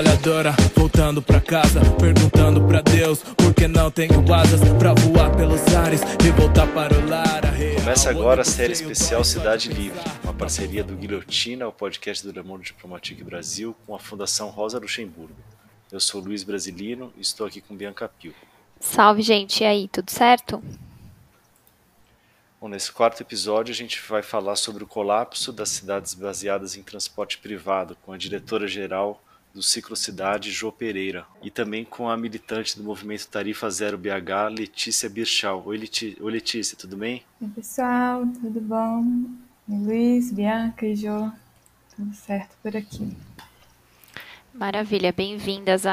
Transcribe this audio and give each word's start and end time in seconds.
trabalhadora 0.00 0.52
voltando 0.74 1.20
pra 1.20 1.40
casa, 1.40 1.80
perguntando 2.00 2.66
pra 2.66 2.80
Deus 2.80 3.22
por 3.36 3.54
que 3.54 3.68
não 3.68 3.90
tenho 3.90 4.32
asas 4.32 4.60
pra 4.78 4.94
voar 4.94 5.34
pelos 5.36 5.60
ares 5.74 6.00
e 6.24 6.30
voltar 6.30 6.66
para 6.72 6.98
o 6.98 7.08
lar. 7.08 7.42
Começa 7.76 8.08
agora 8.08 8.40
a 8.40 8.44
série 8.44 8.72
especial 8.72 9.22
Cidade 9.22 9.68
Livre, 9.68 10.00
uma 10.24 10.32
parceria 10.32 10.82
do 10.82 10.96
Guilhotina, 10.96 11.68
o 11.68 11.72
podcast 11.72 12.26
do 12.26 12.32
Le 12.32 12.42
Monde 12.42 12.64
Diplomatique 12.64 13.22
Brasil, 13.22 13.76
com 13.86 13.94
a 13.94 13.98
Fundação 13.98 14.48
Rosa 14.48 14.78
Luxemburgo. 14.78 15.36
Eu 15.92 16.00
sou 16.00 16.22
Luiz 16.22 16.44
Brasilino 16.44 17.12
e 17.16 17.20
estou 17.20 17.46
aqui 17.46 17.60
com 17.60 17.76
Bianca 17.76 18.08
Pio. 18.08 18.34
Salve, 18.78 19.20
gente. 19.20 19.62
E 19.62 19.66
aí, 19.66 19.86
tudo 19.88 20.10
certo? 20.10 20.62
Bom, 22.58 22.68
nesse 22.68 22.90
quarto 22.90 23.22
episódio 23.22 23.72
a 23.72 23.76
gente 23.76 24.00
vai 24.08 24.22
falar 24.22 24.56
sobre 24.56 24.82
o 24.82 24.86
colapso 24.86 25.52
das 25.52 25.68
cidades 25.68 26.14
baseadas 26.14 26.74
em 26.76 26.82
transporte 26.82 27.36
privado, 27.36 27.96
com 28.02 28.12
a 28.12 28.16
diretora-geral 28.16 29.22
do 29.52 29.62
Ciclo 29.62 29.96
Cidade, 29.96 30.50
Jô 30.50 30.70
Pereira, 30.70 31.26
e 31.42 31.50
também 31.50 31.84
com 31.84 32.08
a 32.08 32.16
militante 32.16 32.76
do 32.76 32.84
movimento 32.84 33.28
Tarifa 33.28 33.68
Zero 33.68 33.98
BH, 33.98 34.48
Letícia 34.56 35.08
Birchal. 35.08 35.62
Oi, 35.66 35.80
Oi 36.20 36.32
Letícia, 36.32 36.76
tudo 36.76 36.96
bem? 36.96 37.24
Oi, 37.40 37.48
pessoal, 37.48 38.26
tudo 38.40 38.60
bom? 38.60 39.04
Luiz, 39.68 40.32
Bianca 40.32 40.86
e 40.86 40.94
Jô, 40.94 41.30
tudo 41.96 42.14
certo 42.14 42.56
por 42.62 42.76
aqui. 42.76 43.16
Maravilha, 44.54 45.12
bem-vindas 45.12 45.84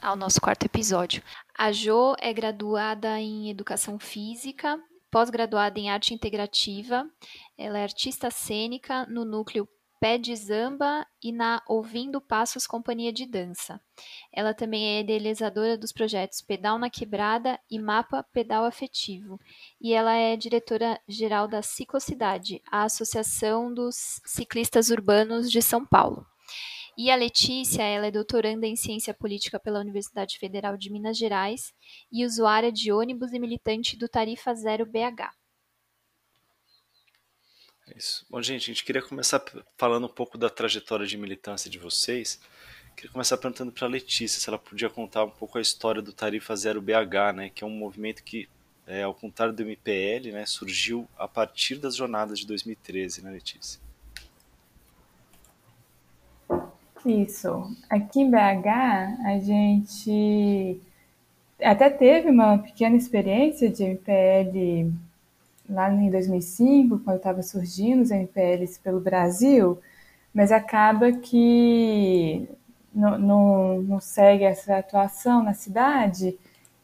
ao 0.00 0.16
nosso 0.16 0.40
quarto 0.40 0.64
episódio. 0.64 1.22
A 1.56 1.70
Jo 1.70 2.14
é 2.18 2.32
graduada 2.32 3.20
em 3.20 3.50
Educação 3.50 3.98
Física, 3.98 4.80
pós-graduada 5.10 5.78
em 5.78 5.90
Arte 5.90 6.14
Integrativa. 6.14 7.06
Ela 7.58 7.78
é 7.78 7.82
artista 7.82 8.30
cênica 8.30 9.06
no 9.06 9.24
núcleo 9.24 9.68
Pé 10.02 10.18
de 10.18 10.34
Zamba 10.34 11.06
e 11.22 11.30
na 11.30 11.62
Ouvindo 11.64 12.20
Passos 12.20 12.66
Companhia 12.66 13.12
de 13.12 13.24
Dança. 13.24 13.80
Ela 14.32 14.52
também 14.52 14.96
é 14.96 15.00
idealizadora 15.00 15.78
dos 15.78 15.92
projetos 15.92 16.40
Pedal 16.40 16.76
na 16.76 16.90
Quebrada 16.90 17.56
e 17.70 17.78
Mapa 17.78 18.24
Pedal 18.32 18.64
Afetivo. 18.64 19.38
E 19.80 19.92
ela 19.92 20.12
é 20.12 20.36
diretora-geral 20.36 21.46
da 21.46 21.62
Ciclocidade, 21.62 22.60
a 22.68 22.82
Associação 22.82 23.72
dos 23.72 24.20
Ciclistas 24.26 24.90
Urbanos 24.90 25.48
de 25.48 25.62
São 25.62 25.86
Paulo. 25.86 26.26
E 26.98 27.08
a 27.08 27.14
Letícia, 27.14 27.84
ela 27.84 28.08
é 28.08 28.10
doutoranda 28.10 28.66
em 28.66 28.74
Ciência 28.74 29.14
Política 29.14 29.60
pela 29.60 29.78
Universidade 29.78 30.36
Federal 30.36 30.76
de 30.76 30.90
Minas 30.90 31.16
Gerais 31.16 31.72
e 32.10 32.26
usuária 32.26 32.72
de 32.72 32.90
ônibus 32.90 33.32
e 33.32 33.38
militante 33.38 33.96
do 33.96 34.08
Tarifa 34.08 34.52
Zero 34.52 34.84
BH. 34.84 35.41
É 37.92 37.98
isso. 37.98 38.24
Bom, 38.30 38.40
gente, 38.40 38.62
a 38.62 38.66
gente 38.72 38.84
queria 38.84 39.02
começar 39.02 39.42
falando 39.76 40.06
um 40.06 40.12
pouco 40.12 40.38
da 40.38 40.48
trajetória 40.48 41.06
de 41.06 41.18
militância 41.18 41.70
de 41.70 41.78
vocês. 41.78 42.40
Queria 42.96 43.12
começar 43.12 43.36
perguntando 43.36 43.70
para 43.70 43.86
a 43.86 43.90
Letícia 43.90 44.40
se 44.40 44.48
ela 44.48 44.58
podia 44.58 44.88
contar 44.88 45.24
um 45.24 45.30
pouco 45.30 45.58
a 45.58 45.60
história 45.60 46.00
do 46.00 46.12
Tarifa 46.12 46.54
Zero 46.56 46.80
BH, 46.80 47.32
né, 47.34 47.50
que 47.54 47.62
é 47.64 47.66
um 47.66 47.70
movimento 47.70 48.22
que, 48.22 48.48
é, 48.86 49.02
ao 49.02 49.14
contrário 49.14 49.54
do 49.54 49.62
MPL, 49.62 50.32
né, 50.32 50.46
surgiu 50.46 51.08
a 51.18 51.28
partir 51.28 51.76
das 51.76 51.96
jornadas 51.96 52.38
de 52.38 52.46
2013, 52.46 53.22
né, 53.22 53.30
Letícia? 53.30 53.80
Isso. 57.04 57.76
Aqui 57.90 58.20
em 58.20 58.30
BH, 58.30 58.68
a 59.26 59.38
gente 59.38 60.80
até 61.60 61.90
teve 61.90 62.30
uma 62.30 62.58
pequena 62.58 62.96
experiência 62.96 63.68
de 63.68 63.82
MPL 63.82 64.92
lá 65.72 65.92
em 65.92 66.10
2005, 66.10 67.00
quando 67.00 67.16
estava 67.16 67.42
surgindo 67.42 68.02
os 68.02 68.10
MPLs 68.10 68.78
pelo 68.80 69.00
Brasil, 69.00 69.78
mas 70.34 70.52
acaba 70.52 71.12
que 71.12 72.48
não, 72.94 73.18
não, 73.18 73.82
não 73.82 74.00
segue 74.00 74.44
essa 74.44 74.78
atuação 74.78 75.42
na 75.42 75.54
cidade. 75.54 76.38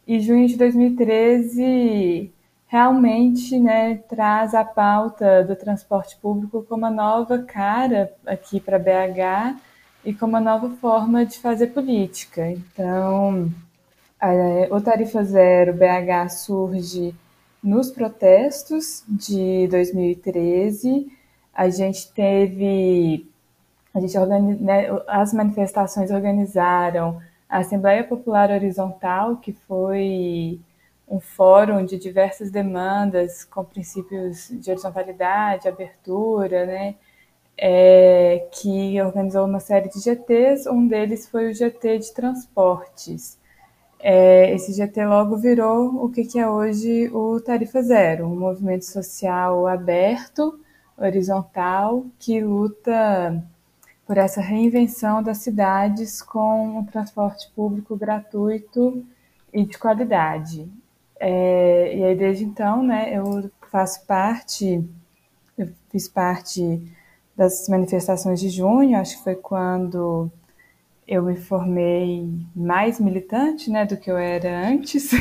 E 0.06 0.20
junho 0.20 0.48
de 0.48 0.56
2013 0.56 2.32
realmente 2.66 3.58
né, 3.58 3.96
traz 4.08 4.54
a 4.54 4.64
pauta 4.64 5.42
do 5.42 5.56
transporte 5.56 6.16
público 6.16 6.62
como 6.68 6.82
uma 6.82 6.90
nova 6.90 7.38
cara 7.38 8.12
aqui 8.26 8.60
para 8.60 8.78
BH 8.78 9.58
e 10.04 10.14
como 10.14 10.32
uma 10.32 10.40
nova 10.40 10.70
forma 10.76 11.24
de 11.24 11.38
fazer 11.38 11.68
política. 11.68 12.50
Então, 12.50 13.50
o 14.70 14.80
Tarifa 14.80 15.24
Zero 15.24 15.72
BH 15.72 16.30
surge 16.30 17.14
nos 17.62 17.90
protestos 17.90 19.04
de 19.08 19.68
2013. 19.68 21.10
A 21.52 21.68
gente 21.68 22.12
teve, 22.12 23.28
a 23.94 24.00
gente 24.00 24.16
organiz, 24.16 24.60
né, 24.60 24.86
as 25.06 25.32
manifestações 25.32 26.10
organizaram 26.10 27.20
a 27.48 27.58
Assembleia 27.58 28.04
Popular 28.04 28.50
Horizontal, 28.50 29.36
que 29.36 29.52
foi 29.52 30.60
um 31.08 31.18
fórum 31.18 31.84
de 31.84 31.98
diversas 31.98 32.50
demandas 32.50 33.44
com 33.44 33.64
princípios 33.64 34.48
de 34.50 34.70
horizontalidade, 34.70 35.66
abertura, 35.68 36.66
né? 36.66 36.94
é, 37.58 38.46
que 38.52 39.02
organizou 39.02 39.44
uma 39.44 39.58
série 39.58 39.88
de 39.88 39.98
GTs, 39.98 40.68
um 40.70 40.86
deles 40.86 41.28
foi 41.28 41.50
o 41.50 41.54
GT 41.54 41.98
de 41.98 42.14
transportes. 42.14 43.36
É, 44.00 44.54
esse 44.54 44.72
GT 44.72 45.04
logo 45.06 45.36
virou 45.36 46.04
o 46.04 46.08
que, 46.08 46.24
que 46.24 46.38
é 46.38 46.48
hoje 46.48 47.08
o 47.12 47.40
Tarifa 47.40 47.82
Zero, 47.82 48.26
um 48.26 48.36
movimento 48.36 48.84
social 48.84 49.66
aberto, 49.66 50.60
horizontal, 50.96 52.06
que 52.18 52.40
luta 52.40 53.42
por 54.06 54.16
essa 54.16 54.40
reinvenção 54.40 55.22
das 55.22 55.38
cidades 55.38 56.22
com 56.22 56.78
um 56.78 56.84
transporte 56.84 57.50
público 57.54 57.96
gratuito 57.96 59.04
e 59.52 59.66
de 59.66 59.76
qualidade. 59.76 60.70
É, 61.20 61.96
e 61.96 62.04
aí, 62.04 62.16
desde 62.16 62.44
então, 62.44 62.82
né, 62.82 63.12
eu 63.14 63.50
faço 63.70 64.06
parte, 64.06 64.82
eu 65.58 65.68
fiz 65.90 66.08
parte 66.08 66.80
das 67.36 67.68
manifestações 67.68 68.40
de 68.40 68.48
junho, 68.48 68.98
acho 68.98 69.18
que 69.18 69.24
foi 69.24 69.34
quando 69.34 70.30
eu 71.08 71.22
me 71.22 71.36
formei 71.36 72.28
mais 72.54 73.00
militante 73.00 73.70
né, 73.70 73.86
do 73.86 73.96
que 73.96 74.10
eu 74.10 74.16
era 74.16 74.68
antes. 74.68 75.10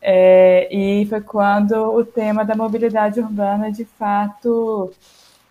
É, 0.00 0.68
e 0.72 1.04
foi 1.06 1.20
quando 1.20 1.72
o 1.74 2.04
tema 2.04 2.44
da 2.44 2.54
mobilidade 2.54 3.18
urbana 3.18 3.70
de 3.72 3.84
fato 3.84 4.92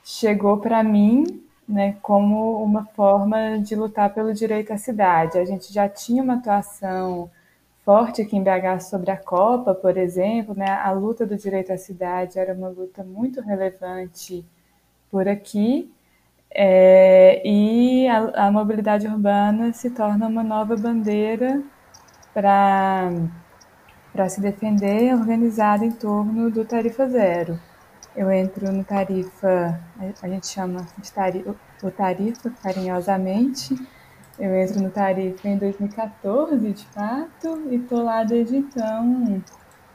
chegou 0.05 0.57
para 0.57 0.81
mim 0.81 1.43
né, 1.67 1.97
como 2.01 2.63
uma 2.63 2.85
forma 2.85 3.59
de 3.59 3.75
lutar 3.75 4.13
pelo 4.13 4.33
direito 4.33 4.71
à 4.71 4.77
cidade. 4.77 5.37
A 5.37 5.43
gente 5.43 5.71
já 5.71 5.89
tinha 5.89 6.23
uma 6.23 6.35
atuação 6.35 7.29
forte 7.83 8.21
aqui 8.21 8.35
em 8.35 8.43
BH 8.43 8.81
sobre 8.81 9.11
a 9.11 9.17
Copa, 9.17 9.73
por 9.73 9.97
exemplo, 9.97 10.55
né? 10.55 10.71
a 10.71 10.91
luta 10.91 11.25
do 11.25 11.37
direito 11.37 11.71
à 11.71 11.77
cidade 11.77 12.39
era 12.39 12.53
uma 12.53 12.69
luta 12.69 13.03
muito 13.03 13.41
relevante 13.41 14.45
por 15.11 15.27
aqui. 15.27 15.91
É, 16.49 17.41
e 17.45 18.07
a, 18.07 18.47
a, 18.47 18.51
mobilidade 18.51 19.07
urbana 19.07 19.73
se 19.73 19.89
torna 19.89 20.27
uma 20.27 20.43
nova 20.43 20.75
bandeira 20.75 21.61
para 22.33 23.11
se 24.29 24.41
defender, 24.41 25.13
organizada 25.13 25.85
em 25.85 25.91
torno 25.91 26.49
do 26.49 26.65
Tarifa 26.65 27.07
Zero. 27.07 27.59
Eu 28.15 28.31
entro 28.31 28.71
no 28.71 28.83
Tarifa, 28.83 29.79
a 30.21 30.27
gente 30.27 30.47
chama 30.47 30.87
de 30.97 31.11
tarifa, 31.11 31.55
o 31.83 31.91
Tarifa 31.91 32.49
carinhosamente. 32.63 33.75
Eu 34.39 34.55
entro 34.55 34.81
no 34.81 34.89
Tarifa 34.89 35.47
em 35.47 35.57
2014, 35.57 36.73
de 36.73 36.85
fato, 36.87 37.67
e 37.69 37.75
estou 37.75 38.03
lá 38.03 38.23
desde 38.23 38.57
então 38.57 39.41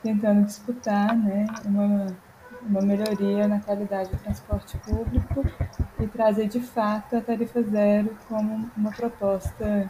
tentando 0.02 0.44
disputar 0.44 1.16
né, 1.16 1.46
uma 1.64 2.06
uma 2.66 2.80
melhoria 2.80 3.48
na 3.48 3.60
qualidade 3.60 4.10
do 4.10 4.18
transporte 4.18 4.76
público 4.78 5.44
e 6.00 6.06
trazer 6.06 6.48
de 6.48 6.60
fato 6.60 7.16
a 7.16 7.20
tarifa 7.20 7.62
zero 7.62 8.16
como 8.28 8.70
uma 8.76 8.90
proposta 8.90 9.86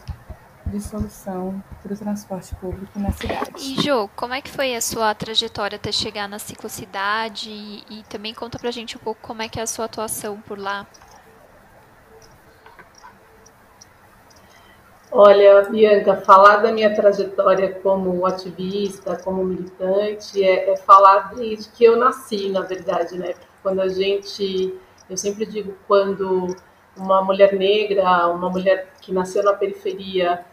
de 0.67 0.81
solução 0.81 1.63
para 1.83 1.93
o 1.93 1.97
transporte 1.97 2.55
público 2.57 2.99
na 2.99 3.11
cidade. 3.13 3.51
E 3.59 3.83
Jo, 3.83 4.09
como 4.15 4.35
é 4.35 4.41
que 4.41 4.51
foi 4.51 4.75
a 4.75 4.81
sua 4.81 5.15
trajetória 5.15 5.77
até 5.77 5.91
chegar 5.93 6.29
na 6.29 6.39
ciclocidade 6.39 7.51
e, 7.51 7.85
e 7.91 8.03
também 8.05 8.33
conta 8.33 8.59
pra 8.59 8.71
gente 8.71 8.97
um 8.97 9.01
pouco 9.01 9.21
como 9.21 9.43
é 9.43 9.49
que 9.49 9.59
é 9.59 9.63
a 9.63 9.67
sua 9.67 9.87
atuação 9.87 10.41
por 10.41 10.59
lá? 10.59 10.87
Olha, 15.15 15.61
Bianca, 15.69 16.17
falar 16.23 16.57
da 16.63 16.73
minha 16.73 16.95
trajetória 16.95 17.71
como 17.83 18.25
ativista, 18.25 19.15
como 19.23 19.45
militante, 19.45 20.43
é, 20.43 20.71
é, 20.71 20.77
falar 20.79 21.35
desde 21.35 21.69
que 21.71 21.85
eu 21.85 21.97
nasci, 21.97 22.49
na 22.49 22.63
verdade, 22.63 23.19
né? 23.19 23.35
Porque 23.35 23.47
quando 23.63 23.81
a 23.81 23.89
gente, 23.89 24.75
eu 25.11 25.17
sempre 25.19 25.45
digo, 25.45 25.77
quando 25.87 26.57
uma 26.97 27.23
mulher 27.23 27.53
negra, 27.53 28.29
uma 28.29 28.49
mulher 28.49 28.95
que 29.03 29.13
nasceu 29.13 29.43
na 29.43 29.53
periferia, 29.53 30.47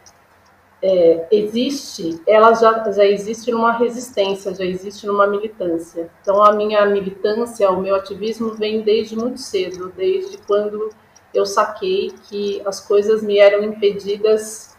é, 0.82 1.26
existe, 1.32 2.20
ela 2.26 2.52
já, 2.52 2.92
já 2.92 3.06
existe 3.06 3.50
numa 3.50 3.72
resistência, 3.72 4.54
já 4.54 4.64
existe 4.64 5.06
numa 5.06 5.26
militância. 5.26 6.10
Então, 6.20 6.42
a 6.42 6.52
minha 6.52 6.84
militância, 6.84 7.70
o 7.70 7.80
meu 7.80 7.94
ativismo 7.94 8.50
vem 8.50 8.82
desde 8.82 9.16
muito 9.16 9.40
cedo, 9.40 9.90
desde 9.96 10.36
quando 10.36 10.90
eu 11.32 11.46
saquei 11.46 12.12
que 12.24 12.62
as 12.66 12.80
coisas 12.80 13.22
me 13.22 13.38
eram 13.38 13.62
impedidas 13.62 14.76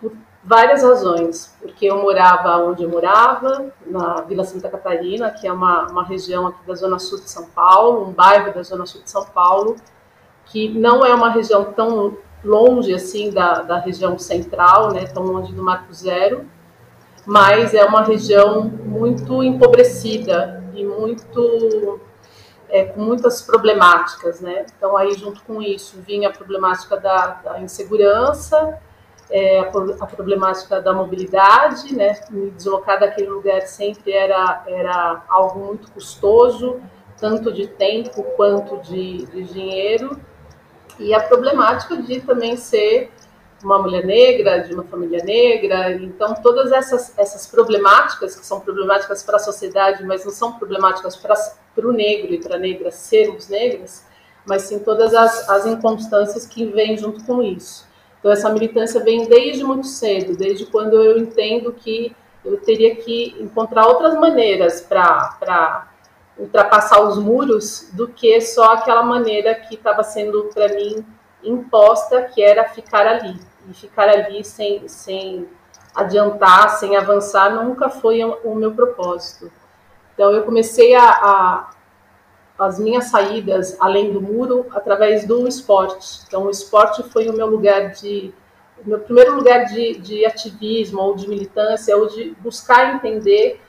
por 0.00 0.12
várias 0.42 0.82
razões, 0.82 1.54
porque 1.60 1.86
eu 1.86 2.02
morava 2.02 2.56
onde 2.64 2.82
eu 2.82 2.88
morava, 2.88 3.72
na 3.86 4.22
Vila 4.22 4.44
Santa 4.44 4.68
Catarina, 4.68 5.30
que 5.30 5.46
é 5.46 5.52
uma, 5.52 5.86
uma 5.86 6.04
região 6.04 6.46
aqui 6.48 6.66
da 6.66 6.74
Zona 6.74 6.98
Sul 6.98 7.20
de 7.20 7.30
São 7.30 7.46
Paulo, 7.46 8.08
um 8.08 8.12
bairro 8.12 8.52
da 8.52 8.62
Zona 8.62 8.84
Sul 8.84 9.02
de 9.02 9.10
São 9.10 9.24
Paulo, 9.24 9.76
que 10.46 10.68
não 10.68 11.04
é 11.04 11.14
uma 11.14 11.30
região 11.30 11.72
tão 11.72 12.16
longe 12.44 12.92
assim 12.92 13.30
da, 13.30 13.62
da 13.62 13.78
região 13.78 14.18
central, 14.18 14.92
né, 14.92 15.04
tão 15.06 15.22
longe 15.22 15.52
do 15.52 15.62
Marco 15.62 15.92
Zero, 15.94 16.44
mas 17.24 17.72
é 17.72 17.84
uma 17.84 18.02
região 18.02 18.64
muito 18.64 19.42
empobrecida 19.44 20.62
e 20.74 20.84
muito 20.84 22.00
é, 22.72 22.86
com 22.86 23.02
muitas 23.02 23.42
problemáticas, 23.42 24.40
né? 24.40 24.64
Então 24.74 24.96
aí 24.96 25.12
junto 25.12 25.42
com 25.42 25.60
isso 25.60 26.00
vinha 26.00 26.30
a 26.30 26.32
problemática 26.32 26.96
da, 26.96 27.26
da 27.44 27.60
insegurança, 27.60 28.80
é, 29.30 29.60
a, 29.60 29.70
a, 30.00 30.06
problemática 30.06 30.80
da 30.80 30.94
mobilidade, 30.94 31.94
né? 31.94 32.18
Me 32.30 32.50
deslocar 32.50 32.98
daquele 32.98 33.28
lugar 33.28 33.60
sempre 33.62 34.12
era 34.12 34.64
era 34.66 35.22
algo 35.28 35.66
muito 35.66 35.90
custoso, 35.92 36.80
tanto 37.18 37.52
de 37.52 37.66
tempo 37.66 38.22
quanto 38.36 38.78
de, 38.78 39.26
de 39.26 39.44
dinheiro, 39.44 40.18
e 40.98 41.12
a 41.12 41.20
problemática 41.20 42.00
de 42.00 42.22
também 42.22 42.56
ser 42.56 43.12
uma 43.64 43.78
mulher 43.78 44.04
negra, 44.04 44.58
de 44.58 44.74
uma 44.74 44.84
família 44.84 45.22
negra. 45.24 45.92
Então, 45.92 46.34
todas 46.34 46.72
essas, 46.72 47.16
essas 47.18 47.46
problemáticas, 47.46 48.34
que 48.34 48.44
são 48.44 48.60
problemáticas 48.60 49.22
para 49.22 49.36
a 49.36 49.40
sociedade, 49.40 50.04
mas 50.04 50.24
não 50.24 50.32
são 50.32 50.52
problemáticas 50.52 51.16
para, 51.16 51.34
para 51.74 51.86
o 51.86 51.92
negro 51.92 52.32
e 52.32 52.40
para 52.40 52.56
a 52.56 52.58
negra 52.58 52.90
sermos 52.90 53.48
negras, 53.48 54.04
mas 54.44 54.62
sim 54.62 54.78
todas 54.78 55.14
as, 55.14 55.48
as 55.48 55.66
inconstâncias 55.66 56.46
que 56.46 56.66
vêm 56.66 56.96
junto 56.96 57.24
com 57.24 57.42
isso. 57.42 57.86
Então, 58.18 58.30
essa 58.30 58.50
militância 58.50 59.02
vem 59.02 59.26
desde 59.26 59.64
muito 59.64 59.86
cedo, 59.86 60.36
desde 60.36 60.66
quando 60.66 61.00
eu 61.00 61.18
entendo 61.18 61.72
que 61.72 62.14
eu 62.44 62.56
teria 62.60 62.96
que 62.96 63.36
encontrar 63.40 63.86
outras 63.86 64.14
maneiras 64.14 64.80
para 64.80 65.88
ultrapassar 66.36 67.00
os 67.02 67.18
muros 67.18 67.90
do 67.92 68.08
que 68.08 68.40
só 68.40 68.72
aquela 68.72 69.02
maneira 69.02 69.54
que 69.54 69.74
estava 69.74 70.02
sendo 70.02 70.50
para 70.52 70.68
mim 70.68 71.04
imposta, 71.44 72.22
que 72.22 72.42
era 72.42 72.64
ficar 72.64 73.06
ali 73.06 73.51
e 73.68 73.74
ficar 73.74 74.08
ali 74.08 74.44
sem, 74.44 74.86
sem 74.88 75.48
adiantar, 75.94 76.70
sem 76.70 76.96
avançar, 76.96 77.50
nunca 77.50 77.88
foi 77.88 78.22
o 78.24 78.54
meu 78.54 78.72
propósito. 78.72 79.52
Então 80.14 80.30
eu 80.32 80.42
comecei 80.42 80.94
a, 80.94 81.04
a 81.04 81.70
as 82.58 82.78
minhas 82.78 83.06
saídas 83.06 83.76
além 83.80 84.12
do 84.12 84.20
muro 84.20 84.66
através 84.70 85.26
do 85.26 85.48
esporte. 85.48 86.20
Então 86.26 86.44
o 86.44 86.50
esporte 86.50 87.02
foi 87.10 87.28
o 87.28 87.32
meu 87.32 87.46
lugar 87.46 87.90
de 87.90 88.32
meu 88.84 88.98
primeiro 88.98 89.36
lugar 89.36 89.66
de, 89.66 89.98
de 89.98 90.26
ativismo 90.26 91.00
ou 91.00 91.14
de 91.14 91.28
militância 91.28 91.96
ou 91.96 92.08
de 92.08 92.34
buscar 92.40 92.96
entender 92.96 93.60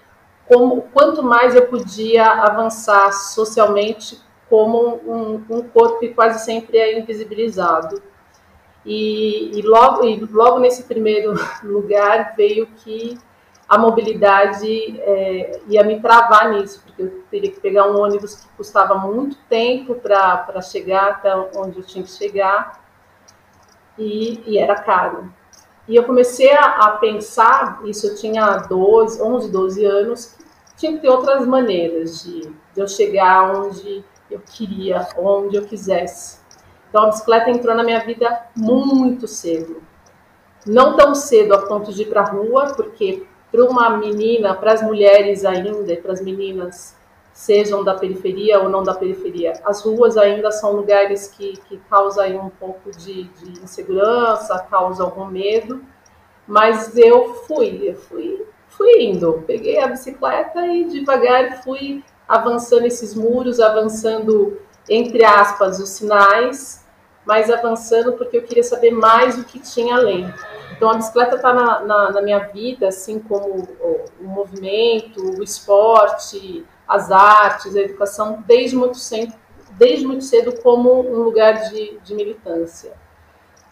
como 0.47 0.83
quanto 0.93 1.21
mais 1.21 1.55
eu 1.55 1.67
podia 1.67 2.25
avançar 2.25 3.11
socialmente 3.11 4.19
como 4.49 4.99
um, 5.05 5.45
um 5.49 5.61
corpo 5.69 5.99
que 5.99 6.09
quase 6.09 6.43
sempre 6.43 6.77
é 6.77 6.99
invisibilizado. 6.99 8.01
E, 8.85 9.57
e, 9.57 9.61
logo, 9.61 10.03
e 10.03 10.19
logo 10.25 10.59
nesse 10.59 10.83
primeiro 10.83 11.33
lugar 11.63 12.33
veio 12.35 12.67
que 12.67 13.17
a 13.67 13.77
mobilidade 13.77 14.99
é, 14.99 15.61
ia 15.67 15.83
me 15.83 15.99
travar 15.99 16.51
nisso, 16.51 16.83
porque 16.85 17.01
eu 17.01 17.23
teria 17.31 17.49
que 17.49 17.59
pegar 17.59 17.89
um 17.89 17.99
ônibus 17.99 18.35
que 18.35 18.47
custava 18.57 18.95
muito 18.95 19.37
tempo 19.49 19.95
para 19.95 20.61
chegar 20.61 21.11
até 21.11 21.35
onde 21.55 21.77
eu 21.77 21.83
tinha 21.83 22.03
que 22.03 22.11
chegar, 22.11 22.83
e, 23.97 24.43
e 24.45 24.57
era 24.57 24.75
caro. 24.75 25.31
E 25.87 25.95
eu 25.95 26.03
comecei 26.03 26.51
a, 26.53 26.65
a, 26.65 26.91
pensar, 26.91 27.81
isso 27.85 28.07
eu 28.07 28.15
tinha 28.15 28.57
12, 28.57 29.21
11, 29.21 29.51
12 29.51 29.85
anos, 29.85 30.37
tinha 30.77 30.93
que 30.93 30.99
ter 30.99 31.09
outras 31.09 31.45
maneiras 31.45 32.23
de, 32.23 32.41
de 32.41 32.79
eu 32.79 32.87
chegar 32.87 33.55
onde 33.55 34.03
eu 34.29 34.39
queria, 34.39 35.07
onde 35.17 35.55
eu 35.55 35.65
quisesse. 35.65 36.42
Então 36.93 37.05
a 37.05 37.07
bicicleta 37.07 37.49
entrou 37.49 37.75
na 37.75 37.83
minha 37.83 38.01
vida 38.01 38.45
muito 38.55 39.27
cedo. 39.27 39.81
Não 40.63 40.95
tão 40.95 41.15
cedo 41.15 41.55
a 41.55 41.65
ponto 41.65 41.91
de 41.91 42.03
ir 42.03 42.05
para 42.05 42.21
a 42.21 42.29
rua, 42.29 42.71
porque 42.75 43.25
para 43.51 43.65
uma 43.65 43.97
menina, 43.97 44.53
para 44.53 44.73
as 44.73 44.83
mulheres 44.83 45.43
ainda, 45.43 45.97
para 45.97 46.13
as 46.13 46.21
meninas, 46.21 46.95
sejam 47.33 47.83
da 47.83 47.95
periferia 47.95 48.59
ou 48.59 48.69
não 48.69 48.83
da 48.83 48.93
periferia, 48.93 49.53
as 49.65 49.81
ruas 49.81 50.17
ainda 50.17 50.51
são 50.51 50.73
lugares 50.73 51.29
que, 51.29 51.53
que 51.67 51.77
causam 51.89 52.45
um 52.45 52.49
pouco 52.51 52.91
de, 52.91 53.23
de 53.23 53.63
insegurança, 53.63 54.59
causam 54.69 55.07
algum 55.07 55.25
medo. 55.25 55.81
Mas 56.45 56.95
eu 56.95 57.33
fui, 57.47 57.89
eu 57.89 57.95
fui, 57.95 58.45
fui 58.67 59.01
indo. 59.01 59.43
Peguei 59.47 59.79
a 59.79 59.87
bicicleta 59.87 60.67
e 60.67 60.85
devagar 60.85 61.63
fui 61.63 62.03
avançando 62.27 62.85
esses 62.85 63.15
muros, 63.15 63.59
avançando 63.59 64.59
entre 64.87 65.25
aspas 65.25 65.79
os 65.79 65.89
sinais 65.89 66.82
mais 67.25 67.49
avançando 67.49 68.13
porque 68.13 68.37
eu 68.37 68.43
queria 68.43 68.63
saber 68.63 68.91
mais 68.91 69.37
o 69.37 69.43
que 69.43 69.59
tinha 69.59 69.95
além. 69.95 70.31
Então 70.75 70.89
a 70.89 70.95
bicicleta 70.95 71.35
está 71.35 71.53
na, 71.53 71.79
na, 71.81 72.11
na, 72.11 72.21
minha 72.21 72.39
vida, 72.39 72.87
assim 72.87 73.19
como 73.19 73.67
o, 73.79 74.05
o, 74.19 74.23
movimento, 74.23 75.21
o 75.39 75.43
esporte, 75.43 76.65
as 76.87 77.11
artes, 77.11 77.75
a 77.75 77.81
educação, 77.81 78.43
desde 78.45 78.75
muito, 78.75 78.97
cedo, 78.97 79.33
desde 79.71 80.05
muito 80.05 80.23
cedo 80.23 80.59
como 80.61 80.99
um 80.99 81.23
lugar 81.23 81.69
de, 81.69 81.97
de 81.99 82.13
militância. 82.13 82.93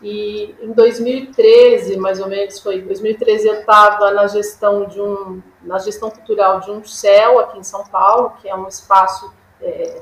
E 0.01 0.56
em 0.59 0.71
2013, 0.71 1.97
mais 1.97 2.19
ou 2.19 2.27
menos, 2.27 2.59
foi 2.59 2.81
2013 2.81 3.47
eu 3.47 3.59
estava 3.59 4.12
na 4.12 4.25
gestão 4.25 4.86
de 4.86 5.00
um, 5.00 5.42
na 5.62 5.77
gestão 5.77 6.09
cultural 6.09 6.59
de 6.59 6.71
um 6.71 6.83
céu 6.83 7.39
aqui 7.39 7.59
em 7.59 7.63
São 7.63 7.83
Paulo, 7.86 8.33
que 8.42 8.50
é 8.50 8.56
um 8.56 8.68
espaço 8.68 9.31
é, 9.62 10.01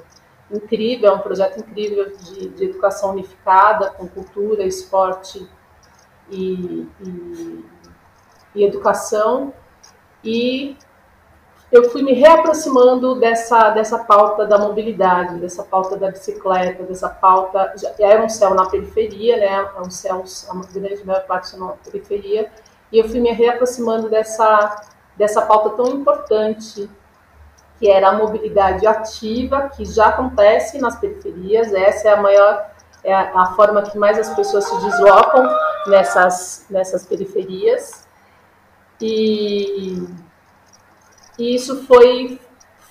incrível, 0.52 1.12
é 1.12 1.16
um 1.16 1.20
projeto 1.20 1.60
incrível 1.60 2.12
de, 2.18 2.50
de 2.50 2.66
educação 2.66 3.12
unificada, 3.12 3.92
com 3.92 4.08
cultura, 4.08 4.64
esporte 4.64 5.48
e, 6.30 6.88
e, 7.02 7.66
e, 8.56 8.64
educação. 8.64 9.54
E 10.24 10.76
eu 11.72 11.90
fui 11.92 12.02
me 12.02 12.14
reaproximando 12.14 13.20
dessa, 13.20 13.70
dessa 13.70 14.00
pauta 14.00 14.46
da 14.46 14.58
mobilidade, 14.58 15.40
dessa 15.40 15.64
pauta 15.64 15.96
da 15.98 16.10
bicicleta, 16.10 16.84
dessa 16.84 17.10
pauta. 17.10 17.74
Já 17.78 17.94
era 18.00 18.24
um 18.24 18.30
céu 18.30 18.54
na 18.56 18.68
periferia, 18.68 19.38
né? 19.38 19.70
É 19.76 19.82
um 19.82 19.92
céu, 19.92 20.24
a 20.50 20.74
grande 20.74 21.06
maior 21.06 21.26
parte 21.26 21.56
na 21.58 21.68
periferia. 21.74 22.52
E 22.92 22.98
eu 22.98 23.08
fui 23.08 23.20
me 23.20 23.32
reaproximando 23.32 24.10
dessa, 24.10 24.82
dessa 25.16 25.44
pauta 25.44 25.70
tão 25.72 25.88
importante 25.90 26.90
que 27.80 27.90
era 27.90 28.10
a 28.10 28.14
mobilidade 28.14 28.86
ativa, 28.86 29.70
que 29.70 29.86
já 29.86 30.08
acontece 30.08 30.78
nas 30.80 31.00
periferias. 31.00 31.74
Essa 31.74 32.10
é 32.10 32.14
a 32.14 32.22
maior, 32.22 32.70
é 33.04 33.16
a, 33.16 33.54
forma 33.56 33.82
que 33.84 33.98
mais 33.98 34.20
as 34.20 34.30
pessoas 34.36 34.66
se 34.66 34.82
deslocam 34.82 35.48
nessas, 35.88 36.66
nessas 36.70 37.06
periferias. 37.06 38.06
E, 39.02 40.06
e 41.38 41.56
isso 41.56 41.86
foi, 41.86 42.38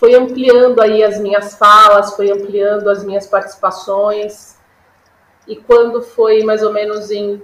foi 0.01 0.15
ampliando 0.15 0.81
aí 0.81 1.05
as 1.05 1.21
minhas 1.21 1.55
falas, 1.55 2.17
foi 2.17 2.31
ampliando 2.31 2.89
as 2.89 3.05
minhas 3.05 3.27
participações. 3.27 4.57
E 5.47 5.55
quando 5.57 6.01
foi 6.01 6.43
mais 6.45 6.63
ou 6.63 6.73
menos 6.73 7.11
em 7.11 7.43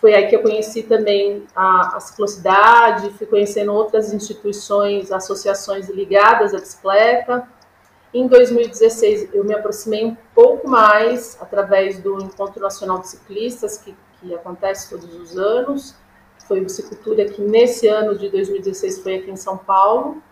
foi 0.00 0.14
aí 0.14 0.28
que 0.28 0.36
eu 0.36 0.42
conheci 0.42 0.82
também 0.82 1.44
a, 1.54 1.96
a 1.96 2.00
ciclocidade, 2.00 3.10
fui 3.18 3.26
conhecendo 3.26 3.72
outras 3.72 4.14
instituições, 4.14 5.12
associações 5.12 5.90
ligadas 5.90 6.54
à 6.54 6.58
bicicleta. 6.58 7.46
Em 8.12 8.26
2016, 8.26 9.34
eu 9.34 9.44
me 9.44 9.54
aproximei 9.54 10.04
um 10.04 10.16
pouco 10.34 10.66
mais 10.66 11.36
através 11.40 11.98
do 11.98 12.20
Encontro 12.20 12.60
Nacional 12.60 13.00
de 13.00 13.08
Ciclistas, 13.08 13.76
que, 13.76 13.94
que 14.20 14.34
acontece 14.34 14.88
todos 14.88 15.14
os 15.14 15.36
anos. 15.36 15.94
Foi 16.48 16.60
o 16.60 16.64
Bicicultura 16.64 17.26
que 17.26 17.42
nesse 17.42 17.86
ano 17.86 18.16
de 18.16 18.30
2016 18.30 19.02
foi 19.02 19.16
aqui 19.16 19.30
em 19.30 19.36
São 19.36 19.58
Paulo. 19.58 20.22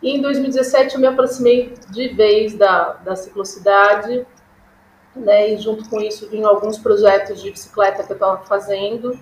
E 0.00 0.10
em 0.10 0.22
2017 0.22 0.94
eu 0.94 1.00
me 1.00 1.08
aproximei 1.08 1.74
de 1.90 2.08
vez 2.08 2.54
da, 2.54 2.92
da 2.92 3.16
ciclocidade, 3.16 4.24
né? 5.16 5.50
E 5.52 5.58
junto 5.58 5.88
com 5.88 6.00
isso 6.00 6.28
vinham 6.28 6.48
alguns 6.48 6.78
projetos 6.78 7.42
de 7.42 7.50
bicicleta 7.50 8.02
que 8.02 8.12
eu 8.12 8.16
estava 8.16 8.44
fazendo. 8.44 9.18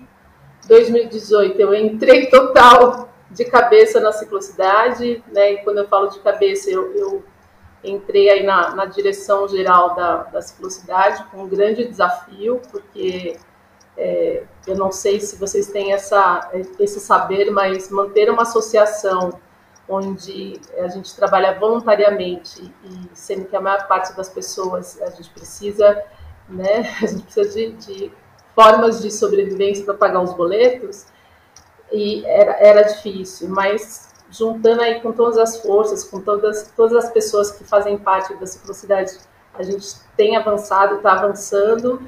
2018 0.67 1.61
eu 1.61 1.75
entrei 1.75 2.27
total 2.31 3.09
de 3.31 3.45
cabeça 3.45 4.01
na 4.01 4.13
ciclocidade, 4.13 5.23
né? 5.33 5.53
E 5.53 5.59
quando 5.59 5.79
eu 5.79 5.89
falo 5.89 6.09
de 6.09 6.21
cabeça, 6.21 6.71
eu, 6.71 6.93
eu 6.95 7.25
entrei 7.83 8.31
aí 8.31 8.43
na, 8.45 8.75
na 8.75 8.87
direção 8.87 9.47
geral 9.49 9.95
da, 9.95 10.23
da 10.25 10.43
ciclocidade 10.43 11.25
com 11.31 11.43
um 11.45 11.49
grande 11.49 11.85
desafio, 11.87 12.61
porque 12.71 13.37
é, 13.97 14.45
eu 14.67 14.77
não 14.77 14.91
sei 14.91 15.21
se 15.21 15.37
vocês 15.37 15.69
têm 15.69 15.93
essa, 15.93 16.51
esse 16.79 16.99
saber, 17.01 17.51
mas 17.51 17.91
manter 17.91 18.31
uma 18.31 18.43
associação 18.43 19.39
onde 19.89 20.61
a 20.79 20.89
gente 20.89 21.15
trabalha 21.15 21.59
voluntariamente 21.59 22.73
e 22.85 23.09
sendo 23.13 23.45
que 23.47 23.55
a 23.55 23.61
maior 23.61 23.87
parte 23.87 24.17
das 24.17 24.29
pessoas 24.29 25.01
a 25.03 25.11
gente 25.11 25.31
precisa, 25.31 26.03
né, 26.49 26.97
a 27.03 27.07
gente 27.07 27.23
precisa 27.23 27.49
de, 27.51 27.73
de 27.73 28.13
formas 28.55 29.03
de 29.03 29.11
sobrevivência 29.11 29.85
para 29.85 29.95
pagar 29.95 30.21
os 30.23 30.33
boletos, 30.33 31.07
e 31.93 32.25
era, 32.25 32.53
era 32.53 32.83
difícil, 32.83 33.49
mas 33.49 34.13
juntando 34.31 34.83
aí 34.83 35.01
com 35.01 35.13
todas 35.13 35.39
as 35.39 35.61
forças, 35.61 36.05
com 36.05 36.21
todas, 36.21 36.73
todas 36.77 37.05
as 37.05 37.13
pessoas 37.13 37.53
que 37.53 37.65
fazem 37.65 37.99
parte 37.99 38.35
da 38.35 38.47
ciclocidade, 38.47 39.19
a 39.53 39.63
gente 39.63 39.87
tem 40.17 40.37
avançado, 40.37 40.97
está 40.97 41.13
avançando, 41.13 42.01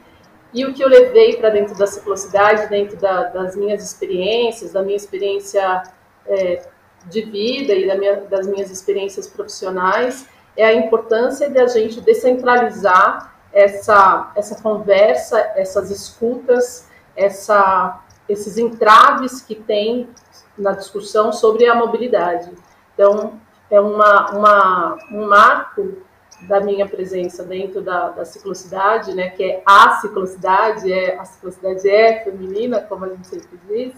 e 0.53 0.65
o 0.65 0.73
que 0.73 0.83
eu 0.83 0.89
levei 0.89 1.37
para 1.37 1.51
dentro 1.51 1.77
da 1.77 1.87
ciclocidade, 1.87 2.69
dentro 2.69 2.97
da, 2.97 3.25
das 3.25 3.55
minhas 3.55 3.85
experiências, 3.85 4.73
da 4.73 4.83
minha 4.83 4.97
experiência 4.97 5.83
é, 6.27 6.67
de 7.07 7.23
vida 7.23 7.73
e 7.73 7.87
da 7.87 7.97
minha, 7.97 8.17
das 8.23 8.47
minhas 8.47 8.71
experiências 8.71 9.27
profissionais, 9.27 10.29
é 10.57 10.65
a 10.65 10.75
importância 10.75 11.49
de 11.49 11.59
a 11.59 11.67
gente 11.67 12.01
descentralizar 12.01 13.35
essa, 13.53 14.33
essa 14.35 14.61
conversa, 14.63 15.39
essas 15.55 15.91
escutas, 15.91 16.89
essa, 17.15 18.01
esses 18.29 18.59
entraves 18.59 19.41
que 19.41 19.55
tem 19.55 20.09
na 20.57 20.73
discussão 20.73 21.33
sobre 21.33 21.67
a 21.67 21.75
mobilidade. 21.75 22.51
Então, 22.95 23.41
é 23.71 23.81
uma, 23.81 24.31
uma, 24.31 24.99
um 25.11 25.27
marco 25.27 25.99
da 26.43 26.61
minha 26.61 26.87
presença 26.87 27.43
dentro 27.43 27.81
da, 27.81 28.11
da 28.11 28.25
ciclocidade, 28.25 29.15
né, 29.15 29.31
que 29.31 29.43
é 29.43 29.63
a 29.65 29.99
ciclocidade, 30.01 30.93
é, 30.93 31.19
a 31.19 31.25
ciclocidade 31.25 31.89
é 31.89 32.23
feminina, 32.25 32.81
como 32.81 33.05
a 33.05 33.09
gente 33.09 33.27
sempre 33.27 33.59
diz, 33.69 33.95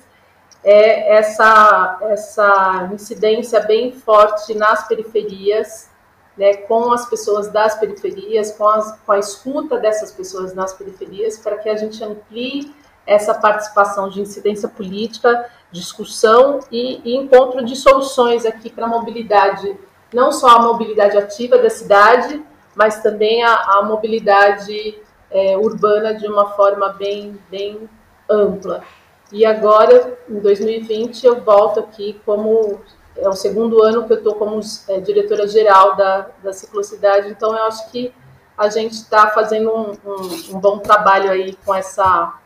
é 0.65 1.17
essa, 1.17 1.99
essa 2.03 2.91
incidência 2.93 3.61
bem 3.61 3.93
forte 3.93 4.55
nas 4.55 4.87
periferias, 4.87 5.89
né, 6.37 6.55
com 6.55 6.93
as 6.93 7.09
pessoas 7.09 7.49
das 7.49 7.79
periferias, 7.79 8.53
com, 8.53 8.67
as, 8.69 8.99
com 9.05 9.13
a 9.13 9.19
escuta 9.19 9.79
dessas 9.79 10.13
pessoas 10.13 10.55
nas 10.55 10.73
periferias, 10.73 11.39
para 11.39 11.57
que 11.59 11.69
a 11.69 11.77
gente 11.77 12.03
amplie 12.03 12.75
essa 13.07 13.35
participação 13.35 14.09
de 14.09 14.21
incidência 14.21 14.69
política, 14.69 15.51
discussão 15.73 16.61
e, 16.71 17.01
e 17.05 17.17
encontro 17.17 17.65
de 17.65 17.75
soluções 17.75 18.45
aqui 18.45 18.71
para 18.71 18.85
a 18.85 18.89
mobilidade, 18.89 19.77
não 20.13 20.31
só 20.31 20.49
a 20.49 20.63
mobilidade 20.63 21.17
ativa 21.17 21.59
da 21.59 21.71
cidade, 21.71 22.43
mas 22.75 23.03
também 23.03 23.43
a, 23.43 23.55
a 23.55 23.83
mobilidade 23.83 25.01
é, 25.31 25.57
urbana 25.57 26.15
de 26.15 26.27
uma 26.27 26.51
forma 26.51 26.91
bem, 26.91 27.39
bem 27.51 27.89
ampla. 28.31 28.85
E 29.33 29.45
agora, 29.45 30.19
em 30.29 30.39
2020, 30.39 31.25
eu 31.25 31.43
volto 31.43 31.81
aqui 31.81 32.21
como 32.25 32.81
é 33.17 33.29
o 33.29 33.33
segundo 33.33 33.83
ano 33.83 34.07
que 34.07 34.13
eu 34.13 34.19
estou 34.19 34.35
como 34.37 34.61
é, 34.89 35.01
diretora-geral 35.01 35.97
da, 35.97 36.31
da 36.43 36.53
Ciclocidade, 36.53 37.29
então 37.29 37.55
eu 37.57 37.65
acho 37.65 37.91
que 37.91 38.13
a 38.57 38.69
gente 38.69 38.95
está 38.95 39.31
fazendo 39.31 39.71
um, 39.71 39.91
um, 39.91 40.57
um, 40.57 40.61
bom 40.61 40.79
trabalho 40.79 41.31
aí 41.31 41.57
com 41.65 41.75
essa 41.75 42.39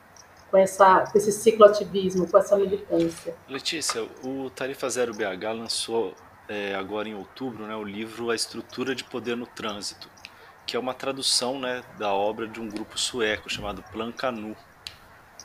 com 0.50 0.58
essa 0.58 1.06
com 1.10 1.16
esse 1.16 1.32
cicloativismo, 1.32 2.28
com 2.28 2.36
essa 2.36 2.56
militância. 2.56 3.34
Letícia, 3.48 4.06
o 4.22 4.50
Tarifa 4.50 4.88
Zero 4.90 5.14
BH 5.14 5.44
lançou 5.54 6.14
é, 6.48 6.74
agora 6.74 7.08
em 7.08 7.14
outubro 7.14 7.66
né, 7.66 7.74
o 7.74 7.84
livro 7.84 8.30
A 8.30 8.34
Estrutura 8.34 8.94
de 8.94 9.04
Poder 9.04 9.36
no 9.36 9.46
Trânsito, 9.46 10.08
que 10.66 10.76
é 10.76 10.80
uma 10.80 10.92
tradução 10.92 11.58
né, 11.58 11.82
da 11.98 12.12
obra 12.12 12.46
de 12.46 12.60
um 12.60 12.68
grupo 12.68 12.98
sueco 12.98 13.48
chamado 13.48 13.82
Plan 13.90 14.12
Canu. 14.12 14.54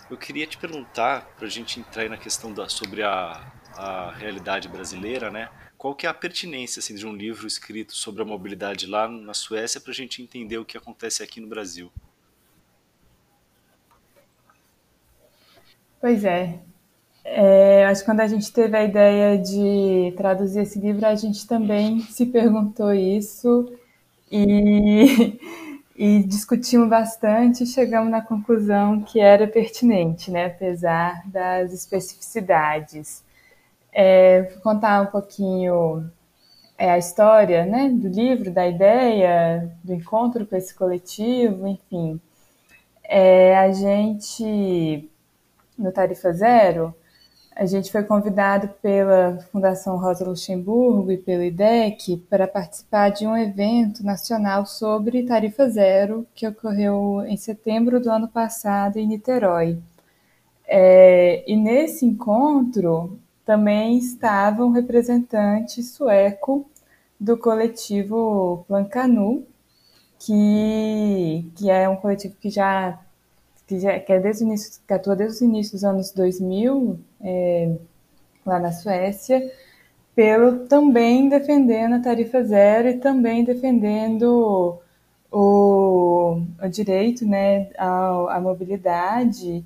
Eu 0.10 0.18
queria 0.18 0.48
te 0.48 0.58
perguntar, 0.58 1.26
para 1.38 1.48
a 1.48 1.50
gente 1.50 1.80
entrar 1.80 2.04
aí 2.04 2.10
na 2.10 2.18
questão 2.18 2.54
da, 2.54 2.70
sobre 2.70 3.04
a, 3.04 3.52
a 3.76 4.12
realidade 4.12 4.70
brasileira, 4.70 5.30
né? 5.30 5.50
Qual 5.78 5.94
que 5.94 6.08
é 6.08 6.10
a 6.10 6.14
pertinência 6.14 6.80
assim, 6.80 6.96
de 6.96 7.06
um 7.06 7.14
livro 7.14 7.46
escrito 7.46 7.94
sobre 7.94 8.22
a 8.22 8.26
mobilidade 8.26 8.88
lá 8.88 9.08
na 9.08 9.34
Suécia 9.34 9.80
para 9.82 9.92
a 9.92 9.96
gente 9.96 10.22
entender 10.22 10.58
o 10.58 10.66
que 10.66 10.78
acontece 10.78 11.22
aqui 11.22 11.40
no 11.40 11.48
Brasil? 11.48 11.92
Pois 16.00 16.24
é. 16.24 16.60
é. 17.24 17.86
Acho 17.86 18.02
que 18.02 18.06
quando 18.06 18.22
a 18.22 18.28
gente 18.28 18.52
teve 18.52 18.78
a 18.78 18.84
ideia 18.84 19.38
de 19.38 20.14
traduzir 20.16 20.62
esse 20.62 20.80
livro, 20.80 21.06
a 21.06 21.16
gente 21.16 21.46
também 21.46 22.00
se 22.00 22.26
perguntou 22.28 22.94
isso 22.94 23.78
e, 24.32 25.38
e 25.98 26.24
discutimos 26.24 26.88
bastante 26.88 27.63
e 27.63 27.68
chegamos 27.68 28.12
na 28.12 28.22
conclusão 28.22 29.01
que 29.01 29.20
era 29.20 29.48
pertinente, 29.48 30.30
né? 30.30 30.46
apesar 30.46 31.24
das 31.27 31.74
especificidades 31.74 33.25
é, 33.92 34.44
contar 34.62 35.01
um 35.01 35.08
pouquinho 35.08 36.08
é, 36.77 36.92
a 36.92 37.00
história 37.00 37.66
né, 37.66 37.89
do 37.89 38.08
livro, 38.08 38.51
da 38.51 38.68
ideia, 38.68 39.75
do 39.84 39.92
encontro 39.92 40.46
com 40.46 40.56
esse 40.56 40.75
coletivo, 40.75 41.68
enfim. 41.68 42.22
É, 43.04 43.58
a 43.58 43.72
gente, 43.72 45.10
no 45.75 45.92
Tarifa 45.92 46.32
Zero, 46.32 46.94
a 47.60 47.66
gente 47.66 47.92
foi 47.92 48.04
convidado 48.04 48.70
pela 48.84 49.40
Fundação 49.52 49.98
Rosa 49.98 50.24
Luxemburgo 50.24 51.12
e 51.12 51.18
pelo 51.18 51.44
IDEC 51.44 52.18
para 52.30 52.48
participar 52.48 53.10
de 53.10 53.26
um 53.26 53.36
evento 53.36 54.06
nacional 54.06 54.64
sobre 54.68 55.24
tarifa 55.24 55.68
zero 55.68 56.28
que 56.36 56.48
ocorreu 56.48 57.24
em 57.26 57.36
setembro 57.36 58.00
do 58.00 58.12
ano 58.12 58.28
passado 58.28 58.98
em 58.98 59.08
Niterói. 59.08 59.80
É, 60.68 61.44
e 61.52 61.56
nesse 61.56 62.06
encontro, 62.06 63.20
também 63.44 63.98
estava 63.98 64.64
um 64.64 64.72
representante 64.72 65.82
sueco 65.82 66.70
do 67.20 67.36
coletivo 67.38 68.66
Plancanu, 68.68 69.44
que, 70.20 71.52
que 71.56 71.72
é 71.72 71.90
um 71.90 71.96
coletivo 71.96 72.36
que 72.40 72.52
já 72.52 73.00
que, 73.68 73.80
já, 73.80 74.00
que, 74.00 74.12
é 74.14 74.20
desde 74.20 74.44
o 74.44 74.48
início, 74.48 74.82
que 74.88 74.94
atua 74.94 75.16
desde 75.16 75.44
o 75.44 75.48
início 75.48 75.74
dos 75.74 75.84
anos 75.84 76.12
2000, 76.12 77.00
é, 77.22 77.76
lá 78.46 78.60
na 78.60 78.72
Suécia, 78.72 79.52
pelo 80.16 80.68
também 80.68 81.30
defendendo 81.30 81.96
a 81.96 82.00
tarifa 82.02 82.44
zero 82.44 82.88
e 82.90 82.98
também 82.98 83.44
defendendo 83.44 84.80
o, 85.32 86.42
o 86.62 86.68
direito 86.70 87.26
né, 87.26 87.70
à, 87.78 88.38
à 88.38 88.42
mobilidade 88.42 89.66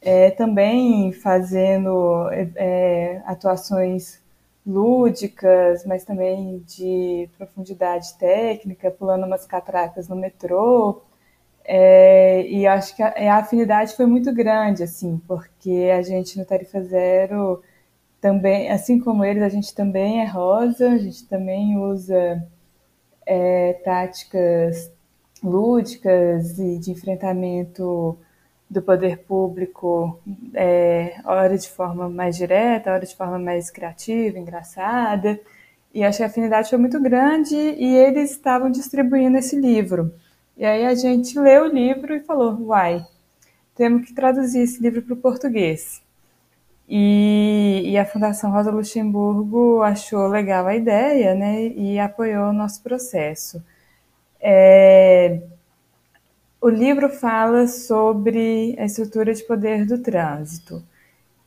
é, 0.00 0.30
também 0.30 1.12
fazendo 1.12 2.28
é, 2.30 3.22
atuações 3.24 4.20
lúdicas, 4.66 5.84
mas 5.84 6.04
também 6.04 6.62
de 6.66 7.28
profundidade 7.38 8.14
técnica, 8.14 8.90
pulando 8.90 9.26
umas 9.26 9.46
catracas 9.46 10.08
no 10.08 10.16
metrô. 10.16 11.02
É, 11.68 12.46
e 12.48 12.66
acho 12.66 12.94
que 12.94 13.02
a, 13.02 13.08
a, 13.34 13.38
afinidade 13.38 13.96
foi 13.96 14.06
muito 14.06 14.32
grande, 14.32 14.84
assim, 14.84 15.20
porque 15.26 15.90
a 15.92 16.00
gente 16.00 16.38
no 16.38 16.44
Tarifa 16.44 16.80
Zero 16.82 17.60
também, 18.20 18.70
assim 18.70 19.00
como 19.00 19.24
eles, 19.24 19.42
a 19.42 19.48
gente 19.48 19.74
também 19.74 20.22
é 20.22 20.26
rosa, 20.26 20.90
a 20.92 20.98
gente 20.98 21.26
também 21.26 21.76
usa 21.76 22.46
é, 23.26 23.72
táticas 23.84 24.92
lúdicas 25.42 26.58
e 26.58 26.78
de 26.78 26.92
enfrentamento 26.92 28.16
do 28.70 28.82
poder 28.82 29.18
público, 29.18 30.20
é, 30.54 31.16
hora 31.24 31.58
de 31.58 31.68
forma 31.68 32.08
mais 32.08 32.36
direta, 32.36 32.92
hora 32.92 33.06
de 33.06 33.16
forma 33.16 33.38
mais 33.38 33.70
criativa, 33.70 34.38
engraçada. 34.38 35.38
E 35.94 36.04
acho 36.04 36.18
que 36.18 36.24
a 36.24 36.26
afinidade 36.26 36.68
foi 36.70 36.78
muito 36.78 37.00
grande 37.00 37.56
e 37.56 37.96
eles 37.96 38.32
estavam 38.32 38.70
distribuindo 38.70 39.38
esse 39.38 39.56
livro. 39.58 40.12
E 40.56 40.64
aí 40.64 40.86
a 40.86 40.94
gente 40.94 41.38
leu 41.38 41.64
o 41.64 41.68
livro 41.68 42.14
e 42.14 42.20
falou: 42.20 42.56
uai, 42.68 43.04
temos 43.74 44.06
que 44.06 44.14
traduzir 44.14 44.60
esse 44.60 44.82
livro 44.82 45.02
para 45.02 45.14
o 45.14 45.16
português. 45.16 46.02
E, 46.88 47.82
e, 47.84 47.98
a 47.98 48.04
Fundação 48.04 48.52
Rosa 48.52 48.70
Luxemburgo 48.70 49.82
achou 49.82 50.28
legal 50.28 50.66
a 50.66 50.76
ideia 50.76 51.34
né, 51.34 51.66
e 51.68 51.98
apoiou 51.98 52.50
o 52.50 52.52
nosso 52.52 52.82
processo. 52.82 53.62
É, 54.40 55.40
o 56.60 56.68
livro 56.68 57.08
fala 57.10 57.66
sobre 57.66 58.76
a 58.78 58.84
estrutura 58.84 59.34
de 59.34 59.42
poder 59.44 59.84
do 59.84 59.98
trânsito, 59.98 60.82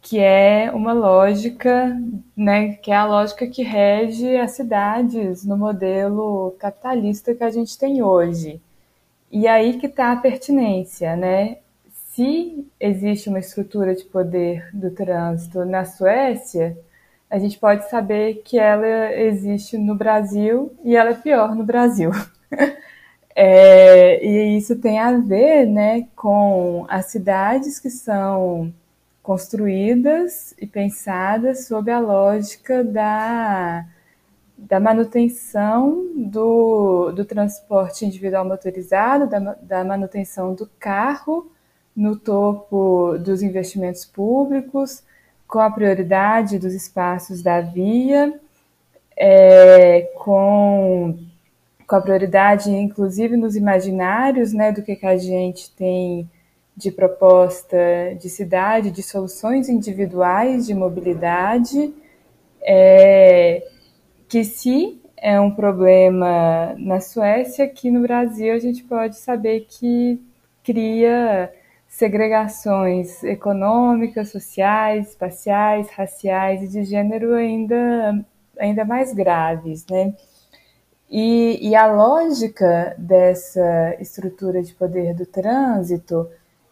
que 0.02 0.20
é 0.20 0.72
uma 0.74 0.94
lógica, 0.94 1.98
né, 2.36 2.74
que 2.74 2.92
é 2.92 2.96
a 2.96 3.06
lógica 3.06 3.48
que 3.48 3.64
rege 3.64 4.38
as 4.38 4.52
cidades 4.52 5.46
no 5.46 5.58
modelo 5.58 6.56
capitalista 6.60 7.34
que 7.34 7.44
a 7.44 7.50
gente 7.50 7.78
tem 7.78 8.04
hoje. 8.04 8.62
E 9.32 9.48
aí 9.48 9.78
que 9.78 9.86
está 9.86 10.12
a 10.12 10.18
pertinência, 10.18 11.16
né? 11.16 11.58
Se 11.92 12.68
existe 12.80 13.30
uma 13.30 13.40
estrutura 13.40 13.96
de 13.96 14.04
poder 14.06 14.70
do 14.74 14.92
trânsito 14.92 15.64
na 15.66 15.86
Suécia, 15.86 16.78
a 17.30 17.38
gente 17.38 17.60
pode 17.60 17.90
saber 17.90 18.42
que 18.44 18.58
ela 18.58 19.14
existe 19.14 19.78
no 19.78 19.96
Brasil 19.96 20.74
e 20.84 20.96
ela 20.96 21.12
é 21.12 21.14
pior 21.14 21.56
no 21.56 21.64
Brasil. 21.64 22.12
É, 23.42 24.22
e 24.26 24.58
isso 24.58 24.76
tem 24.82 25.00
a 25.00 25.14
ver 25.14 25.66
né, 25.66 26.08
com 26.14 26.86
as 26.90 27.06
cidades 27.06 27.80
que 27.80 27.90
são 27.90 28.74
construídas 29.24 30.54
e 30.60 30.68
pensadas 30.68 31.66
sob 31.66 31.90
a 31.90 32.00
lógica 32.00 32.84
da, 32.84 33.86
da 34.68 34.80
manutenção 34.80 36.06
do, 36.16 37.12
do 37.12 37.24
transporte 37.24 38.06
individual 38.06 38.44
motorizado, 38.44 39.28
da, 39.28 39.40
da 39.62 39.84
manutenção 39.84 40.54
do 40.54 40.70
carro 40.80 41.50
no 41.96 42.16
topo 42.16 43.18
dos 43.18 43.42
investimentos 43.42 44.06
públicos, 44.06 45.04
com 45.48 45.60
a 45.60 45.72
prioridade 45.72 46.60
dos 46.60 46.74
espaços 46.74 47.42
da 47.42 47.62
via, 47.62 48.40
é, 49.18 50.12
com, 50.16 51.18
com 51.88 51.96
a 51.96 52.02
prioridade, 52.02 52.70
inclusive, 52.70 53.36
nos 53.36 53.56
imaginários 53.56 54.54
né, 54.54 54.72
do 54.72 54.84
que, 54.84 54.96
que 54.96 55.06
a 55.06 55.18
gente 55.18 55.72
tem 55.72 56.30
de 56.76 56.92
proposta 56.92 57.78
de 58.20 58.30
cidade, 58.30 58.92
de 58.92 59.04
soluções 59.04 59.68
individuais 59.68 60.66
de 60.66 60.74
mobilidade, 60.74 61.94
é, 62.62 63.68
que 64.30 64.46
se 64.46 65.02
é 65.18 65.40
um 65.40 65.52
problema 65.52 66.76
na 66.78 67.02
Suécia, 67.02 67.66
aqui 67.66 67.92
no 67.92 68.02
Brasil 68.02 68.54
a 68.54 68.60
gente 68.60 68.84
pode 68.84 69.18
saber 69.18 69.66
que 69.68 70.22
cria 70.64 71.52
segregações 71.88 73.24
econômicas, 73.24 74.30
sociais, 74.30 75.10
espaciais, 75.10 75.90
raciais 75.90 76.64
e 76.64 76.68
de 76.68 76.84
gênero 76.84 77.34
ainda, 77.34 78.24
ainda 78.58 78.86
mais 78.86 79.14
graves, 79.14 79.86
né? 79.90 80.14
E, 81.10 81.58
e 81.68 81.76
a 81.76 81.88
lógica 81.88 82.96
dessa 82.98 83.98
estrutura 84.00 84.62
de 84.62 84.74
poder 84.76 85.16
do 85.16 85.26
trânsito 85.26 86.30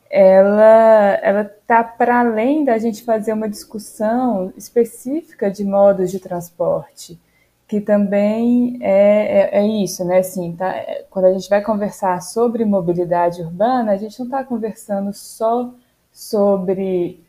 ela 0.10 1.20
ela 1.22 1.42
está 1.42 1.84
para 1.84 2.20
além 2.20 2.64
da 2.64 2.78
gente 2.78 3.04
fazer 3.04 3.34
uma 3.34 3.50
discussão 3.50 4.54
específica 4.56 5.50
de 5.52 5.66
modos 5.66 6.12
de 6.12 6.20
transporte, 6.20 7.20
que 7.68 7.82
também 7.82 8.78
é, 8.82 9.50
é, 9.52 9.60
é 9.60 9.68
isso, 9.68 10.06
né? 10.06 10.20
Assim, 10.20 10.56
tá, 10.56 10.74
quando 11.10 11.26
a 11.26 11.34
gente 11.34 11.50
vai 11.50 11.62
conversar 11.62 12.22
sobre 12.22 12.64
mobilidade 12.64 13.42
urbana, 13.42 13.92
a 13.92 13.98
gente 13.98 14.18
não 14.20 14.26
está 14.28 14.44
conversando 14.44 15.12
só 15.14 15.74
sobre 16.12 17.22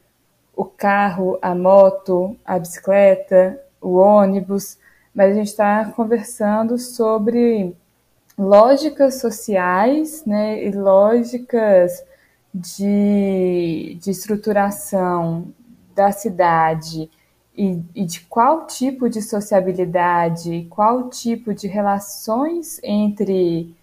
o 0.54 0.64
carro, 0.64 1.38
a 1.42 1.54
moto, 1.54 2.36
a 2.44 2.58
bicicleta, 2.58 3.60
o 3.80 3.96
ônibus, 3.96 4.78
mas 5.14 5.32
a 5.32 5.34
gente 5.34 5.48
está 5.48 5.84
conversando 5.86 6.78
sobre 6.78 7.74
lógicas 8.38 9.20
sociais, 9.20 10.24
né? 10.24 10.64
E 10.64 10.70
lógicas 10.70 12.04
de, 12.54 13.98
de 14.00 14.10
estruturação 14.10 15.52
da 15.96 16.12
cidade 16.12 17.10
e, 17.58 17.82
e, 17.92 18.04
de 18.04 18.20
qual 18.20 18.68
tipo 18.68 19.10
de 19.10 19.20
sociabilidade, 19.20 20.68
qual 20.70 21.10
tipo 21.10 21.52
de 21.52 21.66
relações 21.66 22.80
entre 22.84 23.74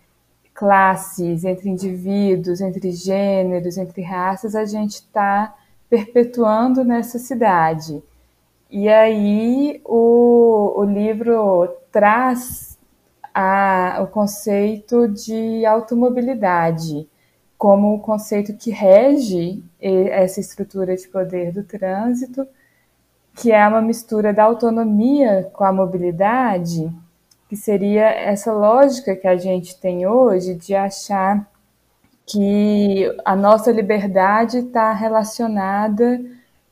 classes, 0.53 1.43
entre 1.43 1.69
indivíduos, 1.69 2.61
entre 2.61 2.91
gêneros, 2.91 3.77
entre 3.77 4.01
raças, 4.01 4.55
a 4.55 4.63
gente 4.63 4.93
está 4.93 5.53
perpetuando 5.89 6.85
nessa 6.85 7.19
cidade. 7.19 8.01
E 8.71 8.87
aí 8.87 9.81
o, 9.83 10.79
o 10.79 10.83
livro 10.85 11.67
traz 11.91 12.79
a, 13.33 13.99
o 14.01 14.07
conceito 14.07 15.09
de 15.09 15.65
automobilidade 15.65 17.09
como 17.57 17.93
o 17.95 17.99
conceito 17.99 18.53
que 18.53 18.71
rege 18.71 19.61
essa 19.81 20.39
estrutura 20.39 20.95
de 20.95 21.07
poder 21.09 21.51
do 21.51 21.63
trânsito, 21.63 22.47
que 23.35 23.51
é 23.51 23.67
uma 23.67 23.81
mistura 23.81 24.33
da 24.33 24.43
autonomia 24.43 25.49
com 25.53 25.63
a 25.65 25.73
mobilidade, 25.73 26.89
que 27.49 27.55
seria 27.55 28.05
essa 28.05 28.51
lógica 28.53 29.15
que 29.15 29.27
a 29.27 29.35
gente 29.35 29.79
tem 29.79 30.07
hoje 30.07 30.55
de 30.55 30.73
achar 30.73 31.45
que 32.25 33.05
a 33.23 33.35
nossa 33.35 33.71
liberdade 33.71 34.59
está 34.59 34.91
relacionada 34.93 36.23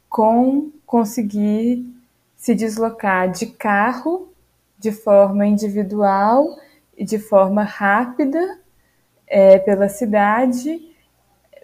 com 0.09 0.71
conseguir 0.85 1.85
se 2.35 2.55
deslocar 2.55 3.29
de 3.29 3.47
carro 3.47 4.29
de 4.79 4.91
forma 4.91 5.45
individual 5.45 6.47
e 6.97 7.05
de 7.05 7.19
forma 7.19 7.63
rápida 7.63 8.59
é, 9.27 9.59
pela 9.59 9.89
cidade, 9.89 10.92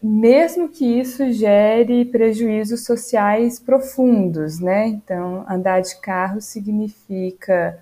mesmo 0.01 0.69
que 0.69 0.85
isso 0.85 1.31
gere 1.31 2.05
prejuízos 2.05 2.85
sociais 2.85 3.59
profundos, 3.59 4.59
né? 4.59 4.87
Então, 4.87 5.45
andar 5.49 5.81
de 5.81 5.99
carro 5.99 6.41
significa 6.41 7.79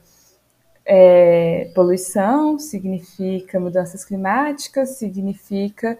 é, 0.85 1.69
poluição, 1.75 2.57
significa 2.57 3.59
mudanças 3.59 4.05
climáticas, 4.05 4.97
significa 4.97 5.97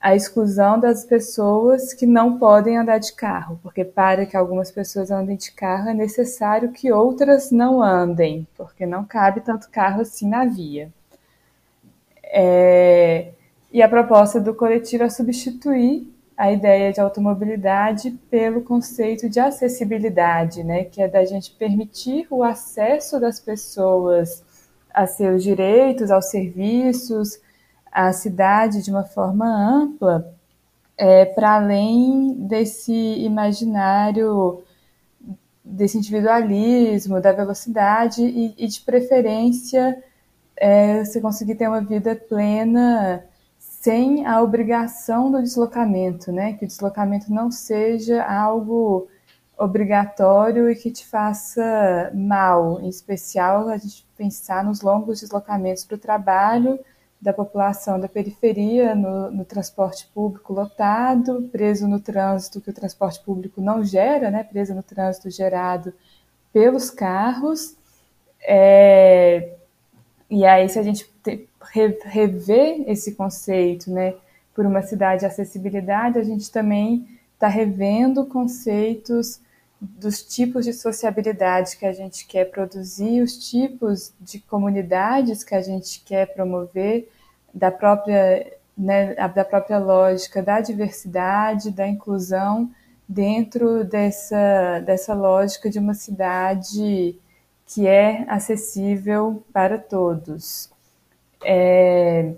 a 0.00 0.14
exclusão 0.14 0.78
das 0.78 1.04
pessoas 1.04 1.92
que 1.94 2.06
não 2.06 2.38
podem 2.38 2.76
andar 2.76 2.98
de 2.98 3.12
carro, 3.14 3.58
porque 3.62 3.84
para 3.84 4.26
que 4.26 4.36
algumas 4.36 4.70
pessoas 4.70 5.10
andem 5.10 5.36
de 5.36 5.50
carro 5.50 5.88
é 5.88 5.94
necessário 5.94 6.70
que 6.70 6.92
outras 6.92 7.50
não 7.50 7.82
andem, 7.82 8.46
porque 8.56 8.86
não 8.86 9.04
cabe 9.04 9.40
tanto 9.40 9.70
carro 9.70 10.02
assim 10.02 10.28
na 10.28 10.44
via. 10.44 10.92
É, 12.22 12.95
e 13.76 13.82
a 13.82 13.88
proposta 13.90 14.40
do 14.40 14.54
coletivo 14.54 15.04
é 15.04 15.10
substituir 15.10 16.10
a 16.34 16.50
ideia 16.50 16.90
de 16.94 16.98
automobilidade 16.98 18.10
pelo 18.30 18.62
conceito 18.62 19.28
de 19.28 19.38
acessibilidade, 19.38 20.64
né, 20.64 20.84
que 20.84 21.02
é 21.02 21.06
da 21.06 21.22
gente 21.26 21.50
permitir 21.50 22.26
o 22.30 22.42
acesso 22.42 23.20
das 23.20 23.38
pessoas 23.38 24.42
a 24.94 25.06
seus 25.06 25.42
direitos, 25.42 26.10
aos 26.10 26.30
serviços, 26.30 27.38
à 27.92 28.14
cidade 28.14 28.82
de 28.82 28.90
uma 28.90 29.04
forma 29.04 29.44
ampla, 29.46 30.34
é, 30.96 31.26
para 31.26 31.56
além 31.56 32.32
desse 32.48 32.94
imaginário 32.94 34.62
desse 35.62 35.98
individualismo, 35.98 37.20
da 37.20 37.32
velocidade 37.32 38.22
e, 38.22 38.54
e 38.56 38.66
de 38.66 38.80
preferência 38.80 40.02
é 40.56 41.04
você 41.04 41.20
conseguir 41.20 41.56
ter 41.56 41.68
uma 41.68 41.82
vida 41.82 42.16
plena 42.16 43.22
sem 43.86 44.26
a 44.26 44.42
obrigação 44.42 45.30
do 45.30 45.40
deslocamento, 45.40 46.32
né? 46.32 46.54
Que 46.54 46.64
o 46.64 46.66
deslocamento 46.66 47.32
não 47.32 47.52
seja 47.52 48.24
algo 48.24 49.06
obrigatório 49.56 50.68
e 50.68 50.74
que 50.74 50.90
te 50.90 51.06
faça 51.06 52.10
mal, 52.12 52.80
em 52.80 52.88
especial 52.88 53.68
a 53.68 53.76
gente 53.76 54.04
pensar 54.16 54.64
nos 54.64 54.80
longos 54.80 55.20
deslocamentos 55.20 55.84
para 55.84 55.94
o 55.94 55.98
trabalho 55.98 56.80
da 57.20 57.32
população 57.32 58.00
da 58.00 58.08
periferia 58.08 58.92
no, 58.96 59.30
no, 59.30 59.44
transporte 59.44 60.10
público 60.12 60.52
lotado, 60.52 61.48
preso 61.52 61.86
no 61.86 62.00
trânsito 62.00 62.60
que 62.60 62.70
o 62.70 62.74
transporte 62.74 63.20
público 63.20 63.60
não 63.60 63.84
gera, 63.84 64.32
né? 64.32 64.42
Preso 64.42 64.74
no 64.74 64.82
trânsito 64.82 65.30
gerado 65.30 65.94
pelos 66.52 66.90
carros. 66.90 67.76
É, 68.42 69.54
e 70.28 70.44
aí, 70.44 70.68
se 70.68 70.76
a 70.76 70.82
gente 70.82 71.08
rever 71.72 72.84
esse 72.86 73.14
conceito, 73.14 73.90
né, 73.90 74.14
por 74.54 74.64
uma 74.64 74.82
cidade 74.82 75.20
de 75.20 75.26
acessibilidade, 75.26 76.18
a 76.18 76.24
gente 76.24 76.50
também 76.50 77.06
está 77.34 77.48
revendo 77.48 78.24
conceitos 78.24 79.40
dos 79.80 80.22
tipos 80.22 80.64
de 80.64 80.72
sociabilidade 80.72 81.76
que 81.76 81.84
a 81.84 81.92
gente 81.92 82.26
quer 82.26 82.46
produzir, 82.46 83.20
os 83.20 83.36
tipos 83.50 84.12
de 84.20 84.38
comunidades 84.38 85.44
que 85.44 85.54
a 85.54 85.60
gente 85.60 86.02
quer 86.04 86.32
promover, 86.32 87.10
da 87.52 87.70
própria, 87.70 88.52
né, 88.76 89.14
da 89.14 89.44
própria 89.44 89.78
lógica 89.78 90.42
da 90.42 90.60
diversidade, 90.60 91.70
da 91.70 91.86
inclusão 91.86 92.70
dentro 93.08 93.84
dessa, 93.84 94.80
dessa 94.80 95.14
lógica 95.14 95.70
de 95.70 95.78
uma 95.78 95.94
cidade 95.94 97.18
que 97.66 97.86
é 97.86 98.24
acessível 98.28 99.42
para 99.52 99.78
todos. 99.78 100.70
É, 101.48 102.34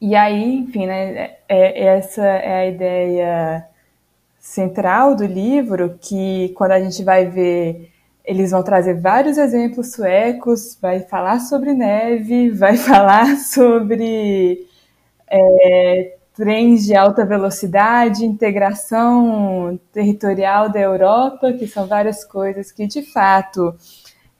e 0.00 0.14
aí, 0.14 0.56
enfim, 0.58 0.86
né, 0.86 1.36
é, 1.48 1.84
é, 1.84 1.84
essa 1.96 2.22
é 2.22 2.54
a 2.60 2.66
ideia 2.66 3.66
central 4.40 5.16
do 5.16 5.24
livro, 5.24 5.98
que 6.00 6.50
quando 6.56 6.72
a 6.72 6.80
gente 6.80 7.02
vai 7.04 7.26
ver, 7.26 7.90
eles 8.24 8.50
vão 8.50 8.62
trazer 8.62 9.00
vários 9.00 9.38
exemplos 9.38 9.92
suecos, 9.92 10.78
vai 10.82 11.00
falar 11.00 11.40
sobre 11.40 11.72
neve, 11.74 12.50
vai 12.52 12.76
falar 12.76 13.36
sobre 13.38 14.66
é, 15.30 16.16
trens 16.34 16.84
de 16.84 16.94
alta 16.96 17.24
velocidade, 17.24 18.26
integração 18.26 19.78
territorial 19.92 20.68
da 20.70 20.80
Europa, 20.80 21.52
que 21.52 21.66
são 21.66 21.86
várias 21.86 22.24
coisas 22.24 22.72
que, 22.72 22.86
de 22.86 23.02
fato, 23.02 23.74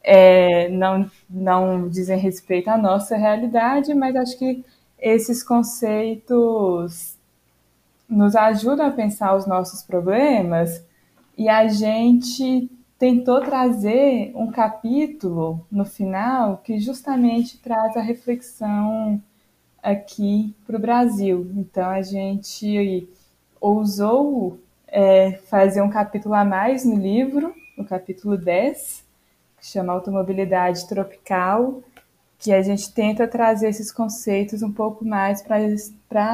é, 0.03 0.69
não, 0.69 1.11
não 1.29 1.89
dizem 1.89 2.19
respeito 2.19 2.69
à 2.69 2.77
nossa 2.77 3.17
realidade, 3.17 3.95
mas 3.95 4.17
acho 4.17 4.39
que 4.39 4.65
esses 4.99 5.43
conceitos 5.43 7.17
nos 8.09 8.37
ajudam 8.37 8.87
a 8.87 8.91
pensar 8.91 9.35
os 9.35 9.47
nossos 9.47 9.83
problemas 9.83 10.85
e 11.37 11.49
a 11.49 11.67
gente 11.69 12.71
tentou 12.99 13.41
trazer 13.41 14.33
um 14.35 14.51
capítulo 14.51 15.67
no 15.71 15.85
final 15.85 16.59
que 16.59 16.79
justamente 16.79 17.59
traz 17.59 17.97
a 17.97 18.01
reflexão 18.01 19.21
aqui 19.83 20.55
para 20.67 20.77
o 20.77 20.81
Brasil. 20.81 21.51
Então 21.57 21.89
a 21.91 22.03
gente 22.03 23.09
ousou 23.61 24.61
é, 24.87 25.33
fazer 25.49 25.81
um 25.83 25.91
capítulo 25.91 26.35
a 26.35 26.45
mais 26.45 26.85
no 26.85 26.97
livro, 26.97 27.55
no 27.77 27.85
capítulo 27.85 28.37
10, 28.37 29.02
que 29.63 29.69
chama 29.69 29.93
Automobilidade 29.93 30.89
Tropical, 30.89 31.85
que 32.37 32.53
a 32.53 32.61
gente 32.63 32.93
tenta 32.93 33.29
trazer 33.29 33.69
esses 33.69 33.93
conceitos 33.93 34.61
um 34.61 34.73
pouco 34.73 35.05
mais 35.05 35.41
para 35.41 35.57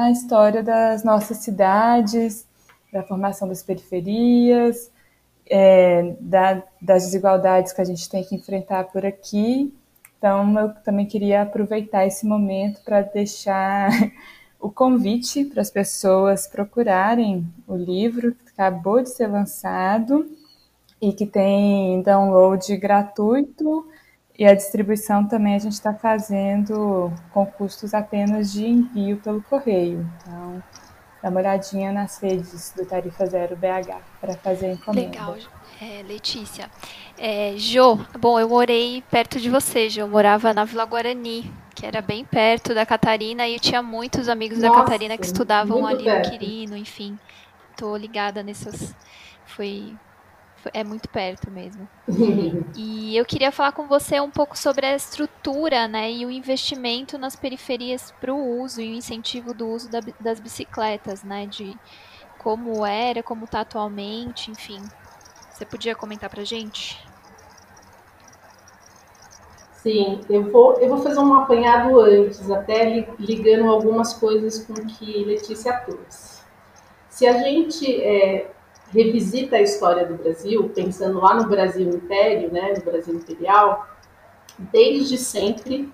a 0.01 0.09
história 0.09 0.63
das 0.63 1.03
nossas 1.03 1.37
cidades, 1.37 2.47
da 2.91 3.03
formação 3.03 3.47
das 3.47 3.61
periferias, 3.61 4.91
é, 5.47 6.15
da, 6.19 6.63
das 6.81 7.03
desigualdades 7.03 7.71
que 7.71 7.81
a 7.81 7.85
gente 7.85 8.09
tem 8.09 8.23
que 8.23 8.33
enfrentar 8.33 8.85
por 8.85 9.05
aqui. 9.05 9.71
Então, 10.17 10.59
eu 10.59 10.73
também 10.83 11.05
queria 11.05 11.43
aproveitar 11.43 12.07
esse 12.07 12.25
momento 12.25 12.81
para 12.83 13.03
deixar 13.03 13.91
o 14.59 14.71
convite 14.71 15.45
para 15.45 15.61
as 15.61 15.69
pessoas 15.69 16.47
procurarem 16.47 17.45
o 17.67 17.75
livro 17.75 18.33
que 18.33 18.49
acabou 18.49 19.03
de 19.03 19.09
ser 19.09 19.27
lançado 19.27 20.27
e 21.01 21.13
que 21.13 21.25
tem 21.25 22.01
download 22.01 22.75
gratuito 22.77 23.87
e 24.39 24.45
a 24.45 24.53
distribuição 24.53 25.27
também 25.27 25.55
a 25.55 25.59
gente 25.59 25.73
está 25.73 25.93
fazendo 25.93 27.11
com 27.33 27.45
custos 27.45 27.93
apenas 27.93 28.53
de 28.53 28.65
envio 28.65 29.17
pelo 29.17 29.41
correio. 29.41 30.09
Então, 30.21 30.63
dá 31.21 31.29
uma 31.29 31.41
olhadinha 31.41 31.91
nas 31.91 32.17
redes 32.19 32.73
do 32.73 32.85
Tarifa 32.85 33.25
Zero 33.25 33.57
BH 33.57 33.97
para 34.21 34.33
fazer 34.35 34.67
a 34.67 34.73
encomenda. 34.73 35.09
Legal, 35.09 35.35
é, 35.81 36.03
Letícia. 36.03 36.71
É, 37.17 37.53
jo, 37.57 37.97
bom, 38.17 38.39
eu 38.39 38.47
morei 38.47 39.03
perto 39.11 39.41
de 39.41 39.49
você, 39.49 39.89
Jo. 39.89 40.01
Eu 40.01 40.07
morava 40.07 40.53
na 40.53 40.63
Vila 40.63 40.85
Guarani, 40.85 41.51
que 41.75 41.85
era 41.85 42.01
bem 42.01 42.23
perto 42.23 42.73
da 42.73 42.85
Catarina, 42.85 43.45
e 43.45 43.55
eu 43.55 43.59
tinha 43.59 43.83
muitos 43.83 44.29
amigos 44.29 44.59
Nossa, 44.59 44.73
da 44.73 44.83
Catarina 44.83 45.17
que 45.17 45.25
estudavam 45.25 45.85
ali 45.85 46.05
perto. 46.05 46.31
no 46.31 46.31
Quirino, 46.31 46.77
enfim. 46.77 47.19
Tô 47.75 47.95
ligada 47.97 48.41
nessas. 48.41 48.95
Foi 49.45 49.93
é 50.73 50.83
muito 50.83 51.09
perto 51.09 51.49
mesmo. 51.49 51.87
e 52.75 53.15
eu 53.15 53.25
queria 53.25 53.51
falar 53.51 53.71
com 53.71 53.87
você 53.87 54.19
um 54.19 54.29
pouco 54.29 54.57
sobre 54.57 54.85
a 54.85 54.95
estrutura 54.95 55.87
né, 55.87 56.11
e 56.11 56.25
o 56.25 56.31
investimento 56.31 57.17
nas 57.17 57.35
periferias 57.35 58.13
para 58.19 58.33
o 58.33 58.61
uso 58.61 58.81
e 58.81 58.91
o 58.91 58.93
incentivo 58.93 59.53
do 59.53 59.67
uso 59.67 59.89
da, 59.89 59.99
das 60.19 60.39
bicicletas, 60.39 61.23
né? 61.23 61.45
De 61.45 61.75
como 62.37 62.85
era, 62.85 63.21
como 63.21 63.45
está 63.45 63.61
atualmente, 63.61 64.49
enfim. 64.49 64.81
Você 65.51 65.65
podia 65.65 65.95
comentar 65.95 66.29
para 66.29 66.43
gente? 66.43 66.97
Sim, 69.81 70.21
eu 70.29 70.51
vou, 70.51 70.77
eu 70.79 70.89
vou 70.89 71.01
fazer 71.01 71.19
um 71.19 71.33
apanhado 71.35 71.99
antes, 72.01 72.49
até 72.51 73.07
ligando 73.17 73.69
algumas 73.69 74.13
coisas 74.13 74.65
com 74.65 74.73
que 74.73 75.23
Letícia 75.23 75.73
trouxe. 75.79 76.41
Se 77.09 77.25
a 77.25 77.37
gente 77.37 78.01
é, 78.01 78.51
revisita 78.91 79.57
a 79.57 79.61
história 79.61 80.05
do 80.05 80.15
Brasil, 80.15 80.69
pensando 80.73 81.19
lá 81.19 81.35
no 81.35 81.47
Brasil 81.47 81.89
Império, 81.89 82.51
né, 82.51 82.73
no 82.75 82.83
Brasil 82.83 83.15
Imperial, 83.15 83.87
desde 84.57 85.17
sempre 85.17 85.93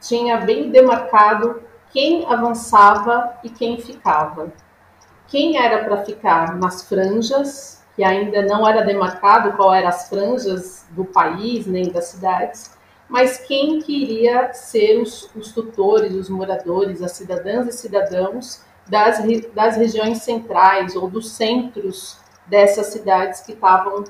tinha 0.00 0.38
bem 0.38 0.70
demarcado 0.70 1.62
quem 1.92 2.26
avançava 2.26 3.34
e 3.42 3.48
quem 3.48 3.78
ficava. 3.78 4.52
Quem 5.26 5.58
era 5.58 5.84
para 5.84 6.04
ficar 6.04 6.56
nas 6.56 6.88
franjas, 6.88 7.84
que 7.94 8.04
ainda 8.04 8.42
não 8.42 8.66
era 8.66 8.84
demarcado 8.84 9.52
qual 9.56 9.74
eram 9.74 9.88
as 9.88 10.08
franjas 10.08 10.86
do 10.90 11.04
país 11.04 11.66
nem 11.66 11.90
das 11.90 12.06
cidades, 12.06 12.76
mas 13.08 13.38
quem 13.38 13.80
queria 13.80 14.52
ser 14.52 15.00
os, 15.00 15.30
os 15.34 15.52
tutores, 15.52 16.14
os 16.14 16.28
moradores, 16.28 17.02
as 17.02 17.12
cidadãs 17.12 17.66
e 17.66 17.72
cidadãos 17.72 18.62
das, 18.88 19.18
das 19.54 19.76
regiões 19.76 20.22
centrais 20.22 20.96
ou 20.96 21.08
dos 21.08 21.30
centros 21.30 22.18
dessas 22.46 22.86
cidades 22.86 23.40
que 23.40 23.52
estavam 23.52 24.04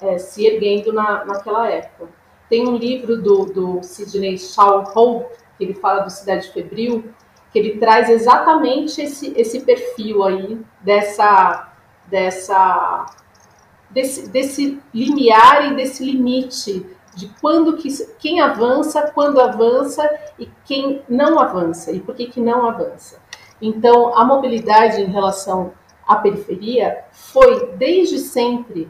é, 0.00 0.18
se 0.18 0.46
erguendo 0.46 0.92
na, 0.92 1.24
naquela 1.24 1.68
época. 1.68 2.08
Tem 2.48 2.66
um 2.66 2.76
livro 2.76 3.20
do, 3.20 3.44
do 3.46 3.82
Sidney 3.82 4.36
Hope, 4.94 5.36
que 5.58 5.64
ele 5.64 5.74
fala 5.74 6.00
do 6.00 6.10
Cidade 6.10 6.50
Febril, 6.52 7.04
que 7.52 7.58
ele 7.58 7.78
traz 7.78 8.08
exatamente 8.08 9.00
esse, 9.00 9.32
esse 9.36 9.60
perfil 9.60 10.22
aí 10.24 10.60
dessa, 10.82 11.72
dessa 12.06 13.06
desse, 13.90 14.28
desse 14.28 14.80
limiar 14.92 15.72
e 15.72 15.76
desse 15.76 16.04
limite 16.04 16.86
de 17.14 17.28
quando 17.40 17.76
que 17.78 17.88
quem 18.18 18.40
avança, 18.40 19.10
quando 19.14 19.40
avança 19.40 20.08
e 20.38 20.48
quem 20.64 21.02
não 21.08 21.38
avança 21.38 21.90
e 21.92 22.00
por 22.00 22.14
que 22.14 22.26
que 22.26 22.40
não 22.40 22.68
avança. 22.68 23.18
Então, 23.60 24.16
a 24.16 24.24
mobilidade 24.24 25.00
em 25.00 25.06
relação 25.06 25.72
à 26.06 26.16
periferia 26.16 27.04
foi 27.12 27.72
desde 27.76 28.18
sempre 28.18 28.88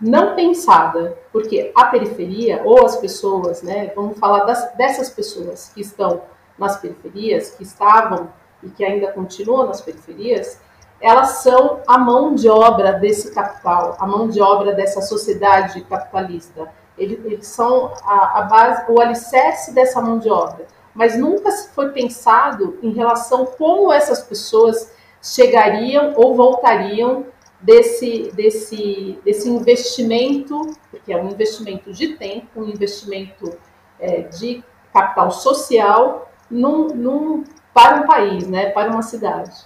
não 0.00 0.34
pensada, 0.34 1.16
porque 1.32 1.72
a 1.74 1.86
periferia 1.86 2.62
ou 2.64 2.84
as 2.84 2.96
pessoas, 2.96 3.62
né, 3.62 3.92
vamos 3.94 4.18
falar 4.18 4.44
das, 4.44 4.74
dessas 4.74 5.08
pessoas 5.08 5.70
que 5.74 5.80
estão 5.80 6.22
nas 6.58 6.76
periferias, 6.78 7.50
que 7.50 7.62
estavam 7.62 8.28
e 8.62 8.68
que 8.68 8.84
ainda 8.84 9.12
continuam 9.12 9.66
nas 9.66 9.80
periferias, 9.80 10.60
elas 11.00 11.42
são 11.42 11.80
a 11.86 11.98
mão 11.98 12.34
de 12.34 12.48
obra 12.48 12.92
desse 12.92 13.34
capital, 13.34 13.96
a 13.98 14.06
mão 14.06 14.28
de 14.28 14.40
obra 14.40 14.74
dessa 14.74 15.00
sociedade 15.02 15.80
capitalista. 15.82 16.68
Eles, 16.96 17.24
eles 17.24 17.46
são 17.46 17.92
a, 18.04 18.38
a 18.38 18.42
base, 18.42 18.84
o 18.90 19.00
alicerce 19.00 19.74
dessa 19.74 20.00
mão 20.00 20.18
de 20.18 20.30
obra 20.30 20.66
mas 20.94 21.18
nunca 21.18 21.50
foi 21.74 21.90
pensado 21.90 22.78
em 22.82 22.92
relação 22.92 23.44
como 23.46 23.92
essas 23.92 24.22
pessoas 24.22 24.92
chegariam 25.20 26.12
ou 26.16 26.34
voltariam 26.34 27.26
desse, 27.60 28.30
desse, 28.34 29.18
desse 29.24 29.48
investimento, 29.48 30.76
que 31.04 31.12
é 31.12 31.16
um 31.16 31.28
investimento 31.28 31.92
de 31.92 32.08
tempo, 32.16 32.60
um 32.60 32.68
investimento 32.68 33.56
é, 33.98 34.22
de 34.22 34.62
capital 34.92 35.30
social 35.30 36.30
num, 36.50 36.88
num, 36.88 37.44
para 37.72 37.96
um 37.96 38.06
país, 38.06 38.46
né, 38.46 38.70
para 38.70 38.90
uma 38.90 39.02
cidade. 39.02 39.64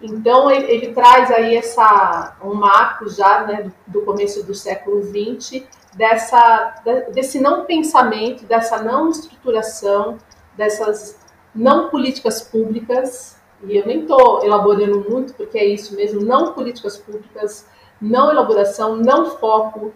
Então 0.00 0.50
ele, 0.50 0.70
ele 0.70 0.94
traz 0.94 1.30
aí 1.30 1.56
essa 1.56 2.36
um 2.42 2.54
marco 2.54 3.08
já 3.08 3.42
né, 3.46 3.62
do, 3.62 3.72
do 3.86 4.06
começo 4.06 4.44
do 4.44 4.54
século 4.54 5.02
XX 5.02 5.64
dessa 5.94 6.76
desse 7.12 7.40
não 7.40 7.64
pensamento, 7.64 8.44
dessa 8.44 8.80
não 8.80 9.10
estruturação 9.10 10.18
dessas 10.58 11.18
não 11.54 11.88
políticas 11.88 12.42
públicas, 12.42 13.36
e 13.62 13.76
eu 13.76 13.86
nem 13.86 14.02
estou 14.02 14.44
elaborando 14.44 15.08
muito, 15.08 15.32
porque 15.34 15.56
é 15.56 15.64
isso 15.64 15.94
mesmo, 15.94 16.20
não 16.20 16.52
políticas 16.52 16.98
públicas, 16.98 17.66
não 18.00 18.30
elaboração, 18.30 18.96
não 18.96 19.30
foco 19.38 19.92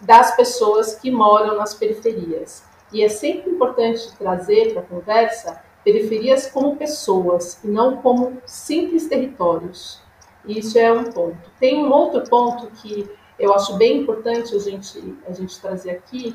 das 0.00 0.34
pessoas 0.34 0.94
que 0.94 1.10
moram 1.10 1.56
nas 1.56 1.74
periferias. 1.74 2.64
E 2.92 3.04
é 3.04 3.08
sempre 3.08 3.50
importante 3.50 4.12
trazer 4.18 4.72
para 4.72 4.82
a 4.82 4.86
conversa 4.86 5.62
periferias 5.84 6.50
como 6.50 6.76
pessoas 6.76 7.62
e 7.62 7.68
não 7.68 7.98
como 7.98 8.38
simples 8.44 9.06
territórios. 9.06 10.02
Isso 10.46 10.78
é 10.78 10.92
um 10.92 11.04
ponto. 11.04 11.50
Tem 11.58 11.84
um 11.84 11.92
outro 11.92 12.28
ponto 12.28 12.66
que 12.82 13.08
eu 13.38 13.54
acho 13.54 13.76
bem 13.76 14.02
importante 14.02 14.54
a 14.54 14.58
gente, 14.58 15.16
a 15.26 15.32
gente 15.32 15.58
trazer 15.60 15.90
aqui, 15.90 16.34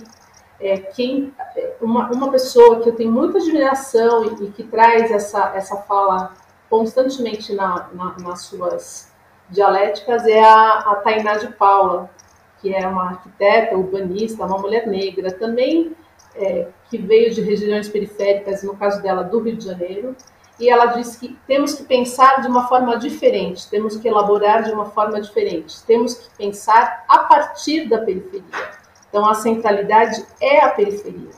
é, 0.60 0.78
quem, 0.78 1.34
uma, 1.82 2.10
uma 2.12 2.32
pessoa 2.32 2.82
que 2.82 2.89
eu 2.89 2.96
tenho 2.96 3.12
muita 3.12 3.38
admiração 3.38 4.26
e, 4.26 4.46
e 4.46 4.52
que 4.52 4.63
traz 4.63 5.12
essa, 5.12 5.54
essa 5.56 5.78
fala 5.78 6.34
constantemente 6.70 7.54
na, 7.54 7.89
na, 7.94 8.15
nas 8.20 8.44
suas 8.44 9.13
dialéticas 9.50 10.26
é 10.26 10.44
a, 10.44 10.80
a 10.80 10.96
Tainá 10.96 11.38
de 11.38 11.48
Paula, 11.54 12.10
que 12.62 12.74
é 12.74 12.88
uma 12.88 13.10
arquiteta, 13.10 13.78
urbanista, 13.78 14.46
uma 14.46 14.58
mulher 14.58 14.88
negra, 14.88 15.32
também 15.32 15.96
é, 16.36 16.68
que 16.89 16.98
veio 16.98 17.34
de 17.34 17.41
regiões 17.41 17.88
periféricas, 17.88 18.63
no 18.63 18.76
caso 18.76 19.02
dela, 19.02 19.24
do 19.24 19.39
Rio 19.39 19.56
de 19.56 19.65
Janeiro, 19.65 20.15
e 20.60 20.70
ela 20.70 20.88
diz 20.88 21.18
que 21.18 21.38
temos 21.46 21.74
que 21.74 21.84
pensar 21.84 22.41
de 22.41 22.48
uma 22.48 22.68
forma 22.68 22.98
diferente, 22.98 23.70
temos 23.70 23.98
que 23.98 24.08
elaborar 24.08 24.63
de 24.63 24.72
uma 24.72 24.86
forma 24.86 25.20
diferente, 25.20 25.84
temos 25.84 26.15
que 26.15 26.30
pensar 26.38 27.04
a 27.08 27.20
partir 27.20 27.88
da 27.89 28.00
periferia. 28.00 28.75
Então, 29.15 29.30
a 29.30 29.34
centralidade 29.34 30.25
é 30.41 30.60
a 30.60 30.71
periferia. 30.71 31.30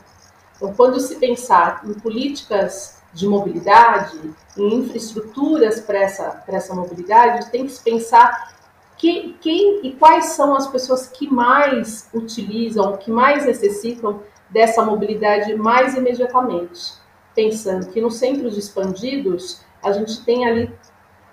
Então, 0.56 0.74
quando 0.74 1.00
se 1.00 1.18
pensar 1.18 1.84
em 1.86 1.94
políticas 1.94 3.04
de 3.14 3.28
mobilidade, 3.28 4.20
em 4.58 4.74
infraestruturas 4.80 5.80
para 5.82 6.00
essa, 6.00 6.24
para 6.44 6.58
essa 6.58 6.74
mobilidade, 6.74 7.52
tem 7.52 7.68
que 7.68 7.74
se 7.74 7.84
pensar 7.84 8.56
que, 8.98 9.38
quem 9.42 9.86
e 9.86 9.92
quais 9.94 10.26
são 10.30 10.56
as 10.56 10.66
pessoas 10.66 11.06
que 11.06 11.32
mais 11.32 12.10
utilizam, 12.12 12.98
que 12.98 13.12
mais 13.12 13.46
necessitam 13.46 14.24
dessa 14.50 14.84
mobilidade 14.84 15.54
mais 15.54 15.94
imediatamente. 15.94 16.94
Pensando 17.36 17.90
que 17.92 18.02
nos 18.02 18.16
centros 18.16 18.58
expandidos, 18.58 19.62
a 19.84 19.92
gente 19.92 20.26
tem 20.26 20.48
ali 20.48 20.74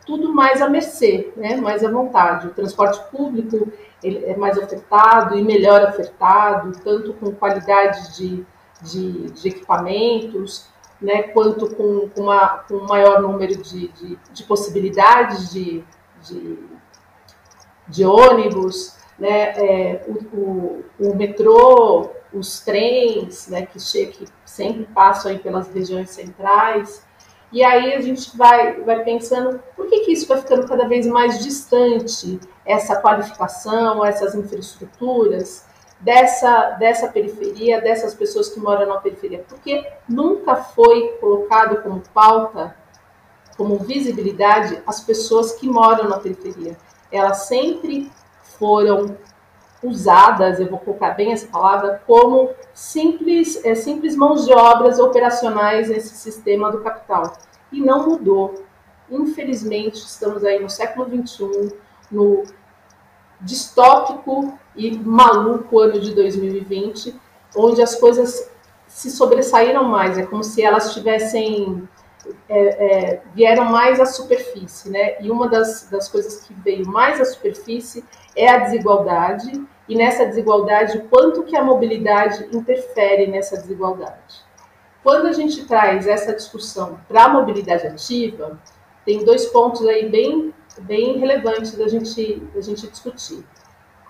tudo 0.05 0.31
mais 0.31 0.61
à 0.61 0.69
mercê, 0.69 1.33
né? 1.39 1.57
mais 1.57 1.83
à 1.83 1.91
vontade. 1.91 2.49
O 2.49 2.51
transporte 2.51 3.01
público 3.11 3.73
ele 4.05 4.25
é 4.27 4.37
mais 4.37 4.59
ofertado 4.59 5.37
e 5.37 5.43
melhor 5.43 5.83
ofertado, 5.89 6.73
tanto 6.85 7.15
com 7.15 7.33
qualidade 7.33 8.15
de, 8.15 8.47
de, 8.83 9.31
de 9.31 9.49
equipamentos, 9.49 10.69
né, 11.01 11.23
quanto 11.23 11.75
com, 11.75 12.09
com, 12.11 12.23
uma, 12.23 12.59
com 12.59 12.75
um 12.75 12.87
maior 12.87 13.23
número 13.23 13.57
de, 13.57 13.89
de, 13.89 14.19
de 14.33 14.43
possibilidades 14.45 15.51
de, 15.53 15.83
de, 16.23 16.59
de 17.89 18.05
ônibus, 18.05 18.97
né, 19.19 19.53
é, 19.57 20.05
o, 20.07 20.39
o, 20.39 20.85
o, 20.99 21.17
metrô, 21.17 22.11
os 22.33 22.61
trens, 22.61 23.49
né, 23.49 23.67
que, 23.67 23.79
que 23.79 24.27
sempre 24.45 24.85
passam 24.87 25.31
aí 25.31 25.39
pelas 25.39 25.69
regiões 25.73 26.11
centrais. 26.11 27.05
E 27.55 27.63
aí 27.63 27.95
a 27.95 28.01
gente 28.01 28.37
vai, 28.37 28.81
vai 28.81 29.05
pensando 29.05 29.63
por 29.77 29.87
que, 29.87 30.01
que 30.01 30.13
isso 30.13 30.27
vai 30.27 30.41
ficando 30.41 30.67
cada 30.67 30.89
vez 30.89 31.07
mais 31.07 31.39
distante, 31.39 32.41
essa 32.67 33.01
qualificação, 33.01 34.05
essas 34.05 34.35
infraestruturas 34.35 35.65
dessa, 36.01 36.71
dessa 36.71 37.07
periferia, 37.07 37.81
dessas 37.81 38.13
pessoas 38.13 38.49
que 38.49 38.59
moram 38.59 38.89
na 38.89 38.97
periferia, 38.97 39.45
porque 39.49 39.89
nunca 40.09 40.57
foi 40.57 41.17
colocado 41.21 41.81
como 41.81 42.03
pauta, 42.13 42.77
como 43.57 43.79
visibilidade, 43.79 44.83
as 44.85 45.01
pessoas 45.03 45.53
que 45.53 45.69
moram 45.69 46.09
na 46.09 46.19
periferia. 46.19 46.77
Elas 47.13 47.47
sempre 47.47 48.11
foram 48.59 49.17
usadas, 49.85 50.59
eu 50.59 50.69
vou 50.69 50.79
colocar 50.79 51.11
bem 51.11 51.33
essa 51.33 51.47
palavra, 51.47 52.03
como 52.07 52.51
simples, 52.73 53.63
é, 53.65 53.75
simples 53.75 54.17
mãos 54.17 54.47
de 54.47 54.53
obras 54.53 54.99
operacionais 54.99 55.91
nesse 55.91 56.17
sistema 56.17 56.73
do 56.73 56.81
capital. 56.81 57.37
E 57.71 57.81
não 57.81 58.09
mudou. 58.09 58.65
Infelizmente, 59.11 59.97
estamos 59.97 60.43
aí 60.45 60.61
no 60.61 60.71
século 60.71 61.07
XXI, 61.07 61.75
no 62.11 62.45
distópico 63.41 64.59
e 64.75 64.97
maluco 64.99 65.79
ano 65.79 66.01
de 66.01 66.15
2020, 66.15 67.15
onde 67.55 67.83
as 67.83 67.95
coisas 67.95 68.51
se 68.87 69.11
sobressaíram 69.11 69.85
mais. 69.85 70.17
É 70.17 70.25
como 70.25 70.43
se 70.43 70.63
elas 70.63 70.95
tivessem 70.95 71.87
é, 72.49 72.59
é, 72.59 73.23
vieram 73.35 73.67
mais 73.67 74.01
à 74.01 74.07
superfície, 74.07 74.91
né? 74.91 75.21
E 75.21 75.31
uma 75.31 75.47
das, 75.47 75.89
das 75.91 76.09
coisas 76.09 76.41
que 76.41 76.55
veio 76.55 76.87
mais 76.87 77.21
à 77.21 77.25
superfície 77.25 78.03
é 78.35 78.49
a 78.49 78.59
desigualdade 78.59 79.63
e 79.89 79.95
nessa 79.95 80.25
desigualdade, 80.25 81.05
quanto 81.11 81.43
que 81.43 81.57
a 81.57 81.63
mobilidade 81.63 82.49
interfere 82.53 83.27
nessa 83.27 83.57
desigualdade. 83.57 84.43
Quando 85.03 85.27
a 85.27 85.33
gente 85.33 85.67
traz 85.67 86.07
essa 86.07 86.33
discussão 86.33 86.99
para 87.07 87.25
a 87.25 87.29
mobilidade 87.29 87.87
ativa, 87.87 88.59
tem 89.05 89.23
dois 89.25 89.47
pontos 89.47 89.87
aí 89.87 90.09
bem, 90.09 90.55
bem 90.81 91.19
relevantes 91.19 91.77
da 91.77 91.87
gente, 91.87 92.37
da 92.55 92.61
gente 92.63 92.87
discutir. 92.89 93.45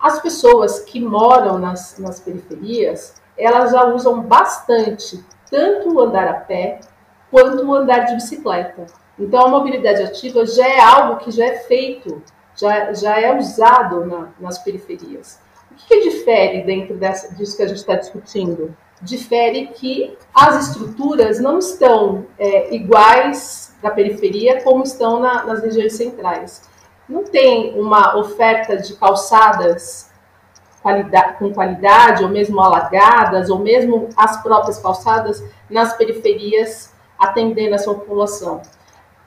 As 0.01 0.21
pessoas 0.21 0.79
que 0.81 1.01
moram 1.01 1.59
nas, 1.59 1.97
nas 1.99 2.21
periferias, 2.21 3.15
elas 3.37 3.71
já 3.71 3.85
usam 3.85 4.21
bastante 4.21 5.23
tanto 5.49 5.93
o 5.93 5.99
andar 5.99 6.27
a 6.27 6.33
pé 6.35 6.79
quanto 7.29 7.65
o 7.65 7.73
andar 7.73 8.05
de 8.05 8.15
bicicleta. 8.15 8.85
Então, 9.19 9.45
a 9.45 9.49
mobilidade 9.49 10.01
ativa 10.01 10.45
já 10.45 10.67
é 10.67 10.79
algo 10.79 11.17
que 11.17 11.31
já 11.31 11.45
é 11.45 11.57
feito, 11.57 12.21
já, 12.55 12.93
já 12.93 13.19
é 13.19 13.37
usado 13.37 14.05
na, 14.05 14.29
nas 14.39 14.59
periferias. 14.59 15.39
O 15.75 15.87
que, 15.87 16.09
difere 16.09 16.63
dentro 16.63 16.95
dessa, 16.95 17.35
disso 17.35 17.57
que 17.57 17.63
a 17.63 17.67
gente 17.67 17.77
está 17.77 17.95
discutindo? 17.95 18.75
Difere 19.01 19.67
que 19.67 20.17
as 20.33 20.69
estruturas 20.69 21.39
não 21.39 21.59
estão 21.59 22.25
é, 22.39 22.73
iguais 22.73 23.75
da 23.83 23.91
periferia 23.91 24.63
como 24.63 24.83
estão 24.83 25.19
na, 25.19 25.43
nas 25.43 25.61
regiões 25.61 25.93
centrais. 25.93 26.63
Não 27.07 27.25
tem 27.25 27.77
uma 27.77 28.17
oferta 28.17 28.77
de 28.77 28.95
calçadas 28.95 30.09
qualidade, 30.81 31.37
com 31.39 31.51
qualidade, 31.51 32.23
ou 32.23 32.29
mesmo 32.29 32.61
alagadas, 32.61 33.49
ou 33.49 33.59
mesmo 33.59 34.07
as 34.15 34.41
próprias 34.41 34.77
calçadas 34.77 35.43
nas 35.69 35.93
periferias 35.97 36.93
atendendo 37.17 37.75
essa 37.75 37.93
população. 37.93 38.61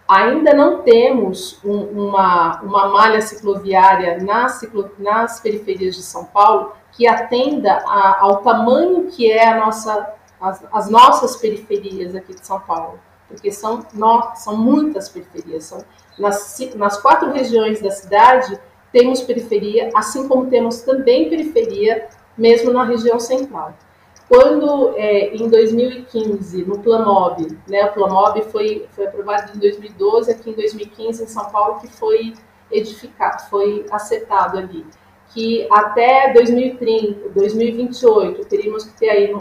Ainda 0.09 0.55
não 0.55 0.81
temos 0.83 1.61
um, 1.63 1.83
uma, 1.83 2.63
uma 2.63 2.89
malha 2.89 3.21
cicloviária 3.21 4.19
nas, 4.25 4.53
ciclo, 4.53 4.91
nas 4.99 5.39
periferias 5.39 5.97
de 5.97 6.03
São 6.03 6.25
Paulo 6.25 6.73
que 6.93 7.07
atenda 7.07 7.75
a, 7.87 8.23
ao 8.23 8.39
tamanho 8.39 9.09
que 9.09 9.31
é 9.31 9.47
a 9.47 9.59
nossa, 9.59 10.15
as, 10.41 10.65
as, 10.73 10.89
nossas 10.89 11.37
periferias 11.37 12.15
aqui 12.15 12.35
de 12.35 12.47
São 12.47 12.59
Paulo, 12.59 12.99
porque 13.29 13.53
são, 13.53 13.87
no, 13.93 14.35
são 14.35 14.57
muitas 14.57 15.11
periferias. 15.11 15.65
São, 15.65 15.85
nas, 16.19 16.59
nas 16.75 16.97
quatro 17.01 17.31
regiões 17.31 17.83
da 17.83 17.91
cidade 17.91 18.59
temos 18.91 19.21
periferia, 19.21 19.91
assim 19.95 20.27
como 20.27 20.47
temos 20.47 20.81
também 20.81 21.29
periferia, 21.29 22.09
mesmo 22.37 22.73
na 22.73 22.85
região 22.85 23.21
central. 23.21 23.75
Quando, 24.29 24.95
é, 24.97 25.35
em 25.35 25.49
2015, 25.49 26.65
no 26.67 26.81
Plamob, 26.81 27.59
né, 27.67 27.87
o 27.87 27.95
Plamob 27.95 28.43
foi, 28.53 28.87
foi 28.91 29.07
aprovado 29.07 29.57
em 29.57 29.59
2012, 29.59 30.31
aqui 30.31 30.51
em 30.51 30.53
2015, 30.53 31.25
em 31.25 31.27
São 31.27 31.47
Paulo, 31.47 31.81
que 31.81 31.89
foi 31.89 32.35
edificado, 32.71 33.49
foi 33.49 33.87
acertado 33.91 34.59
ali, 34.59 34.85
que 35.31 35.67
até 35.71 36.31
2030, 36.35 37.31
2028, 37.31 38.45
teríamos 38.45 38.85
que 38.85 38.99
ter 38.99 39.09
aí 39.09 39.33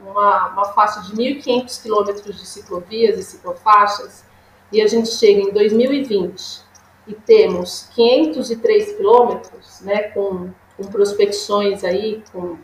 uma, 0.00 0.48
uma 0.48 0.64
faixa 0.66 1.02
de 1.02 1.12
1.500 1.14 1.82
quilômetros 1.82 2.40
de 2.40 2.46
ciclovias 2.46 3.18
e 3.18 3.22
ciclofaixas, 3.22 4.24
e 4.72 4.80
a 4.80 4.86
gente 4.86 5.10
chega 5.10 5.42
em 5.42 5.52
2020 5.52 6.62
e 7.06 7.12
temos 7.12 7.90
503 7.94 8.92
quilômetros, 8.92 9.82
né, 9.82 10.04
com, 10.04 10.50
com 10.74 10.84
prospecções 10.84 11.84
aí, 11.84 12.22
com 12.32 12.56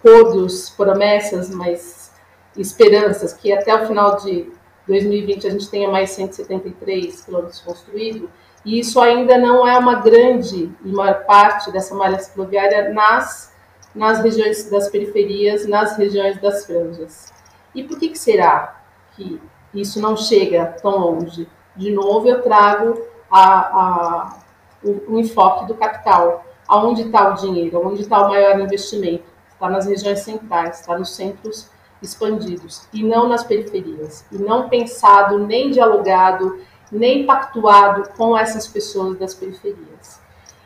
acordos, 0.00 0.70
promessas, 0.70 1.50
mas 1.50 2.12
esperanças 2.56 3.32
que 3.32 3.52
até 3.52 3.74
o 3.74 3.86
final 3.86 4.16
de 4.16 4.50
2020 4.86 5.46
a 5.46 5.50
gente 5.50 5.70
tenha 5.70 5.88
mais 5.88 6.10
173 6.10 7.24
quilômetros 7.24 7.60
construídos, 7.60 8.28
e 8.64 8.78
isso 8.78 9.00
ainda 9.00 9.38
não 9.38 9.66
é 9.66 9.78
uma 9.78 9.96
grande 9.96 10.70
e 10.84 10.88
maior 10.88 11.24
parte 11.24 11.70
dessa 11.70 11.94
malha 11.94 12.18
cicloviária 12.18 12.92
nas, 12.92 13.54
nas 13.94 14.20
regiões 14.20 14.68
das 14.68 14.88
periferias, 14.88 15.66
nas 15.66 15.96
regiões 15.96 16.40
das 16.40 16.66
franjas. 16.66 17.32
E 17.74 17.82
por 17.82 17.98
que, 17.98 18.08
que 18.08 18.18
será 18.18 18.82
que 19.16 19.40
isso 19.72 20.00
não 20.00 20.16
chega 20.16 20.76
tão 20.82 20.98
longe? 20.98 21.48
De 21.76 21.90
novo, 21.90 22.28
eu 22.28 22.42
trago 22.42 23.00
a, 23.30 23.44
a, 23.60 24.38
o, 24.82 25.14
o 25.14 25.20
enfoque 25.20 25.66
do 25.66 25.74
capital. 25.74 26.44
Aonde 26.68 27.02
está 27.02 27.30
o 27.30 27.34
dinheiro? 27.34 27.78
Aonde 27.78 28.02
está 28.02 28.26
o 28.26 28.28
maior 28.28 28.60
investimento? 28.60 29.29
Está 29.60 29.68
nas 29.68 29.86
regiões 29.86 30.20
centrais, 30.20 30.80
está 30.80 30.98
nos 30.98 31.14
centros 31.14 31.68
expandidos 32.00 32.88
e 32.94 33.02
não 33.02 33.28
nas 33.28 33.44
periferias, 33.44 34.24
e 34.32 34.38
não 34.38 34.70
pensado, 34.70 35.38
nem 35.38 35.70
dialogado, 35.70 36.58
nem 36.90 37.26
pactuado 37.26 38.08
com 38.16 38.36
essas 38.36 38.66
pessoas 38.66 39.18
das 39.18 39.34
periferias. 39.34 40.18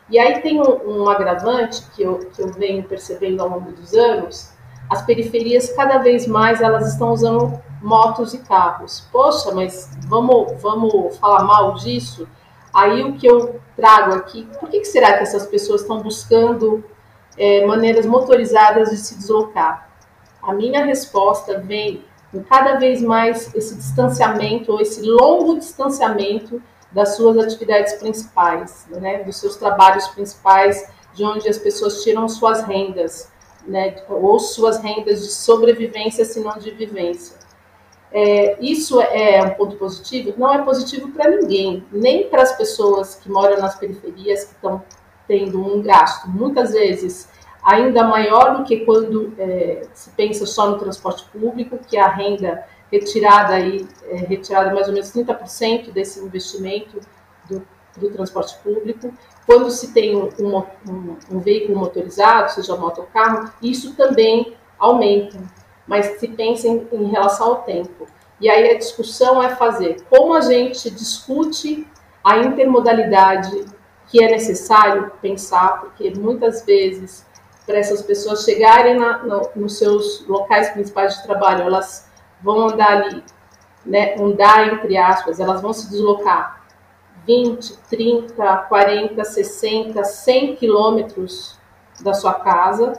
E 0.09 0.17
aí 0.17 0.39
tem 0.41 0.61
um, 0.61 1.01
um 1.01 1.09
agravante 1.09 1.83
que 1.93 2.03
eu, 2.03 2.19
que 2.33 2.41
eu 2.41 2.53
venho 2.53 2.83
percebendo 2.83 3.41
ao 3.41 3.49
longo 3.49 3.73
dos 3.73 3.93
anos, 3.93 4.53
as 4.89 5.01
periferias 5.01 5.73
cada 5.73 5.97
vez 5.97 6.25
mais 6.25 6.61
elas 6.61 6.93
estão 6.93 7.11
usando 7.11 7.59
motos 7.81 8.33
e 8.33 8.37
carros. 8.37 9.05
Poxa, 9.11 9.51
mas 9.53 9.89
vamos, 10.07 10.61
vamos 10.61 11.17
falar 11.17 11.43
mal 11.43 11.73
disso? 11.73 12.27
Aí 12.73 13.03
o 13.03 13.13
que 13.13 13.27
eu 13.27 13.59
trago 13.75 14.13
aqui, 14.13 14.47
por 14.59 14.69
que, 14.69 14.79
que 14.79 14.85
será 14.85 15.13
que 15.17 15.23
essas 15.23 15.45
pessoas 15.47 15.81
estão 15.81 16.01
buscando 16.01 16.83
é, 17.37 17.65
maneiras 17.65 18.05
motorizadas 18.05 18.89
de 18.89 18.97
se 18.97 19.15
deslocar. 19.15 19.89
A 20.41 20.53
minha 20.53 20.85
resposta 20.85 21.59
vem 21.59 22.03
com 22.31 22.43
cada 22.43 22.75
vez 22.75 23.01
mais 23.01 23.53
esse 23.55 23.75
distanciamento, 23.75 24.71
ou 24.71 24.81
esse 24.81 25.01
longo 25.01 25.57
distanciamento 25.57 26.61
das 26.91 27.15
suas 27.15 27.37
atividades 27.37 27.93
principais, 27.93 28.85
né, 28.89 29.23
dos 29.23 29.37
seus 29.37 29.55
trabalhos 29.55 30.07
principais, 30.09 30.89
de 31.13 31.23
onde 31.23 31.47
as 31.47 31.57
pessoas 31.57 32.03
tiram 32.03 32.27
suas 32.27 32.63
rendas, 32.63 33.31
né, 33.65 33.95
ou 34.09 34.39
suas 34.39 34.77
rendas 34.77 35.21
de 35.23 35.31
sobrevivência, 35.31 36.25
se 36.25 36.39
não 36.39 36.57
de 36.57 36.71
vivência. 36.71 37.37
É, 38.11 38.57
isso 38.61 39.01
é 39.01 39.43
um 39.43 39.49
ponto 39.55 39.75
positivo? 39.75 40.33
Não 40.37 40.53
é 40.53 40.61
positivo 40.61 41.11
para 41.11 41.29
ninguém, 41.29 41.85
nem 41.91 42.29
para 42.29 42.43
as 42.43 42.55
pessoas 42.55 43.15
que 43.15 43.29
moram 43.29 43.59
nas 43.59 43.75
periferias, 43.75 44.45
que 44.45 44.53
estão 44.53 44.83
tendo 45.27 45.59
um 45.59 45.81
gasto 45.81 46.29
muitas 46.29 46.71
vezes 46.71 47.29
ainda 47.65 48.03
maior 48.03 48.57
do 48.57 48.63
que 48.63 48.85
quando 48.85 49.33
é, 49.39 49.87
se 49.91 50.11
pensa 50.11 50.45
só 50.45 50.69
no 50.69 50.77
transporte 50.77 51.25
público, 51.31 51.79
que 51.79 51.97
a 51.97 52.07
renda 52.07 52.63
retirada 52.91 53.55
aí 53.55 53.87
é 54.07 54.17
retirada 54.17 54.71
mais 54.71 54.87
ou 54.87 54.93
menos 54.93 55.11
30% 55.11 55.91
desse 55.91 56.19
investimento 56.19 56.99
do, 57.49 57.65
do, 57.97 58.11
transporte 58.11 58.55
público. 58.63 59.11
Quando 59.47 59.71
se 59.71 59.91
tem 59.93 60.15
um, 60.15 60.29
um, 60.39 61.17
um, 61.31 61.39
veículo 61.39 61.79
motorizado, 61.79 62.51
seja 62.51 62.75
moto 62.75 62.99
ou 62.99 63.07
carro, 63.07 63.51
isso 63.61 63.95
também 63.95 64.55
aumenta, 64.77 65.39
mas 65.87 66.19
se 66.19 66.27
pensa 66.27 66.67
em, 66.67 66.87
em 66.91 67.09
relação 67.09 67.47
ao 67.47 67.55
tempo. 67.63 68.07
E 68.39 68.47
aí 68.47 68.69
a 68.69 68.77
discussão 68.77 69.41
é 69.41 69.55
fazer 69.55 70.03
como 70.09 70.35
a 70.35 70.41
gente 70.41 70.89
discute 70.91 71.87
a 72.23 72.37
intermodalidade 72.39 73.65
que 74.07 74.23
é 74.23 74.29
necessário 74.29 75.11
pensar, 75.21 75.81
porque 75.81 76.13
muitas 76.15 76.63
vezes 76.65 77.25
para 77.65 77.79
essas 77.79 78.01
pessoas 78.01 78.43
chegarem 78.43 78.97
na, 78.97 79.19
no, 79.19 79.49
nos 79.55 79.77
seus 79.77 80.25
locais 80.27 80.69
principais 80.69 81.15
de 81.15 81.23
trabalho, 81.23 81.63
elas 81.63 82.07
vão 82.41 82.67
andar 82.69 83.03
ali, 83.03 83.23
né, 83.85 84.15
andar 84.19 84.73
entre 84.73 84.97
aspas, 84.97 85.39
elas 85.39 85.61
vão 85.61 85.73
se 85.73 85.89
deslocar 85.89 86.63
20, 87.25 87.77
30, 87.89 88.57
40, 88.69 89.23
60, 89.23 90.03
100 90.03 90.55
quilômetros 90.55 91.57
da 92.01 92.13
sua 92.13 92.35
casa. 92.35 92.93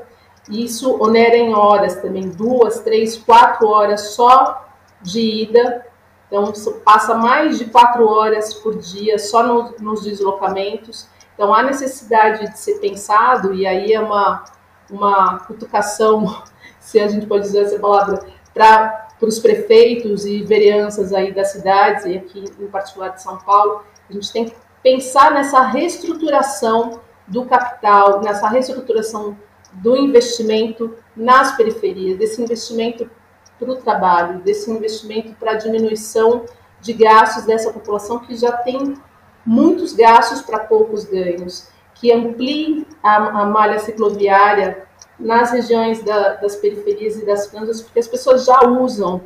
Isso 0.48 1.00
onera 1.00 1.36
em 1.36 1.54
horas 1.54 1.96
também, 1.96 2.28
duas, 2.28 2.80
três, 2.80 3.16
quatro 3.16 3.68
horas 3.68 4.14
só 4.14 4.68
de 5.00 5.20
ida. 5.20 5.86
Então, 6.26 6.52
passa 6.84 7.14
mais 7.14 7.58
de 7.58 7.66
quatro 7.66 8.08
horas 8.08 8.52
por 8.54 8.76
dia 8.76 9.18
só 9.18 9.42
no, 9.42 9.74
nos 9.78 10.02
deslocamentos. 10.02 11.08
Então, 11.34 11.54
há 11.54 11.62
necessidade 11.62 12.50
de 12.50 12.58
ser 12.58 12.80
pensado, 12.80 13.54
e 13.54 13.66
aí 13.66 13.92
é 13.92 14.00
uma, 14.00 14.44
uma 14.90 15.38
cutucação, 15.40 16.42
se 16.80 16.98
a 16.98 17.08
gente 17.08 17.26
pode 17.26 17.44
dizer 17.44 17.64
essa 17.64 17.78
palavra, 17.78 18.26
para 18.52 19.08
os 19.20 19.38
prefeitos 19.38 20.24
e 20.24 20.42
vereanças 20.42 21.12
aí 21.12 21.32
das 21.32 21.52
cidades, 21.52 22.04
e 22.06 22.16
aqui 22.16 22.44
em 22.58 22.66
particular 22.66 23.10
de 23.10 23.22
São 23.22 23.38
Paulo, 23.38 23.82
a 24.08 24.12
gente 24.12 24.32
tem 24.32 24.46
que 24.46 24.56
pensar 24.82 25.32
nessa 25.32 25.60
reestruturação 25.60 27.00
do 27.26 27.44
capital, 27.44 28.20
nessa 28.22 28.48
reestruturação 28.48 29.36
do 29.72 29.96
investimento 29.96 30.94
nas 31.14 31.56
periferias, 31.56 32.18
desse 32.18 32.40
investimento 32.40 33.10
para 33.58 33.70
o 33.70 33.76
trabalho, 33.76 34.40
desse 34.40 34.70
investimento 34.70 35.34
para 35.34 35.52
a 35.52 35.56
diminuição 35.56 36.44
de 36.80 36.92
gastos 36.92 37.44
dessa 37.44 37.72
população 37.72 38.18
que 38.18 38.36
já 38.36 38.52
tem 38.52 38.96
muitos 39.44 39.92
gastos 39.92 40.42
para 40.42 40.60
poucos 40.60 41.04
ganhos, 41.04 41.68
que 41.94 42.12
amplie 42.12 42.86
a, 43.02 43.16
a 43.42 43.46
malha 43.46 43.78
cicloviária 43.78 44.86
nas 45.18 45.50
regiões 45.50 46.02
da, 46.02 46.34
das 46.34 46.56
periferias 46.56 47.16
e 47.16 47.24
das 47.24 47.46
franjas, 47.46 47.80
porque 47.80 47.98
as 47.98 48.08
pessoas 48.08 48.44
já 48.44 48.66
usam 48.66 49.22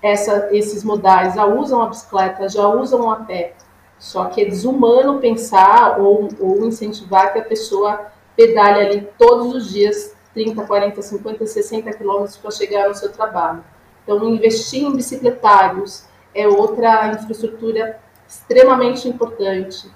essa, 0.00 0.48
esses 0.52 0.84
modais, 0.84 1.34
já 1.34 1.44
usam 1.44 1.82
a 1.82 1.88
bicicleta, 1.88 2.48
já 2.48 2.68
usam 2.68 3.10
a 3.10 3.16
pé. 3.16 3.54
Só 3.98 4.26
que 4.26 4.42
é 4.42 4.44
desumano 4.44 5.18
pensar 5.18 5.98
ou, 5.98 6.28
ou 6.38 6.64
incentivar 6.64 7.32
que 7.32 7.40
a 7.40 7.44
pessoa 7.44 8.06
pedale 8.36 8.86
ali 8.86 9.08
todos 9.18 9.52
os 9.54 9.70
dias 9.70 10.14
30, 10.34 10.64
40, 10.64 11.02
50, 11.02 11.46
60 11.46 11.92
quilômetros 11.92 12.36
para 12.36 12.50
chegar 12.50 12.88
no 12.88 12.94
seu 12.94 13.10
trabalho. 13.10 13.64
Então, 14.02 14.24
investir 14.28 14.84
em 14.84 14.94
bicicletários 14.94 16.04
é 16.34 16.46
outra 16.46 17.12
infraestrutura 17.12 18.00
extremamente 18.26 19.08
importante. 19.08 19.90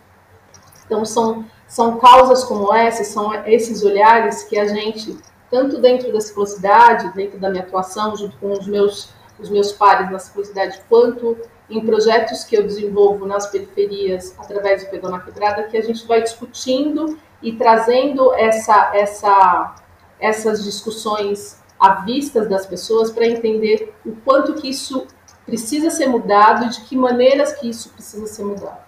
Então, 0.84 1.04
são, 1.04 1.44
são 1.66 1.98
causas 1.98 2.44
como 2.44 2.74
essas, 2.74 3.08
são 3.08 3.32
esses 3.46 3.82
olhares 3.82 4.42
que 4.44 4.58
a 4.58 4.66
gente, 4.66 5.16
tanto 5.50 5.78
dentro 5.78 6.12
da 6.12 6.20
ciclocidade, 6.20 7.14
dentro 7.14 7.38
da 7.38 7.50
minha 7.50 7.62
atuação, 7.62 8.16
junto 8.16 8.36
com 8.38 8.52
os 8.52 8.66
meus, 8.66 9.10
os 9.38 9.48
meus 9.48 9.72
pares 9.72 10.10
na 10.10 10.18
ciclocidade, 10.18 10.80
quanto 10.88 11.36
em 11.70 11.84
projetos 11.84 12.44
que 12.44 12.56
eu 12.56 12.62
desenvolvo 12.62 13.24
nas 13.26 13.46
periferias 13.46 14.34
através 14.38 14.84
do 14.84 14.90
Pedal 14.90 15.10
na 15.10 15.20
Quebrada, 15.20 15.62
que 15.64 15.76
a 15.76 15.82
gente 15.82 16.06
vai 16.06 16.20
discutindo 16.22 17.18
e 17.42 17.52
trazendo 17.52 18.32
essa, 18.34 18.92
essa, 18.94 19.74
essas 20.22 20.62
discussões 20.62 21.60
à 21.78 22.04
vista 22.04 22.46
das 22.46 22.64
pessoas 22.64 23.10
para 23.10 23.26
entender 23.26 23.92
o 24.06 24.14
quanto 24.24 24.54
que 24.54 24.70
isso 24.70 25.06
precisa 25.44 25.90
ser 25.90 26.06
mudado 26.06 26.66
e 26.66 26.68
de 26.68 26.80
que 26.82 26.96
maneiras 26.96 27.52
que 27.54 27.68
isso 27.68 27.90
precisa 27.90 28.26
ser 28.28 28.44
mudado. 28.44 28.80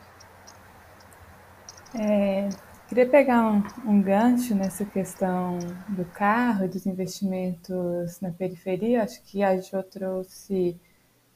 É, 1.92 2.48
queria 2.88 3.06
pegar 3.06 3.50
um, 3.50 3.62
um, 3.84 4.00
gancho 4.00 4.54
nessa 4.54 4.84
questão 4.84 5.58
do 5.88 6.04
carro 6.04 6.68
dos 6.68 6.86
investimentos 6.86 8.20
na 8.20 8.30
periferia. 8.30 9.02
Acho 9.02 9.20
que 9.24 9.42
a 9.42 9.60
Jo 9.60 9.82
trouxe 9.82 10.76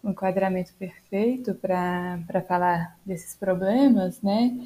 um 0.02 0.10
enquadramento 0.10 0.72
perfeito 0.74 1.54
para 1.54 2.42
falar 2.46 2.96
desses 3.04 3.34
problemas, 3.34 4.22
né? 4.22 4.56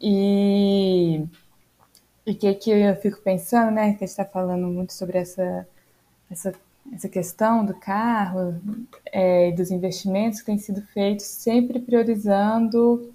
E 0.00 1.24
o 2.26 2.34
que, 2.34 2.54
que 2.54 2.70
eu 2.70 2.96
fico 2.96 3.20
pensando, 3.20 3.70
né? 3.72 3.90
Que 3.90 4.04
a 4.04 4.06
gente 4.06 4.08
está 4.08 4.24
falando 4.24 4.66
muito 4.66 4.92
sobre 4.92 5.18
essa, 5.18 5.66
essa, 6.30 6.54
essa 6.92 7.08
questão 7.08 7.64
do 7.64 7.74
carro 7.74 8.60
é, 9.12 9.48
e 9.48 9.52
dos 9.52 9.70
investimentos 9.70 10.40
que 10.40 10.46
têm 10.46 10.58
sido 10.58 10.82
feitos, 10.82 11.26
sempre 11.26 11.80
priorizando. 11.80 13.12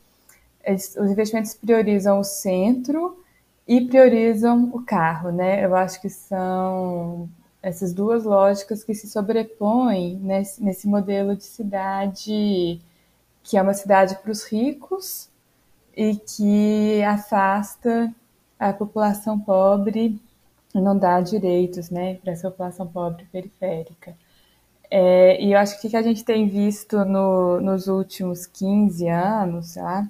Os 0.68 1.12
investimentos 1.12 1.54
priorizam 1.54 2.20
o 2.20 2.24
centro 2.24 3.24
e 3.68 3.82
priorizam 3.82 4.72
o 4.74 4.84
carro, 4.84 5.32
né? 5.32 5.64
Eu 5.64 5.76
acho 5.76 6.02
que 6.02 6.10
são 6.10 7.30
essas 7.62 7.94
duas 7.94 8.24
lógicas 8.24 8.84
que 8.84 8.94
se 8.94 9.08
sobrepõem 9.08 10.18
nesse, 10.18 10.64
nesse 10.64 10.88
modelo 10.88 11.36
de 11.36 11.44
cidade 11.44 12.82
que 13.48 13.58
é 13.58 13.62
uma 13.62 13.74
cidade 13.74 14.16
para 14.16 14.30
os 14.30 14.44
ricos 14.44 15.30
e 15.96 16.16
que 16.16 17.02
afasta 17.04 18.14
a 18.60 18.74
população 18.74 19.40
pobre 19.40 20.20
não 20.74 20.98
dá 20.98 21.22
direitos 21.22 21.90
né, 21.90 22.16
para 22.16 22.34
essa 22.34 22.50
população 22.50 22.88
pobre 22.88 23.26
periférica. 23.32 24.16
É, 24.90 25.42
e 25.44 25.52
eu 25.52 25.60
acho 25.60 25.80
que 25.82 25.88
o 25.88 25.90
que 25.90 25.98
a 25.98 26.02
gente 26.02 26.24
tem 26.24 26.48
visto 26.48 27.04
no, 27.04 27.60
nos 27.60 27.88
últimos 27.88 28.46
15 28.46 29.08
anos 29.10 29.74
tá, 29.74 30.08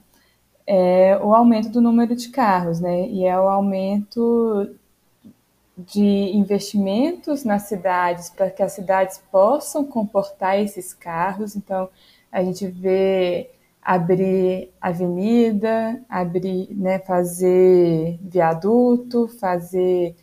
é 0.68 1.18
o 1.18 1.34
aumento 1.34 1.70
do 1.70 1.82
número 1.82 2.16
de 2.16 2.30
carros, 2.30 2.80
né? 2.80 3.08
E 3.08 3.26
é 3.26 3.40
o 3.40 3.48
aumento 3.48 4.76
de 5.78 6.32
investimentos 6.36 7.44
nas 7.44 7.64
cidades 7.64 8.30
para 8.30 8.50
que 8.50 8.62
as 8.62 8.74
cidades 8.74 9.22
possam 9.32 9.86
comportar 9.86 10.60
esses 10.60 10.94
carros. 10.94 11.56
Então, 11.56 11.90
a 12.32 12.44
gente 12.44 12.68
vê 12.68 13.50
abrir 13.88 14.70
avenida, 14.82 16.04
abrir, 16.10 16.68
né, 16.76 17.00
fazer 17.00 18.20
viaduto, 18.22 19.30
fazer 19.40 20.14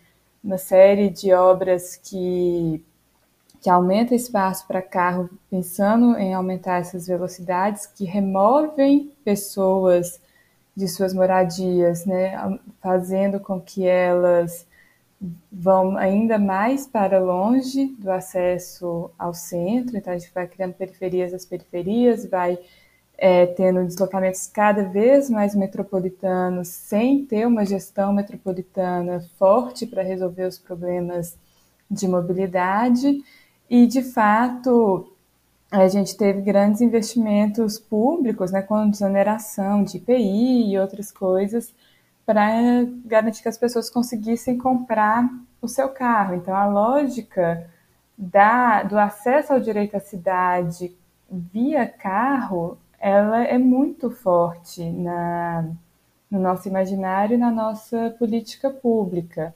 uma 0.45 0.59
série 0.59 1.09
de 1.09 1.33
obras 1.33 1.97
que, 1.97 2.85
que 3.63 3.71
aumenta 3.71 4.15
espaço 4.15 4.67
para 4.67 4.83
carro, 4.83 5.31
pensando 5.49 6.15
em 6.19 6.35
aumentar 6.35 6.83
essas 6.83 7.07
velocidades, 7.07 7.87
que 7.87 8.05
removem 8.05 9.11
pessoas 9.25 10.21
de 10.77 10.87
suas 10.87 11.15
moradias, 11.15 12.05
né, 12.05 12.37
fazendo 12.83 13.41
com 13.41 13.59
que 13.59 13.87
elas 13.87 14.67
vão 15.51 15.97
ainda 15.97 16.39
mais 16.39 16.87
para 16.87 17.19
longe 17.19 17.87
do 17.99 18.11
acesso 18.11 19.11
ao 19.19 19.33
centro, 19.33 19.97
então 19.97 20.13
a 20.13 20.19
gente 20.19 20.35
vai 20.35 20.47
criando 20.47 20.75
periferias 20.75 21.33
das 21.33 21.47
periferias, 21.47 22.27
vai 22.27 22.59
é, 23.17 23.47
tendo 23.47 23.85
deslocamentos 23.85 24.47
cada 24.47 24.85
vez 24.85 25.31
mais 25.31 25.55
metropolitanos, 25.55 26.69
sem 26.69 27.25
ter 27.25 27.47
uma 27.47 27.65
gestão 27.65 28.13
metropolitana 28.13 29.25
forte 29.39 29.87
para 29.87 30.03
resolver 30.03 30.47
os 30.47 30.59
problemas 30.59 31.37
de 31.91 32.09
mobilidade, 32.09 33.23
e 33.69 33.87
de 33.87 34.03
fato 34.03 35.11
a 35.71 35.89
gente 35.89 36.17
teve 36.17 36.41
grandes 36.41 36.81
investimentos 36.81 37.79
públicos, 37.79 38.53
né, 38.53 38.63
com 38.63 38.89
desoneração 38.89 39.83
de 39.83 39.97
IPI 39.97 40.73
e 40.73 40.79
outras 40.79 41.11
coisas, 41.11 41.75
para 42.25 42.85
garantir 43.05 43.43
que 43.43 43.49
as 43.49 43.59
pessoas 43.59 43.91
conseguissem 43.91 44.57
comprar 44.57 45.29
o 45.61 45.69
seu 45.69 45.89
carro. 45.89 46.35
Então, 46.35 46.55
a 46.55 46.67
lógica 46.67 47.69
da, 48.17 48.83
do 48.85 48.99
acesso 48.99 49.53
ao 49.53 49.61
direito 49.61 49.97
à 49.97 50.01
cidade 50.01 50.97
via 51.31 51.87
carro, 51.87 52.79
ela 53.05 53.45
é 53.45 53.59
muito 53.59 54.11
forte 54.11 54.83
na, 54.83 55.71
no 56.31 56.41
nosso 56.41 56.67
imaginário 56.67 57.35
e 57.35 57.39
na 57.39 57.51
nossa 57.51 58.17
política 58.19 58.71
pública. 58.71 59.55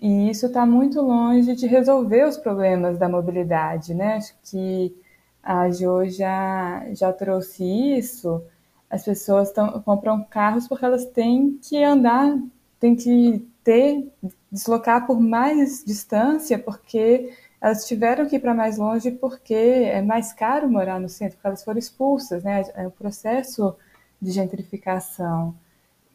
E 0.00 0.30
isso 0.30 0.46
está 0.46 0.64
muito 0.64 1.00
longe 1.00 1.56
de 1.56 1.66
resolver 1.66 2.24
os 2.28 2.36
problemas 2.36 2.96
da 2.96 3.08
mobilidade, 3.08 3.92
né? 3.92 4.14
Acho 4.16 4.34
que 4.44 4.96
a 5.42 5.68
Jo 5.68 6.04
já, 6.08 6.86
já 6.94 7.12
trouxe 7.12 7.64
isso 7.64 8.40
as 8.88 9.04
pessoas 9.04 9.50
tão, 9.50 9.82
compram 9.82 10.22
carros 10.22 10.68
porque 10.68 10.84
elas 10.84 11.06
têm 11.06 11.58
que 11.60 11.82
andar, 11.82 12.38
têm 12.78 12.94
que 12.94 13.44
ter, 13.64 14.08
deslocar 14.52 15.08
por 15.08 15.20
mais 15.20 15.82
distância, 15.84 16.56
porque 16.56 17.32
elas 17.66 17.84
tiveram 17.84 18.26
que 18.26 18.36
ir 18.36 18.38
para 18.38 18.54
mais 18.54 18.78
longe 18.78 19.10
porque 19.10 19.52
é 19.52 20.00
mais 20.00 20.32
caro 20.32 20.70
morar 20.70 21.00
no 21.00 21.08
centro, 21.08 21.36
porque 21.36 21.48
elas 21.48 21.64
foram 21.64 21.78
expulsas, 21.80 22.44
né? 22.44 22.62
É 22.76 22.86
um 22.86 22.90
processo 22.90 23.74
de 24.22 24.30
gentrificação. 24.30 25.52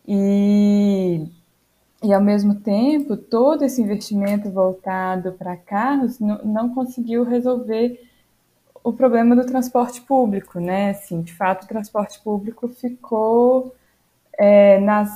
E, 0.07 1.27
e 2.01 2.13
ao 2.13 2.21
mesmo 2.21 2.55
tempo, 2.55 3.17
todo 3.17 3.63
esse 3.65 3.81
investimento 3.81 4.49
voltado 4.49 5.33
para 5.33 5.57
carros 5.57 6.19
não, 6.19 6.37
não 6.45 6.73
conseguiu 6.73 7.25
resolver 7.25 8.01
o 8.81 8.93
problema 8.93 9.35
do 9.35 9.45
transporte 9.45 9.99
público, 10.01 10.57
né? 10.57 10.91
Assim, 10.91 11.21
de 11.21 11.33
fato, 11.33 11.65
o 11.65 11.67
transporte 11.67 12.17
público 12.21 12.69
ficou 12.69 13.75
é, 14.39 14.79
nas 14.79 15.09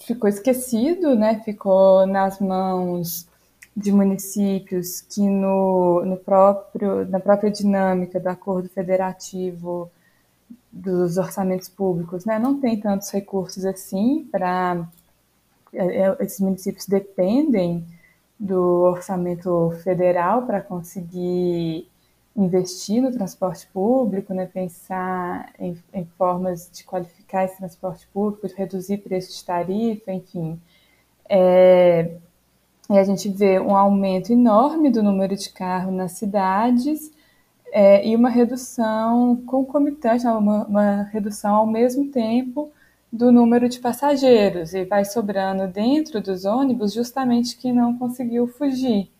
ficou 0.00 0.28
esquecido, 0.28 1.14
né? 1.14 1.40
Ficou 1.44 2.04
nas 2.04 2.40
mãos 2.40 3.27
de 3.78 3.92
municípios 3.92 5.00
que 5.02 5.22
no, 5.22 6.04
no 6.04 6.16
próprio 6.16 7.06
na 7.08 7.20
própria 7.20 7.50
dinâmica 7.50 8.18
do 8.18 8.26
acordo 8.28 8.68
federativo 8.68 9.88
dos 10.72 11.16
orçamentos 11.16 11.68
públicos, 11.68 12.24
né, 12.24 12.38
não 12.38 12.60
tem 12.60 12.78
tantos 12.80 13.10
recursos 13.10 13.64
assim 13.64 14.28
para 14.30 14.88
é, 15.72 16.02
é, 16.02 16.16
esses 16.20 16.40
municípios 16.40 16.86
dependem 16.86 17.84
do 18.38 18.82
orçamento 18.82 19.72
federal 19.84 20.42
para 20.42 20.60
conseguir 20.60 21.88
investir 22.36 23.00
no 23.00 23.12
transporte 23.12 23.66
público, 23.68 24.34
né, 24.34 24.46
pensar 24.46 25.52
em, 25.58 25.76
em, 25.92 26.04
formas 26.16 26.68
de 26.72 26.84
qualificar 26.84 27.44
esse 27.44 27.56
transporte 27.58 28.06
público, 28.12 28.48
de 28.48 28.54
reduzir 28.54 28.98
preço 28.98 29.36
de 29.36 29.44
tarifa, 29.44 30.12
enfim. 30.12 30.60
É, 31.28 32.16
e 32.90 32.98
a 32.98 33.04
gente 33.04 33.28
vê 33.28 33.60
um 33.60 33.76
aumento 33.76 34.32
enorme 34.32 34.90
do 34.90 35.02
número 35.02 35.36
de 35.36 35.50
carros 35.50 35.92
nas 35.94 36.12
cidades 36.12 37.12
é, 37.72 38.06
e 38.06 38.16
uma 38.16 38.30
redução 38.30 39.36
concomitante, 39.46 40.26
uma, 40.26 40.64
uma 40.64 41.02
redução 41.04 41.54
ao 41.54 41.66
mesmo 41.66 42.10
tempo 42.10 42.72
do 43.12 43.32
número 43.32 43.68
de 43.68 43.78
passageiros 43.78 44.74
e 44.74 44.84
vai 44.84 45.04
sobrando 45.04 45.66
dentro 45.66 46.20
dos 46.20 46.44
ônibus 46.44 46.92
justamente 46.92 47.56
que 47.56 47.72
não 47.72 47.96
conseguiu 47.98 48.46
fugir. 48.48 49.10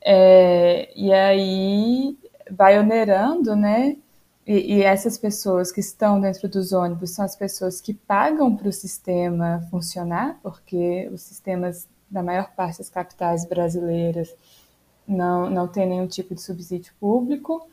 É, 0.00 0.90
e 0.96 1.12
aí 1.12 2.16
vai 2.50 2.78
onerando, 2.78 3.56
né? 3.56 3.96
E, 4.46 4.76
e, 4.76 4.82
essas 4.82 5.18
pessoas 5.18 5.72
que 5.72 5.80
estão 5.80 6.20
dentro 6.20 6.48
dos 6.48 6.72
ônibus 6.72 7.10
são 7.10 7.24
as 7.24 7.34
pessoas 7.34 7.80
que 7.80 7.92
pagam 7.92 8.54
para 8.56 8.68
o 8.68 8.72
sistema 8.72 9.66
funcionar, 9.70 10.38
porque 10.40 11.10
os 11.12 11.22
sistemas 11.22 11.88
da 12.10 12.22
maior 12.22 12.50
parte 12.54 12.78
das 12.78 12.88
capitais 12.88 13.44
brasileiras 13.44 14.34
não, 15.06 15.48
não 15.50 15.68
tem 15.68 15.86
nenhum 15.86 16.06
tipo 16.06 16.34
de 16.34 16.42
subsídio 16.42 16.92
público. 16.98 17.68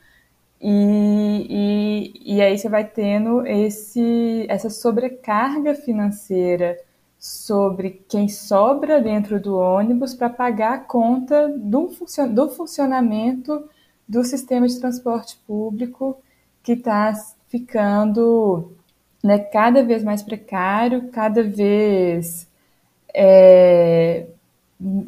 E, 0.61 2.13
e, 2.23 2.35
e 2.35 2.41
aí 2.41 2.57
você 2.57 2.69
vai 2.69 2.85
tendo 2.85 3.45
esse, 3.45 4.45
essa 4.47 4.69
sobrecarga 4.69 5.75
financeira 5.75 6.79
sobre 7.19 8.03
quem 8.07 8.27
sobra 8.27 9.01
dentro 9.01 9.39
do 9.39 9.57
ônibus 9.57 10.13
para 10.13 10.29
pagar 10.29 10.73
a 10.73 10.79
conta 10.79 11.49
do, 11.57 11.89
do 12.29 12.49
funcionamento 12.49 13.69
do 14.07 14.23
sistema 14.23 14.67
de 14.67 14.79
transporte 14.79 15.37
público 15.47 16.17
que 16.61 16.73
está 16.73 17.13
ficando 17.47 18.73
né, 19.23 19.39
cada 19.39 19.83
vez 19.83 20.03
mais 20.03 20.21
precário, 20.21 21.09
cada 21.11 21.43
vez 21.43 22.47
é, 23.13 24.25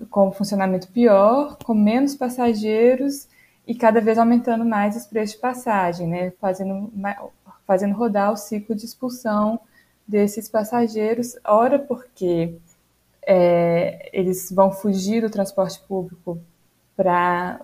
com 0.10 0.32
funcionamento 0.32 0.88
pior, 0.90 1.58
com 1.64 1.74
menos 1.74 2.16
passageiros 2.16 3.28
e 3.68 3.74
cada 3.74 4.00
vez 4.00 4.18
aumentando 4.18 4.64
mais 4.64 4.96
os 4.96 5.08
preços 5.08 5.36
de 5.36 5.42
passagem, 5.42 6.08
né? 6.08 6.32
fazendo, 6.40 6.92
fazendo 7.66 7.96
rodar 7.96 8.32
o 8.32 8.38
ciclo 8.38 8.76
de 8.76 8.86
expulsão 8.86 9.60
desses 10.08 10.48
passageiros, 10.48 11.36
ora 11.44 11.80
porque 11.80 12.56
é, 13.26 14.10
eles 14.14 14.52
vão 14.52 14.72
fugir 14.72 15.22
do 15.22 15.30
transporte 15.30 15.80
público 15.88 16.40
para 16.96 17.60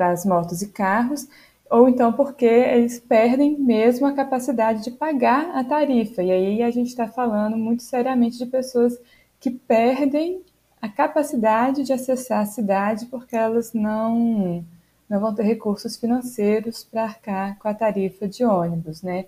as 0.00 0.24
motos 0.24 0.62
e 0.62 0.68
carros, 0.68 1.26
ou 1.68 1.88
então 1.88 2.12
porque 2.12 2.46
eles 2.46 3.00
perdem 3.00 3.58
mesmo 3.58 4.06
a 4.06 4.14
capacidade 4.14 4.84
de 4.84 4.92
pagar 4.92 5.50
a 5.54 5.64
tarifa. 5.64 6.22
E 6.22 6.30
aí 6.30 6.62
a 6.62 6.70
gente 6.70 6.88
está 6.88 7.08
falando 7.08 7.56
muito 7.56 7.82
seriamente 7.82 8.38
de 8.38 8.46
pessoas 8.46 8.98
que 9.40 9.50
perdem 9.50 10.42
a 10.80 10.88
capacidade 10.88 11.82
de 11.82 11.92
acessar 11.92 12.40
a 12.40 12.46
cidade 12.46 13.06
porque 13.06 13.36
elas 13.36 13.72
não 13.72 14.64
não 15.08 15.20
vão 15.20 15.34
ter 15.34 15.42
recursos 15.42 15.96
financeiros 15.96 16.84
para 16.84 17.04
arcar 17.04 17.58
com 17.58 17.66
a 17.66 17.72
tarifa 17.72 18.28
de 18.28 18.44
ônibus, 18.44 19.00
né? 19.00 19.24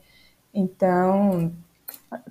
Então, 0.53 1.51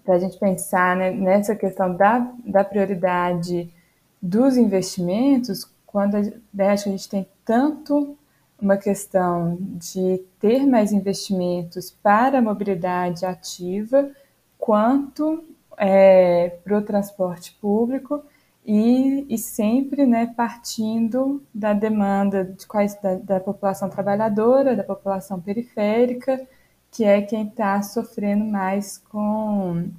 para 0.05 0.15
a 0.15 0.19
gente 0.19 0.37
pensar 0.37 0.95
né, 0.95 1.09
nessa 1.09 1.55
questão 1.55 1.95
da, 1.95 2.31
da 2.45 2.63
prioridade 2.63 3.73
dos 4.21 4.55
investimentos, 4.55 5.67
quando 5.85 6.15
a, 6.15 6.21
né, 6.53 6.69
a 6.69 6.75
gente 6.75 7.09
tem 7.09 7.27
tanto 7.43 8.15
uma 8.61 8.77
questão 8.77 9.57
de 9.59 10.21
ter 10.39 10.65
mais 10.67 10.91
investimentos 10.91 11.89
para 12.03 12.39
a 12.39 12.41
mobilidade 12.41 13.25
ativa, 13.25 14.11
quanto 14.57 15.43
é, 15.79 16.49
para 16.63 16.77
o 16.77 16.81
transporte 16.81 17.57
público, 17.59 18.23
e, 18.65 19.25
e 19.33 19.37
sempre 19.37 20.05
né, 20.05 20.33
partindo 20.35 21.41
da 21.53 21.73
demanda 21.73 22.43
de 22.43 22.67
quais, 22.67 22.99
da, 23.01 23.15
da 23.15 23.39
população 23.39 23.89
trabalhadora, 23.89 24.75
da 24.75 24.83
população 24.83 25.41
periférica, 25.41 26.45
que 26.91 27.03
é 27.03 27.21
quem 27.21 27.47
está 27.47 27.81
sofrendo 27.81 28.43
mais 28.43 28.97
com, 28.97 29.89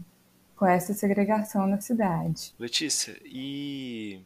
com 0.54 0.66
essa 0.66 0.92
segregação 0.92 1.66
na 1.66 1.80
cidade. 1.80 2.54
Letícia, 2.58 3.20
e 3.24 4.20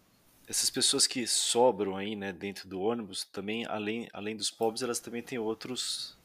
essas 0.48 0.68
pessoas 0.68 1.06
que 1.06 1.26
sobram 1.26 1.96
aí 1.96 2.16
né, 2.16 2.32
dentro 2.32 2.68
do 2.68 2.80
ônibus, 2.80 3.24
também, 3.24 3.64
além, 3.66 4.08
além 4.12 4.36
dos 4.36 4.50
pobres, 4.50 4.82
elas 4.82 5.00
também 5.00 5.22
têm 5.22 5.38
outros 5.38 6.18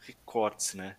recortes, 0.00 0.74
né? 0.74 0.96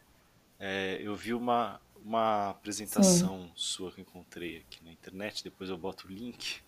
É, 0.60 0.98
eu 1.02 1.16
vi 1.16 1.34
uma, 1.34 1.80
uma 2.04 2.50
apresentação 2.50 3.44
Sim. 3.44 3.52
sua 3.56 3.92
que 3.92 4.02
encontrei 4.02 4.58
aqui 4.58 4.84
na 4.84 4.92
internet, 4.92 5.44
depois 5.44 5.70
eu 5.70 5.78
boto 5.78 6.08
o 6.08 6.12
link, 6.12 6.62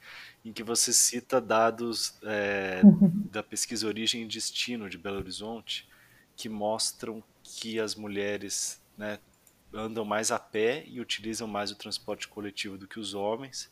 em 0.44 0.54
que 0.54 0.64
você 0.64 0.94
cita 0.94 1.42
dados 1.42 2.16
é, 2.24 2.82
uhum. 2.84 3.28
da 3.32 3.44
pesquisa 3.44 3.86
Origem 3.86 4.24
e 4.24 4.28
Destino 4.28 4.90
de 4.90 4.98
Belo 4.98 5.18
Horizonte, 5.18 5.88
que 6.36 6.48
mostram 6.48 7.24
que 7.44 7.80
as 7.80 7.96
mulheres 7.96 8.82
né, 8.98 9.20
andam 9.74 10.06
mais 10.06 10.32
a 10.32 10.40
pé 10.40 10.86
e 10.88 11.02
utilizam 11.02 11.48
mais 11.48 11.72
o 11.72 11.76
transporte 11.76 12.28
coletivo 12.28 12.78
do 12.78 12.88
que 12.88 13.00
os 13.00 13.14
homens, 13.14 13.70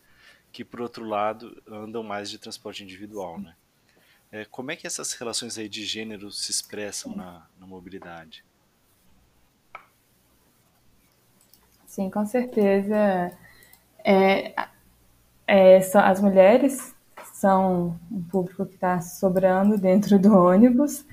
que 0.52 0.64
por 0.64 0.82
outro 0.82 1.06
lado 1.06 1.62
andam 1.68 2.04
mais 2.04 2.30
de 2.30 2.38
transporte 2.38 2.84
individual, 2.84 3.40
né? 3.40 3.56
É, 4.32 4.46
como 4.46 4.72
é 4.72 4.76
que 4.76 4.88
essas 4.88 5.14
relações 5.14 5.60
aí 5.60 5.70
de 5.70 5.86
gênero 5.86 6.32
se 6.32 6.50
expressam 6.50 7.16
na, 7.16 7.48
na 7.60 7.68
mobilidade? 7.68 8.44
Sim, 11.94 12.10
com 12.10 12.26
certeza. 12.26 13.32
É, 14.04 14.54
é, 15.48 15.78
as 15.78 16.20
mulheres 16.20 16.96
são 17.36 18.00
um 18.12 18.24
público 18.24 18.66
que 18.66 18.74
está 18.76 19.00
sobrando 19.00 19.78
dentro 19.78 20.18
do 20.18 20.36
ônibus. 20.36 21.06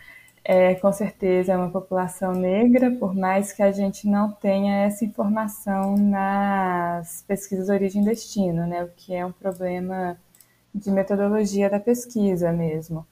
É, 0.42 0.74
com 0.76 0.90
certeza 0.90 1.52
é 1.52 1.56
uma 1.56 1.70
população 1.70 2.32
negra, 2.32 2.90
por 2.92 3.14
mais 3.14 3.52
que 3.52 3.62
a 3.62 3.70
gente 3.72 4.08
não 4.08 4.32
tenha 4.32 4.84
essa 4.86 5.04
informação 5.04 5.98
nas 5.98 7.22
pesquisas 7.28 7.68
origem 7.68 8.00
e 8.02 8.06
destino, 8.06 8.66
né, 8.66 8.82
o 8.82 8.88
que 8.88 9.14
é 9.14 9.24
um 9.26 9.32
problema 9.32 10.18
de 10.74 10.90
metodologia 10.90 11.68
da 11.70 11.78
pesquisa 11.78 12.52
mesmo. 12.52 13.06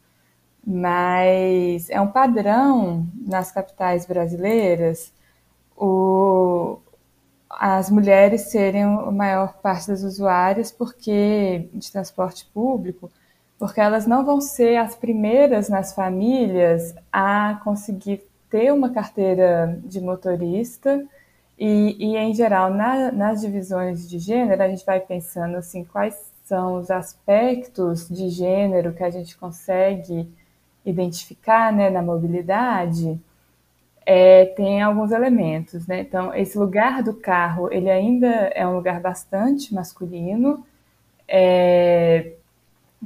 Mas 0.66 1.90
é 1.90 2.00
um 2.00 2.08
padrão 2.10 3.06
nas 3.26 3.52
capitais 3.52 4.06
brasileiras 4.06 5.12
o, 5.76 6.78
as 7.58 7.90
mulheres 7.90 8.42
serem 8.42 8.84
a 8.84 9.10
maior 9.10 9.54
parte 9.54 9.88
das 9.88 10.04
usuárias 10.04 10.70
porque 10.70 11.68
de 11.74 11.90
transporte 11.90 12.46
público, 12.54 13.10
porque 13.58 13.80
elas 13.80 14.06
não 14.06 14.24
vão 14.24 14.40
ser 14.40 14.76
as 14.76 14.94
primeiras 14.94 15.68
nas 15.68 15.92
famílias 15.92 16.94
a 17.12 17.60
conseguir 17.64 18.22
ter 18.48 18.72
uma 18.72 18.90
carteira 18.90 19.76
de 19.84 20.00
motorista. 20.00 21.04
E, 21.58 21.96
e 21.98 22.16
em 22.16 22.32
geral, 22.32 22.72
na, 22.72 23.10
nas 23.10 23.40
divisões 23.40 24.08
de 24.08 24.20
gênero, 24.20 24.62
a 24.62 24.68
gente 24.68 24.86
vai 24.86 25.00
pensando 25.00 25.56
assim, 25.56 25.82
quais 25.82 26.14
são 26.44 26.76
os 26.76 26.92
aspectos 26.92 28.08
de 28.08 28.28
gênero 28.28 28.94
que 28.94 29.02
a 29.02 29.10
gente 29.10 29.36
consegue 29.36 30.32
identificar 30.86 31.72
né, 31.72 31.90
na 31.90 32.00
mobilidade, 32.00 33.20
é, 34.10 34.46
tem 34.56 34.80
alguns 34.80 35.12
elementos, 35.12 35.86
né? 35.86 36.00
Então, 36.00 36.34
esse 36.34 36.58
lugar 36.58 37.02
do 37.02 37.12
carro, 37.12 37.70
ele 37.70 37.90
ainda 37.90 38.26
é 38.54 38.66
um 38.66 38.74
lugar 38.74 39.00
bastante 39.02 39.74
masculino. 39.74 40.64
É, 41.28 42.32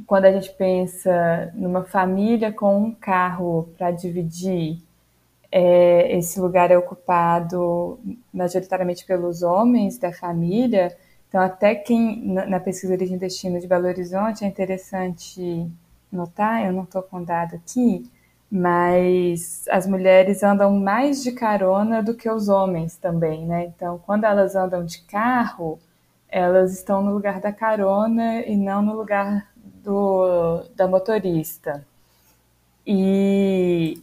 quando 0.06 0.26
a 0.26 0.32
gente 0.32 0.52
pensa 0.52 1.50
numa 1.54 1.82
família 1.82 2.52
com 2.52 2.78
um 2.78 2.94
carro 2.94 3.68
para 3.76 3.90
dividir, 3.90 4.78
é, 5.50 6.16
esse 6.16 6.40
lugar 6.40 6.70
é 6.70 6.78
ocupado 6.78 7.98
majoritariamente 8.32 9.04
pelos 9.04 9.42
homens 9.42 9.98
da 9.98 10.12
família. 10.12 10.96
Então, 11.28 11.40
até 11.40 11.74
quem, 11.74 12.22
na 12.24 12.60
pesquisa 12.60 12.92
Origem 12.92 13.16
e 13.16 13.18
Destino 13.18 13.58
de 13.58 13.66
Belo 13.66 13.88
Horizonte, 13.88 14.44
é 14.44 14.46
interessante 14.46 15.68
notar, 16.12 16.64
eu 16.64 16.72
não 16.72 16.84
estou 16.84 17.02
com 17.02 17.24
dado 17.24 17.56
aqui, 17.56 18.08
mas 18.54 19.64
as 19.70 19.86
mulheres 19.86 20.42
andam 20.42 20.78
mais 20.78 21.22
de 21.22 21.32
carona 21.32 22.02
do 22.02 22.14
que 22.14 22.28
os 22.28 22.50
homens 22.50 22.98
também, 22.98 23.46
né? 23.46 23.64
Então, 23.64 23.98
quando 24.04 24.24
elas 24.24 24.54
andam 24.54 24.84
de 24.84 25.00
carro, 25.04 25.78
elas 26.28 26.74
estão 26.74 27.02
no 27.02 27.14
lugar 27.14 27.40
da 27.40 27.50
carona 27.50 28.42
e 28.42 28.54
não 28.54 28.82
no 28.82 28.94
lugar 28.94 29.48
do, 29.56 30.64
da 30.76 30.86
motorista. 30.86 31.82
E, 32.86 33.98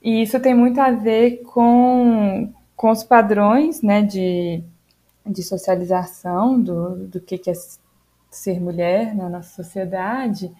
e 0.00 0.22
isso 0.22 0.40
tem 0.40 0.54
muito 0.54 0.80
a 0.80 0.90
ver 0.92 1.42
com, 1.42 2.50
com 2.74 2.90
os 2.90 3.04
padrões 3.04 3.82
né, 3.82 4.00
de, 4.00 4.64
de 5.26 5.42
socialização 5.42 6.58
do, 6.58 7.06
do 7.06 7.20
que, 7.20 7.36
que 7.36 7.50
é 7.50 7.54
ser 8.30 8.58
mulher 8.60 9.14
na 9.14 9.28
nossa 9.28 9.62
sociedade, 9.62 10.50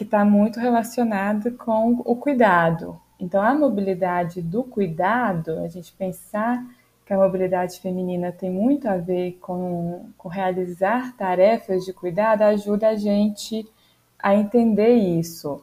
que 0.00 0.04
está 0.04 0.24
muito 0.24 0.58
relacionado 0.58 1.52
com 1.58 2.00
o 2.06 2.16
cuidado. 2.16 2.98
Então, 3.18 3.42
a 3.42 3.52
mobilidade 3.52 4.40
do 4.40 4.64
cuidado, 4.64 5.58
a 5.58 5.68
gente 5.68 5.92
pensar 5.92 6.64
que 7.04 7.12
a 7.12 7.18
mobilidade 7.18 7.78
feminina 7.80 8.32
tem 8.32 8.50
muito 8.50 8.88
a 8.88 8.96
ver 8.96 9.32
com, 9.42 10.06
com 10.16 10.26
realizar 10.26 11.14
tarefas 11.18 11.84
de 11.84 11.92
cuidado, 11.92 12.40
ajuda 12.40 12.88
a 12.88 12.96
gente 12.96 13.70
a 14.18 14.34
entender 14.34 14.94
isso, 14.94 15.62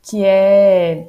que 0.00 0.24
é 0.24 1.08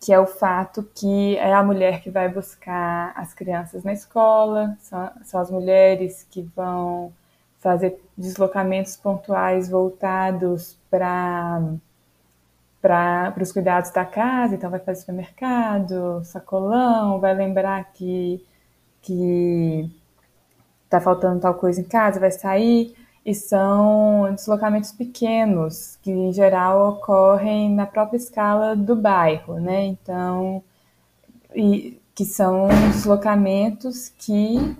que 0.00 0.14
é 0.14 0.18
o 0.18 0.26
fato 0.26 0.82
que 0.94 1.36
é 1.36 1.52
a 1.52 1.62
mulher 1.62 2.00
que 2.00 2.10
vai 2.10 2.30
buscar 2.30 3.12
as 3.14 3.34
crianças 3.34 3.84
na 3.84 3.92
escola, 3.92 4.78
são, 4.80 5.10
são 5.24 5.40
as 5.42 5.50
mulheres 5.50 6.26
que 6.30 6.40
vão 6.56 7.12
fazer 7.66 8.00
deslocamentos 8.16 8.96
pontuais 8.96 9.68
voltados 9.68 10.78
para 10.88 11.60
para 12.80 13.42
os 13.42 13.50
cuidados 13.50 13.90
da 13.90 14.04
casa, 14.04 14.54
então 14.54 14.70
vai 14.70 14.78
fazer 14.78 15.00
supermercado, 15.00 16.22
sacolão, 16.22 17.18
vai 17.18 17.34
lembrar 17.34 17.92
que 17.92 18.40
que 19.02 19.90
está 20.84 21.00
faltando 21.00 21.40
tal 21.40 21.54
coisa 21.54 21.80
em 21.80 21.84
casa, 21.84 22.20
vai 22.20 22.30
sair, 22.30 22.94
e 23.24 23.34
são 23.34 24.32
deslocamentos 24.32 24.92
pequenos, 24.92 25.98
que 26.02 26.12
em 26.12 26.32
geral 26.32 26.90
ocorrem 26.90 27.74
na 27.74 27.86
própria 27.86 28.18
escala 28.18 28.76
do 28.76 28.94
bairro, 28.94 29.58
né? 29.58 29.86
Então, 29.86 30.62
e, 31.52 32.00
que 32.14 32.24
são 32.24 32.68
deslocamentos 32.92 34.08
que 34.08 34.76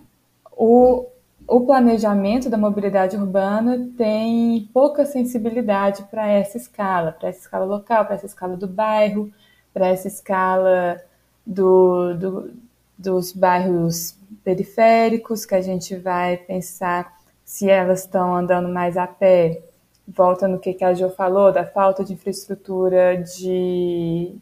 o, 0.53 1.07
o 1.49 1.61
planejamento 1.61 2.51
da 2.51 2.59
mobilidade 2.59 3.17
urbana 3.17 3.89
tem 3.97 4.69
pouca 4.73 5.07
sensibilidade 5.07 6.03
para 6.11 6.27
essa 6.27 6.57
escala, 6.57 7.13
para 7.13 7.29
essa 7.29 7.41
escala 7.41 7.65
local, 7.65 8.05
para 8.05 8.17
essa 8.17 8.27
escala 8.27 8.57
do 8.57 8.67
bairro, 8.67 9.31
para 9.73 9.89
essa 9.89 10.09
escala 10.09 11.01
do, 11.47 12.15
do, 12.15 12.51
dos 12.99 13.33
bairros 13.33 14.17
periféricos, 14.43 15.47
que 15.47 15.55
a 15.55 15.61
gente 15.61 15.95
vai 15.97 16.37
pensar 16.37 17.17
se 17.45 17.71
elas 17.71 18.01
estão 18.01 18.35
andando 18.35 18.69
mais 18.69 18.97
a 18.97 19.07
pé, 19.07 19.63
volta 20.09 20.49
no 20.49 20.59
que, 20.59 20.77
a 20.83 20.95
Jo 20.95 21.11
falou, 21.11 21.53
da 21.53 21.65
falta 21.65 22.05
de 22.05 22.13
infraestrutura 22.13 23.23
de, 23.23 24.35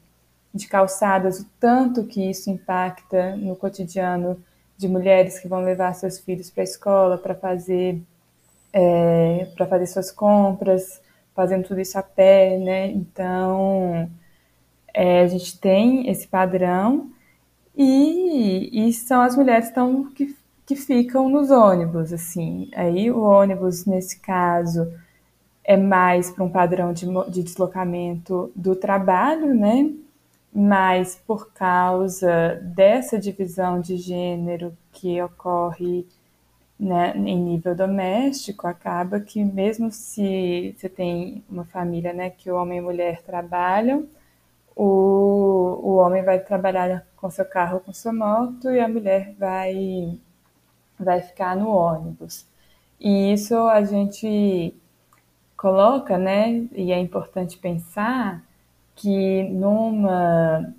de 0.55 0.67
calçadas, 0.67 1.41
o 1.41 1.47
tanto 1.61 2.05
que 2.05 2.31
isso 2.31 2.49
impacta 2.49 3.37
no 3.37 3.55
cotidiano 3.55 4.43
de 4.77 4.89
mulheres 4.89 5.39
que 5.39 5.49
vão 5.49 5.61
levar 5.63 5.95
seus 5.95 6.19
filhos 6.19 6.51
para 6.51 6.63
a 6.63 6.65
escola 6.65 7.19
para 7.19 7.35
fazer 7.35 8.01
é, 8.73 9.47
para 9.57 9.67
fazer 9.67 9.87
suas 9.87 10.11
compras, 10.11 11.01
fazendo 11.35 11.67
tudo 11.67 11.81
isso 11.81 11.99
a 11.99 12.03
pé, 12.03 12.59
né? 12.59 12.89
Então 12.91 14.11
é, 14.93 15.21
a 15.21 15.27
gente 15.27 15.59
tem 15.59 16.09
esse 16.11 16.27
padrão 16.27 17.11
e, 17.77 18.89
e 18.89 18.93
são 18.93 19.21
as 19.21 19.37
mulheres 19.37 19.71
tão, 19.71 20.13
que, 20.13 20.37
que 20.67 20.77
ficam 20.77 21.29
nos 21.29 21.51
ônibus, 21.51 22.13
assim. 22.13 22.71
Aí 22.75 23.11
o 23.11 23.21
ônibus, 23.23 23.85
nesse 23.85 24.21
caso, 24.21 24.93
é 25.65 25.77
mais 25.77 26.31
para 26.31 26.45
um 26.45 26.51
padrão 26.51 26.93
de, 26.93 27.07
de 27.31 27.43
deslocamento 27.43 28.53
do 28.55 28.77
trabalho, 28.77 29.55
né? 29.55 29.91
Mas 30.55 31.21
por 31.27 31.53
causa 31.53 32.61
dessa 32.63 33.19
divisão 33.19 33.81
de 33.81 33.97
gênero 33.97 34.77
que 34.93 35.21
ocorre 35.21 36.07
né, 36.79 37.13
em 37.17 37.39
nível 37.39 37.75
doméstico, 37.75 38.67
acaba 38.67 39.19
que 39.21 39.45
mesmo 39.45 39.91
se 39.91 40.75
você 40.77 40.89
tem 40.89 41.45
uma 41.51 41.65
família 41.65 42.13
né, 42.13 42.31
que 42.31 42.51
o 42.51 42.57
homem 42.57 42.79
e 42.79 42.83
mulher 42.83 43.23
trabalham, 43.23 44.07
o, 44.77 45.81
o 45.83 45.97
homem 45.97 46.23
vai 46.23 46.39
trabalhar 46.39 47.05
com 47.17 47.31
seu 47.31 47.45
carro, 47.45 47.81
com 47.81 47.93
sua 47.93 48.13
moto, 48.13 48.71
e 48.71 48.81
a 48.81 48.89
mulher 48.89 49.35
vai, 49.39 50.19
vai 50.99 51.21
ficar 51.21 51.57
no 51.57 51.69
ônibus. 51.69 52.47
E 53.01 53.33
isso 53.33 53.57
a 53.57 53.83
gente 53.83 54.75
coloca, 55.57 56.19
né, 56.19 56.67
e 56.73 56.93
é 56.93 56.99
importante 56.99 57.59
pensar 57.59 58.43
que 58.97 59.45
numa 59.45 60.73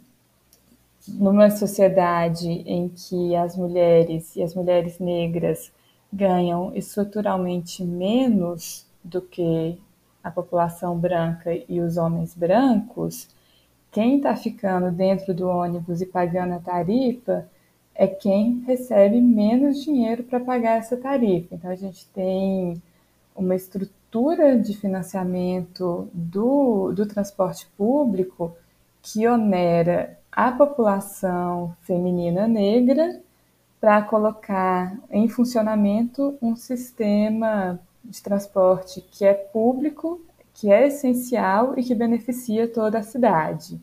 numa 1.07 1.51
sociedade 1.51 2.49
em 2.49 2.89
que 2.89 3.35
as 3.35 3.55
mulheres 3.55 4.35
e 4.35 4.41
as 4.41 4.55
mulheres 4.55 4.99
negras 4.99 5.71
ganham 6.11 6.75
estruturalmente 6.75 7.83
menos 7.83 8.87
do 9.03 9.21
que 9.21 9.79
a 10.23 10.31
população 10.31 10.97
branca 10.97 11.51
e 11.69 11.79
os 11.79 11.97
homens 11.97 12.33
brancos, 12.33 13.27
quem 13.91 14.17
está 14.17 14.35
ficando 14.35 14.91
dentro 14.91 15.33
do 15.33 15.47
ônibus 15.47 16.01
e 16.01 16.05
pagando 16.07 16.53
a 16.55 16.59
tarifa 16.59 17.47
é 17.93 18.07
quem 18.07 18.63
recebe 18.65 19.21
menos 19.21 19.83
dinheiro 19.83 20.23
para 20.23 20.39
pagar 20.39 20.79
essa 20.79 20.97
tarifa. 20.97 21.55
Então, 21.55 21.69
a 21.69 21.75
gente 21.75 22.05
tem 22.07 22.81
uma 23.35 23.55
estrutura 23.55 24.04
de 24.63 24.77
financiamento 24.77 26.09
do, 26.13 26.93
do 26.93 27.05
transporte 27.05 27.67
público 27.77 28.55
que 29.01 29.27
onera 29.27 30.17
a 30.31 30.51
população 30.51 31.75
feminina 31.81 32.47
negra 32.47 33.21
para 33.79 34.01
colocar 34.01 34.97
em 35.11 35.27
funcionamento 35.27 36.37
um 36.41 36.55
sistema 36.55 37.79
de 38.03 38.21
transporte 38.21 39.01
que 39.01 39.25
é 39.25 39.33
público 39.33 40.21
que 40.55 40.71
é 40.71 40.87
essencial 40.87 41.77
e 41.77 41.83
que 41.83 41.93
beneficia 41.93 42.67
toda 42.67 42.99
a 42.99 43.03
cidade. 43.03 43.79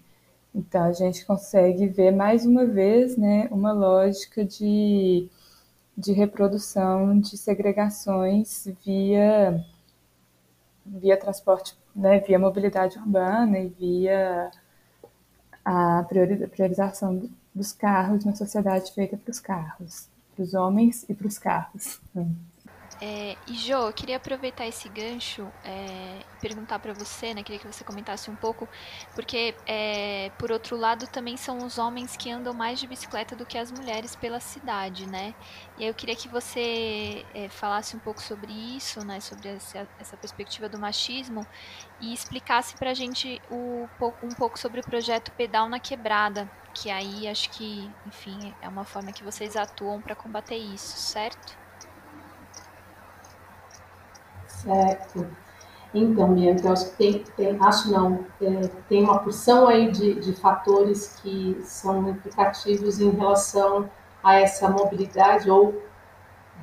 Então 0.54 0.84
a 0.84 0.92
gente 0.92 1.24
consegue 1.24 1.86
ver 1.86 2.10
mais 2.10 2.46
uma 2.46 2.64
vez 2.64 3.16
né, 3.16 3.48
uma 3.50 3.72
lógica 3.72 4.44
de, 4.44 5.28
de 5.96 6.12
reprodução 6.12 7.18
de 7.18 7.36
segregações 7.36 8.66
via, 8.84 9.62
via 10.84 11.16
transporte, 11.16 11.76
né, 11.94 12.20
via 12.20 12.38
mobilidade 12.38 12.98
urbana 12.98 13.58
e 13.58 13.68
via 13.68 14.50
a 15.64 16.04
priorização 16.50 17.28
dos 17.54 17.72
carros 17.72 18.24
na 18.24 18.34
sociedade 18.34 18.92
feita 18.92 19.16
para 19.16 19.30
os 19.30 19.38
carros, 19.38 20.08
para 20.34 20.42
os 20.42 20.54
homens 20.54 21.04
e 21.08 21.14
para 21.14 21.26
os 21.26 21.38
carros. 21.38 22.00
É, 23.04 23.36
e 23.48 23.54
Jo, 23.54 23.88
eu 23.88 23.92
queria 23.92 24.16
aproveitar 24.16 24.64
esse 24.64 24.88
gancho 24.88 25.50
é, 25.64 26.20
e 26.20 26.40
perguntar 26.40 26.78
para 26.78 26.94
você, 26.94 27.34
né? 27.34 27.42
Queria 27.42 27.58
que 27.58 27.66
você 27.66 27.82
comentasse 27.82 28.30
um 28.30 28.36
pouco, 28.36 28.68
porque 29.12 29.56
é, 29.66 30.30
por 30.38 30.52
outro 30.52 30.76
lado 30.76 31.08
também 31.08 31.36
são 31.36 31.66
os 31.66 31.78
homens 31.78 32.16
que 32.16 32.30
andam 32.30 32.54
mais 32.54 32.78
de 32.78 32.86
bicicleta 32.86 33.34
do 33.34 33.44
que 33.44 33.58
as 33.58 33.72
mulheres 33.72 34.14
pela 34.14 34.38
cidade, 34.38 35.04
né? 35.04 35.34
E 35.76 35.82
aí 35.82 35.90
eu 35.90 35.94
queria 35.94 36.14
que 36.14 36.28
você 36.28 37.26
é, 37.34 37.48
falasse 37.48 37.96
um 37.96 37.98
pouco 37.98 38.22
sobre 38.22 38.52
isso, 38.52 39.04
né? 39.04 39.18
Sobre 39.18 39.48
essa, 39.48 39.88
essa 39.98 40.16
perspectiva 40.16 40.68
do 40.68 40.78
machismo 40.78 41.44
e 42.00 42.14
explicasse 42.14 42.76
para 42.76 42.90
a 42.90 42.94
gente 42.94 43.42
o, 43.50 43.88
um 44.22 44.28
pouco 44.28 44.56
sobre 44.56 44.78
o 44.78 44.84
projeto 44.84 45.32
Pedal 45.32 45.68
na 45.68 45.80
Quebrada, 45.80 46.48
que 46.72 46.88
aí 46.88 47.26
acho 47.26 47.50
que, 47.50 47.90
enfim, 48.06 48.54
é 48.62 48.68
uma 48.68 48.84
forma 48.84 49.10
que 49.10 49.24
vocês 49.24 49.56
atuam 49.56 50.00
para 50.00 50.14
combater 50.14 50.56
isso, 50.56 50.96
certo? 50.98 51.61
Certo. 54.62 55.26
Então, 55.94 56.34
Bianca, 56.34 56.68
eu 56.68 56.72
acho 56.72 56.90
que 56.90 56.96
tem, 56.96 57.24
tem 57.36 57.58
acho 57.60 57.90
não, 57.90 58.24
é, 58.40 58.68
tem 58.88 59.02
uma 59.02 59.18
porção 59.18 59.68
aí 59.68 59.90
de, 59.90 60.14
de 60.14 60.32
fatores 60.32 61.18
que 61.22 61.58
são 61.62 62.08
implicativos 62.08 62.98
em 62.98 63.10
relação 63.10 63.90
a 64.22 64.36
essa 64.36 64.70
mobilidade 64.70 65.50
ou 65.50 65.82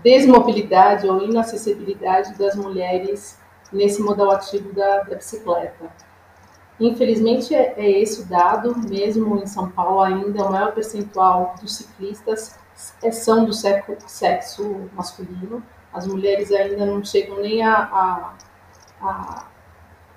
desmobilidade 0.01 1.07
ou 1.07 1.21
inacessibilidade 1.23 2.37
das 2.39 2.55
mulheres 2.55 3.37
nesse 3.71 4.01
modal 4.01 4.31
ativo 4.31 4.73
da, 4.73 5.03
da 5.03 5.15
bicicleta. 5.15 5.91
Infelizmente, 6.79 7.53
é, 7.53 7.73
é, 7.77 8.01
esse 8.01 8.21
o 8.21 8.25
dado, 8.25 8.75
mesmo 8.87 9.37
em 9.37 9.45
São 9.45 9.69
Paulo 9.69 9.99
ainda, 10.01 10.43
o 10.45 10.51
maior 10.51 10.71
percentual 10.71 11.53
dos 11.61 11.75
ciclistas 11.75 12.55
é, 13.03 13.11
são 13.11 13.45
do 13.45 13.53
sexo, 13.53 13.95
sexo 14.07 14.89
masculino, 14.93 15.61
as 15.93 16.07
mulheres 16.07 16.51
ainda 16.51 16.85
não 16.85 17.03
chegam 17.03 17.39
nem 17.41 17.63
a, 17.63 17.73
a, 17.73 18.33
a, 19.01 19.45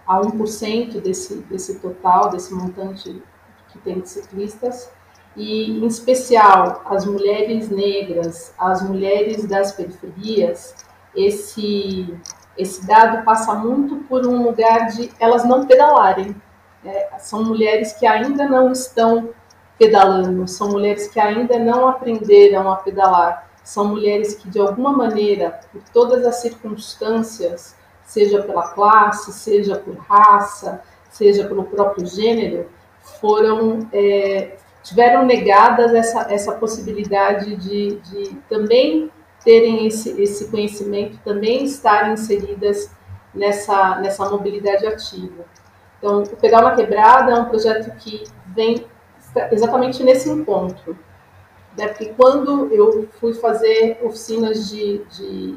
a 0.07 0.21
1% 0.21 1.01
desse, 1.01 1.37
desse 1.43 1.79
total, 1.81 2.31
desse 2.31 2.53
montante 2.55 3.23
que 3.69 3.79
tem 3.79 4.01
de 4.01 4.09
ciclistas. 4.09 4.91
E, 5.35 5.71
em 5.71 5.87
especial, 5.87 6.83
as 6.85 7.07
mulheres 7.07 7.71
negras, 7.71 8.55
as 8.59 8.83
mulheres 8.83 9.47
das 9.47 9.73
periferias, 9.73 10.75
esse, 11.17 12.15
esse 12.57 12.87
dado 12.87 13.25
passa 13.25 13.55
muito 13.55 13.97
por 14.09 14.27
um 14.27 14.43
lugar 14.43 14.89
de 14.89 15.11
elas 15.19 15.45
não 15.45 15.67
pedalarem. 15.67 16.37
É, 16.85 17.19
são 17.19 17.45
mulheres 17.45 17.93
que 17.95 18.07
ainda 18.07 18.47
não 18.47 18.73
estão 18.73 19.31
pedalando, 19.79 20.47
são 20.47 20.69
mulheres 20.69 21.09
que 21.09 21.19
ainda 21.19 21.59
não 21.59 21.89
aprenderam 21.89 22.71
a 22.71 22.77
pedalar, 22.77 23.49
são 23.63 23.87
mulheres 23.87 24.35
que, 24.35 24.49
de 24.49 24.59
alguma 24.59 24.93
maneira, 24.93 25.61
por 25.73 25.83
todas 25.93 26.27
as 26.27 26.37
circunstâncias, 26.37 27.77
seja 28.05 28.43
pela 28.43 28.69
classe, 28.69 29.33
seja 29.33 29.77
por 29.77 29.97
raça, 29.97 30.83
seja 31.11 31.47
pelo 31.47 31.65
próprio 31.65 32.07
gênero, 32.07 32.69
foram 33.21 33.89
é, 33.93 34.57
tiveram 34.83 35.25
negadas 35.25 35.95
essa, 35.95 36.33
essa 36.33 36.53
possibilidade 36.53 37.57
de, 37.57 37.97
de 37.97 38.35
também 38.49 39.11
terem 39.45 39.87
esse, 39.87 40.21
esse 40.21 40.49
conhecimento, 40.51 41.19
também 41.25 41.65
estarem 41.65 42.15
inseridas 42.15 42.91
nessa, 43.35 43.97
nessa 43.97 44.29
mobilidade 44.29 44.87
ativa. 44.87 45.45
Então, 45.99 46.23
o 46.23 46.37
Pedal 46.37 46.63
na 46.63 46.75
Quebrada 46.75 47.33
é 47.33 47.39
um 47.39 47.45
projeto 47.45 47.97
que 47.99 48.25
vem 48.55 48.85
exatamente 49.51 50.03
nesse 50.03 50.29
encontro. 50.29 50.97
Né? 51.77 51.89
Porque 51.89 52.07
quando 52.17 52.73
eu 52.73 53.09
fui 53.21 53.35
fazer 53.35 53.99
oficinas 54.03 54.69
de, 54.69 54.99
de 55.11 55.57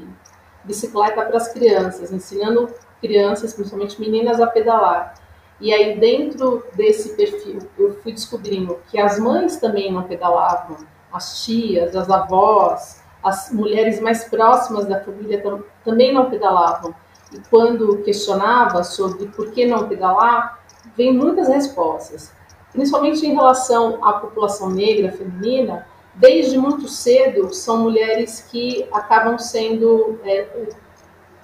bicicleta 0.63 1.23
para 1.23 1.37
as 1.37 1.51
crianças, 1.51 2.11
ensinando 2.11 2.69
crianças, 3.01 3.53
principalmente 3.53 3.99
meninas, 3.99 4.39
a 4.39 4.47
pedalar, 4.47 5.15
e 5.59 5.73
aí, 5.73 5.97
dentro 5.97 6.65
desse 6.73 7.15
perfil, 7.15 7.59
eu 7.77 7.93
fui 8.01 8.11
descobrindo 8.11 8.77
que 8.89 8.99
as 8.99 9.17
mães 9.17 9.55
também 9.55 9.91
não 9.91 10.03
pedalavam, 10.03 10.77
as 11.11 11.45
tias, 11.45 11.95
as 11.95 12.09
avós, 12.09 13.01
as 13.23 13.51
mulheres 13.51 14.01
mais 14.01 14.25
próximas 14.25 14.85
da 14.85 14.99
família 14.99 15.41
tam 15.41 15.63
também 15.83 16.13
não 16.13 16.29
pedalavam. 16.29 16.93
E 17.31 17.39
quando 17.49 18.03
questionava 18.03 18.83
sobre 18.83 19.27
por 19.27 19.51
que 19.51 19.65
não 19.65 19.87
pedalar, 19.87 20.59
vem 20.95 21.13
muitas 21.13 21.47
respostas, 21.47 22.33
principalmente 22.73 23.25
em 23.25 23.33
relação 23.33 24.03
à 24.05 24.13
população 24.13 24.69
negra 24.69 25.13
feminina. 25.13 25.87
Desde 26.15 26.57
muito 26.57 26.87
cedo, 26.87 27.53
são 27.53 27.79
mulheres 27.79 28.47
que 28.49 28.87
acabam 28.91 29.37
sendo 29.37 30.17
é, 30.23 30.47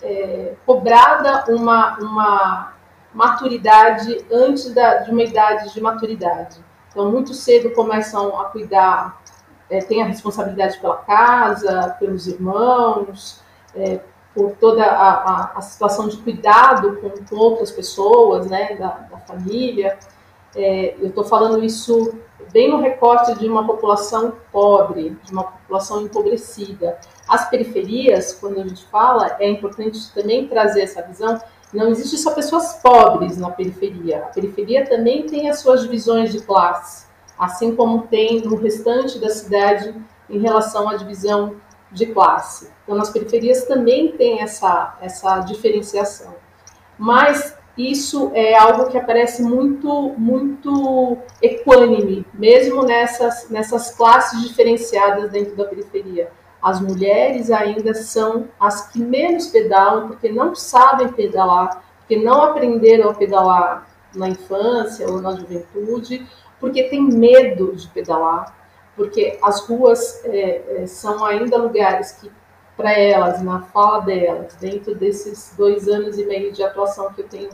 é, 0.02 0.54
cobrada 0.66 1.44
uma, 1.50 1.98
uma 2.00 2.74
maturidade 3.14 4.26
antes 4.32 4.74
da, 4.74 5.00
de 5.00 5.12
uma 5.12 5.24
idade 5.24 5.74
de 5.74 5.82
maturidade. 5.82 6.58
Então, 6.90 7.12
muito 7.12 7.34
cedo 7.34 7.72
começam 7.72 8.40
a 8.40 8.46
cuidar, 8.46 9.22
é, 9.70 9.80
tem 9.80 10.02
a 10.02 10.06
responsabilidade 10.06 10.80
pela 10.80 10.98
casa, 10.98 11.96
pelos 12.00 12.28
irmãos, 12.28 13.42
é, 13.76 14.00
por 14.34 14.52
toda 14.54 14.86
a, 14.86 15.12
a, 15.12 15.52
a, 15.58 15.62
situação 15.62 16.08
de 16.08 16.18
cuidado 16.18 16.98
com, 16.98 17.10
com 17.10 17.36
outras 17.36 17.72
pessoas, 17.72 18.48
né, 18.48 18.76
da, 18.76 18.88
da 19.12 19.18
família. 19.20 19.98
É, 20.56 20.96
eu 21.00 21.08
estou 21.08 21.24
falando 21.24 21.64
isso 21.64 22.14
bem 22.52 22.70
no 22.70 22.82
recorte 22.82 23.38
de 23.40 23.48
uma 23.48 23.66
população 23.66 24.34
pobre, 24.52 25.18
de 25.24 25.32
uma 25.32 25.44
população 25.44 26.02
empobrecida. 26.02 27.00
As 27.28 27.50
periferias, 27.50 28.34
quando 28.34 28.60
a 28.60 28.68
gente 28.68 28.86
fala, 28.86 29.38
é 29.40 29.50
importante 29.50 30.00
também 30.14 30.48
trazer 30.48 30.82
essa 30.82 31.02
visão 31.02 31.40
não 31.74 31.88
existe 31.88 32.18
só 32.18 32.32
pessoas 32.32 32.74
pobres 32.84 33.38
na 33.38 33.50
periferia. 33.50 34.18
A 34.26 34.28
periferia 34.28 34.86
também 34.86 35.26
tem 35.26 35.50
as 35.50 35.60
suas 35.60 35.82
divisões 35.82 36.32
de 36.32 36.42
classe, 36.42 37.06
assim 37.40 37.76
como 37.76 38.08
tem 38.08 38.42
no 38.42 38.58
restante 38.58 39.18
da 39.18 39.30
cidade 39.30 39.96
em 40.30 40.40
relação 40.40 40.90
à 40.90 40.96
divisão 40.96 41.56
de 41.92 42.08
classe. 42.08 42.70
Então, 42.84 42.96
nas 42.96 43.10
periferias 43.10 43.66
também 43.66 44.12
tem 44.12 44.42
essa, 44.42 44.98
essa 45.02 45.40
diferenciação. 45.40 46.36
Mas 46.98 47.58
isso 47.78 48.32
é 48.34 48.56
algo 48.56 48.90
que 48.90 48.98
aparece 48.98 49.42
muito, 49.42 50.14
muito 50.18 51.18
equânime, 51.42 52.26
mesmo 52.34 52.84
nessas, 52.84 53.50
nessas 53.50 53.92
classes 53.92 54.42
diferenciadas 54.42 55.32
dentro 55.32 55.56
da 55.56 55.66
periferia. 55.66 56.30
As 56.62 56.80
mulheres 56.80 57.50
ainda 57.50 57.94
são 57.94 58.50
as 58.60 58.90
que 58.90 59.00
menos 59.00 59.48
pedalam, 59.48 60.10
porque 60.10 60.30
não 60.30 60.54
sabem 60.54 61.08
pedalar, 61.10 61.84
porque 62.00 62.18
não 62.18 62.42
aprenderam 62.44 63.10
a 63.10 63.14
pedalar 63.14 63.88
na 64.14 64.30
infância 64.30 65.10
ou 65.10 65.22
na 65.22 65.32
juventude, 65.36 66.28
porque 66.60 66.84
têm 66.84 67.02
medo 67.02 67.76
de 67.76 67.88
pedalar, 67.88 68.56
porque 68.96 69.40
as 69.42 69.62
ruas 69.62 70.24
é, 70.26 70.84
é, 70.84 70.88
são 70.88 71.26
ainda 71.26 71.58
lugares 71.58 72.12
que, 72.12 72.32
para 72.82 72.94
elas, 72.94 73.44
na 73.44 73.62
fala 73.62 74.00
delas, 74.00 74.56
dentro 74.56 74.96
desses 74.96 75.54
dois 75.56 75.88
anos 75.88 76.18
e 76.18 76.26
meio 76.26 76.52
de 76.52 76.64
atuação 76.64 77.14
que 77.14 77.22
eu 77.22 77.28
tenho, 77.28 77.50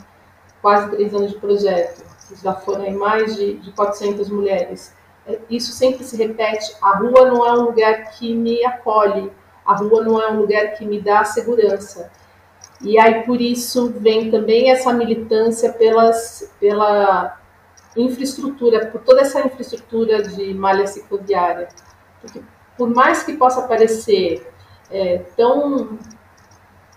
quase 0.62 0.90
três 0.90 1.14
anos 1.14 1.32
de 1.32 1.38
projeto, 1.38 2.02
que 2.30 2.42
já 2.42 2.54
foram 2.54 2.90
mais 2.92 3.36
de, 3.36 3.58
de 3.58 3.72
400 3.74 4.30
mulheres, 4.30 4.96
isso 5.50 5.74
sempre 5.74 6.06
se 6.06 6.16
repete. 6.16 6.74
A 6.82 6.98
rua 6.98 7.30
não 7.30 7.46
é 7.46 7.52
um 7.52 7.64
lugar 7.64 8.12
que 8.12 8.34
me 8.34 8.64
acolhe, 8.66 9.30
a 9.66 9.76
rua 9.76 10.02
não 10.02 10.22
é 10.22 10.32
um 10.32 10.40
lugar 10.40 10.76
que 10.76 10.86
me 10.86 11.02
dá 11.02 11.26
segurança. 11.26 12.10
E 12.82 12.98
aí 12.98 13.24
por 13.24 13.42
isso 13.42 13.92
vem 13.98 14.32
também 14.32 14.72
essa 14.72 14.94
militância 14.94 15.74
pelas, 15.74 16.50
pela 16.58 17.38
infraestrutura, 17.98 18.86
por 18.88 19.02
toda 19.02 19.22
essa 19.22 19.42
infraestrutura 19.42 20.24
de 20.24 20.54
malha 20.54 20.88
cicloviária. 20.88 21.68
Porque 22.22 22.42
por 22.78 22.90
mais 22.90 23.24
que 23.24 23.34
possa 23.34 23.64
parecer 23.64 24.48
é, 24.92 25.20
tão 25.36 25.98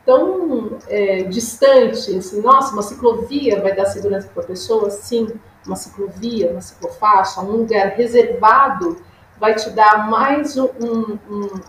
tão 0.04 0.78
é, 0.88 1.22
distante, 1.24 2.16
assim, 2.16 2.40
nossa, 2.40 2.72
uma 2.72 2.82
ciclovia 2.82 3.60
vai 3.60 3.74
dar 3.74 3.86
segurança 3.86 4.28
para 4.32 4.42
a 4.42 4.46
pessoa? 4.46 4.90
Sim, 4.90 5.28
uma 5.66 5.76
ciclovia, 5.76 6.50
uma 6.50 6.60
ciclofaixa, 6.60 7.40
um 7.42 7.52
lugar 7.52 7.88
reservado, 7.90 8.96
vai 9.38 9.54
te 9.54 9.70
dar 9.70 10.08
mais 10.10 10.56
um, 10.56 10.68
um, 10.80 11.18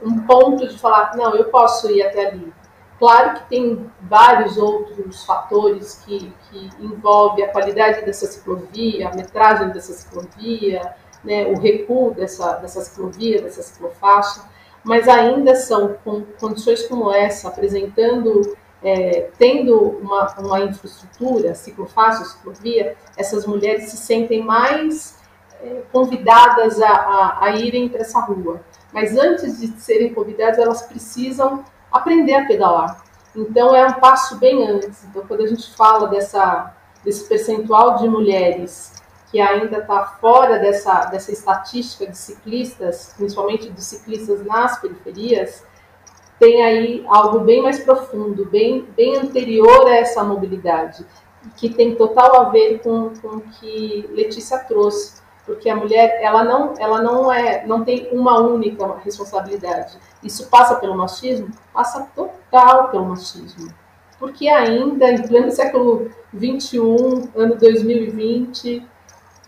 um 0.03 0.19
ponto 0.25 0.67
de 0.67 0.77
falar, 0.79 1.15
não, 1.15 1.35
eu 1.35 1.45
posso 1.45 1.89
ir 1.91 2.01
até 2.01 2.27
ali. 2.27 2.53
Claro 2.97 3.39
que 3.39 3.49
tem 3.49 3.91
vários 4.01 4.57
outros 4.57 5.23
fatores 5.23 6.03
que, 6.05 6.31
que 6.49 6.69
envolvem 6.79 7.45
a 7.45 7.51
qualidade 7.51 8.05
dessa 8.05 8.27
ciclovia, 8.27 9.09
a 9.09 9.15
metragem 9.15 9.69
dessa 9.69 9.93
ciclovia, 9.93 10.95
né, 11.23 11.47
o 11.47 11.59
recuo 11.59 12.13
dessa, 12.13 12.53
dessa 12.57 12.81
ciclovia, 12.81 13.41
dessa 13.41 13.63
ciclofaixa, 13.63 14.41
mas 14.83 15.07
ainda 15.07 15.55
são 15.55 15.95
com 16.03 16.23
condições 16.39 16.87
como 16.87 17.11
essa, 17.11 17.47
apresentando 17.47 18.55
é, 18.83 19.29
tendo 19.37 19.77
uma, 19.79 20.33
uma 20.39 20.59
infraestrutura, 20.61 21.53
ciclofácil, 21.53 22.25
ciclovia, 22.25 22.95
essas 23.15 23.45
mulheres 23.45 23.89
se 23.89 23.97
sentem 23.97 24.43
mais 24.43 25.19
é, 25.61 25.83
convidadas 25.91 26.81
a, 26.81 26.89
a, 26.89 27.45
a 27.45 27.51
irem 27.51 27.87
para 27.87 28.01
essa 28.01 28.19
rua. 28.19 28.61
Mas 28.91 29.15
antes 29.15 29.59
de 29.59 29.67
serem 29.79 30.13
convidadas, 30.13 30.57
elas 30.57 30.81
precisam 30.81 31.63
aprender 31.91 32.33
a 32.33 32.45
pedalar. 32.45 33.03
Então 33.35 33.75
é 33.75 33.85
um 33.85 33.93
passo 33.93 34.37
bem 34.37 34.67
antes. 34.67 35.05
Então 35.05 35.25
quando 35.27 35.43
a 35.43 35.47
gente 35.47 35.73
fala 35.75 36.07
dessa, 36.07 36.73
desse 37.03 37.27
percentual 37.27 37.97
de 37.97 38.09
mulheres 38.09 38.90
que 39.31 39.39
ainda 39.39 39.77
está 39.77 40.05
fora 40.19 40.59
dessa, 40.59 41.05
dessa 41.05 41.31
estatística 41.31 42.05
de 42.05 42.17
ciclistas, 42.17 43.13
principalmente 43.17 43.69
dos 43.69 43.85
ciclistas 43.85 44.45
nas 44.45 44.79
periferias, 44.81 45.63
tem 46.37 46.61
aí 46.61 47.05
algo 47.07 47.39
bem 47.39 47.61
mais 47.61 47.79
profundo, 47.79 48.45
bem, 48.45 48.85
bem 48.95 49.15
anterior 49.15 49.87
a 49.87 49.95
essa 49.95 50.21
mobilidade, 50.23 51.05
que 51.55 51.69
tem 51.69 51.95
total 51.95 52.41
a 52.41 52.49
ver 52.49 52.79
com, 52.79 53.13
o 53.23 53.41
que 53.41 54.09
Letícia 54.11 54.59
trouxe, 54.59 55.21
porque 55.45 55.69
a 55.69 55.75
mulher 55.75 56.19
ela 56.21 56.43
não, 56.43 56.73
ela 56.77 57.01
não 57.01 57.31
é, 57.31 57.65
não 57.65 57.85
tem 57.85 58.09
uma 58.11 58.39
única 58.39 58.97
responsabilidade. 58.97 59.97
Isso 60.21 60.49
passa 60.49 60.75
pelo 60.75 60.97
machismo, 60.97 61.49
passa 61.73 62.07
total 62.13 62.89
pelo 62.89 63.05
machismo, 63.05 63.73
porque 64.19 64.49
ainda 64.49 65.09
em 65.09 65.25
pleno 65.25 65.51
século 65.51 66.09
21, 66.33 67.29
ano 67.35 67.55
2020 67.55 68.91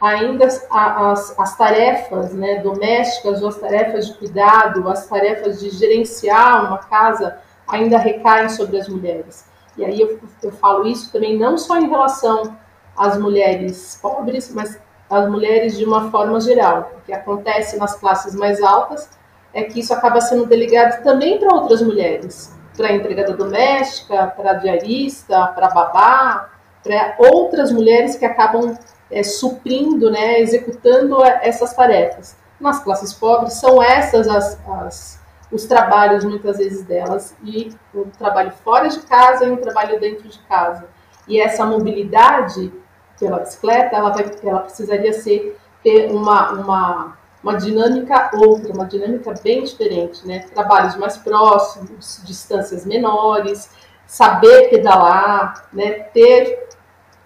ainda 0.04 0.45
as, 0.45 0.68
as, 0.70 1.39
as 1.39 1.58
tarefas 1.58 2.34
né, 2.34 2.60
domésticas, 2.62 3.41
ou 3.41 3.47
as 3.47 3.58
tarefas 3.58 4.08
de 4.08 4.14
cuidado, 4.16 4.89
as 4.89 5.08
tarefas 5.08 5.62
de 5.62 5.70
gerenciar 5.70 6.68
uma 6.68 6.80
casa 6.80 7.38
ainda 7.66 7.97
recaem 7.97 8.49
sobre 8.49 8.78
as 8.78 8.89
mulheres. 8.89 9.45
E 9.78 9.86
aí 9.86 10.01
eu, 10.01 10.20
eu 10.43 10.51
falo 10.51 10.86
isso 10.86 11.10
também 11.10 11.38
não 11.39 11.58
só 11.58 11.80
em 11.80 11.89
relação 11.89 12.58
às 12.97 13.18
mulheres 13.18 13.97
pobres, 14.01 14.54
mas 14.54 14.78
às 15.10 15.30
mulheres 15.30 15.78
de 15.78 15.86
uma 15.86 16.12
forma 16.12 16.39
geral. 16.41 16.91
O 16.97 17.06
que 17.06 17.14
acontece 17.14 17.78
nas 17.78 17.95
classes 17.95 18.36
mais 18.36 18.62
altas 18.62 19.10
é 19.54 19.64
que 19.64 19.80
isso 19.80 19.93
acaba 19.93 20.20
sendo 20.20 20.45
delegado 20.45 21.01
também 21.01 21.39
para 21.39 21.56
outras 21.56 21.82
mulheres, 21.82 22.54
para 22.76 22.91
empregada 22.91 23.38
doméstica, 23.38 24.28
para 24.36 24.56
diarista, 24.56 25.47
para 25.47 25.70
babá, 25.70 26.49
para 26.84 27.16
outras 27.20 27.72
mulheres 27.72 28.18
que 28.18 28.26
acabam 28.26 28.78
é, 29.14 29.24
suprindo, 29.24 30.09
né, 30.09 30.39
executando 30.39 31.24
essas 31.24 31.74
tarefas. 31.74 32.36
Nas 32.59 32.84
classes 32.84 33.14
pobres, 33.14 33.53
são 33.53 33.82
essas 33.82 34.28
as, 34.28 34.59
as, 34.68 35.20
os 35.51 35.66
trabalhos, 35.66 36.24
muitas 36.24 36.57
vezes, 36.57 36.84
delas, 36.84 37.36
e 37.43 37.72
um 37.93 38.09
trabalho 38.09 38.51
fora 38.64 38.88
de 38.88 38.99
casa 39.01 39.45
e 39.45 39.51
um 39.51 39.57
trabalho 39.57 39.99
dentro 39.99 40.28
de 40.28 40.39
casa. 40.39 40.86
E 41.28 41.39
essa 41.39 41.66
mobilidade 41.66 42.72
pela 43.20 43.39
bicicleta, 43.39 43.95
ela, 43.95 44.09
vai, 44.09 44.26
ela 44.43 44.59
precisaria 44.61 45.14
ser 45.14 45.57
ter 45.84 46.09
uma, 46.11 46.51
uma, 46.53 47.18
uma 47.43 47.57
dinâmica 47.57 48.32
outra, 48.34 48.74
uma 48.74 48.86
dinâmica 48.86 49.34
bem 49.43 49.64
diferente, 49.64 50.26
né? 50.26 50.39
Trabalhos 50.53 50.95
mais 50.95 51.18
próximos, 51.18 52.22
distâncias 52.24 52.86
menores, 52.86 53.70
saber 54.07 54.70
pedalar, 54.70 55.68
né? 55.74 55.91
Ter 56.14 56.70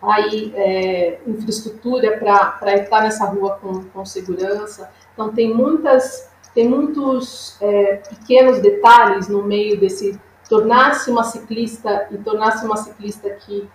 aí 0.02 0.54
é, 0.56 1.20
infraestrutura 1.26 2.18
para 2.18 2.76
estar 2.76 3.02
nessa 3.02 3.26
rua 3.26 3.58
com, 3.62 3.84
com 3.86 4.06
segurança. 4.06 4.92
Então 5.14 5.34
tem 5.34 5.54
muitas 5.54 6.30
tem 6.54 6.68
muitos 6.68 7.56
é, 7.62 7.98
pequenos 7.98 8.60
detalhes 8.60 9.28
no 9.28 9.44
meio 9.44 9.80
desse 9.80 10.20
tornar-se 10.50 11.12
uma 11.12 11.24
ciclista 11.24 12.08
e 12.10 12.18
tornar-se 12.18 12.66
uma 12.66 12.78
ciclista 12.78 13.30
que 13.30 13.70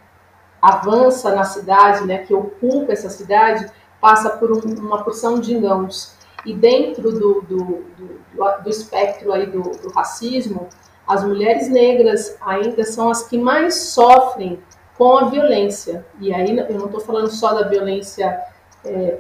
avança 0.61 1.35
na 1.35 1.45
cidade, 1.45 2.07
né, 2.07 2.18
que 2.18 2.35
ocupa 2.35 2.93
essa 2.93 3.09
cidade, 3.09 3.70
passa 4.01 4.31
por 4.31 4.51
um, 4.51 4.61
uma 4.81 5.03
porção 5.05 5.39
de 5.39 5.59
nãos. 5.59 6.16
E 6.45 6.55
dentro 6.55 7.12
do, 7.12 7.43
do, 7.43 7.85
do, 7.97 8.62
do 8.64 8.70
espectro 8.70 9.33
aí 9.33 9.47
do, 9.47 9.62
do 9.62 9.91
racismo, 9.91 10.68
as 11.07 11.25
mulheres 11.25 11.68
negras 11.68 12.37
ainda 12.41 12.85
são 12.85 13.11
as 13.11 13.29
que 13.29 13.39
mais 13.39 13.75
sofrem 13.75 14.61
com 15.03 15.18
a 15.18 15.24
violência. 15.24 16.07
E 16.20 16.32
aí 16.32 16.57
eu 16.57 16.78
não 16.78 16.86
estou 16.86 17.00
falando 17.00 17.28
só 17.28 17.53
da 17.55 17.66
violência, 17.66 18.40
é, 18.84 19.18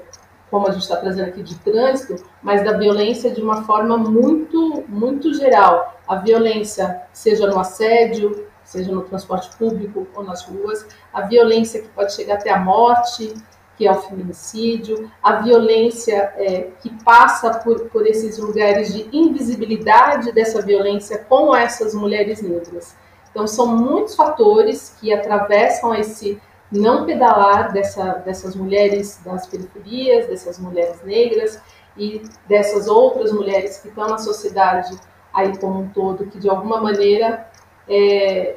como 0.48 0.68
a 0.68 0.70
gente 0.70 0.82
está 0.82 0.94
trazendo 0.94 1.26
aqui 1.26 1.42
de 1.42 1.56
trânsito, 1.56 2.24
mas 2.40 2.64
da 2.64 2.78
violência 2.78 3.32
de 3.32 3.42
uma 3.42 3.64
forma 3.64 3.98
muito, 3.98 4.84
muito 4.86 5.34
geral. 5.34 5.98
A 6.06 6.14
violência, 6.14 7.02
seja 7.12 7.48
no 7.48 7.58
assédio, 7.58 8.46
seja 8.62 8.92
no 8.92 9.02
transporte 9.02 9.50
público 9.56 10.06
ou 10.14 10.22
nas 10.22 10.44
ruas, 10.44 10.86
a 11.12 11.22
violência 11.22 11.82
que 11.82 11.88
pode 11.88 12.14
chegar 12.14 12.34
até 12.34 12.50
a 12.50 12.60
morte, 12.60 13.34
que 13.76 13.84
é 13.84 13.90
o 13.90 14.02
feminicídio, 14.02 15.10
a 15.20 15.40
violência 15.40 16.32
é, 16.36 16.68
que 16.80 16.90
passa 17.02 17.58
por, 17.58 17.88
por 17.88 18.06
esses 18.06 18.38
lugares 18.38 18.94
de 18.94 19.08
invisibilidade 19.12 20.30
dessa 20.30 20.62
violência 20.62 21.18
com 21.28 21.52
essas 21.56 21.92
mulheres 21.92 22.40
negras. 22.40 22.94
Então, 23.32 23.48
são 23.48 23.66
muitos 23.66 24.14
fatores 24.14 24.96
que 25.00 25.12
atravessam 25.12 25.92
esse 25.94 26.40
não 26.70 27.04
pedalar 27.04 27.72
dessa, 27.72 28.14
dessas 28.24 28.54
mulheres 28.54 29.20
das 29.24 29.46
periferias, 29.46 30.28
dessas 30.28 30.58
mulheres 30.58 31.02
negras 31.02 31.60
e 31.96 32.22
dessas 32.46 32.88
outras 32.88 33.32
mulheres 33.32 33.78
que 33.78 33.88
estão 33.88 34.08
na 34.08 34.18
sociedade 34.18 34.96
aí 35.32 35.56
como 35.58 35.80
um 35.80 35.88
todo, 35.88 36.26
que 36.26 36.38
de 36.38 36.48
alguma 36.48 36.80
maneira 36.80 37.46
é, 37.88 38.56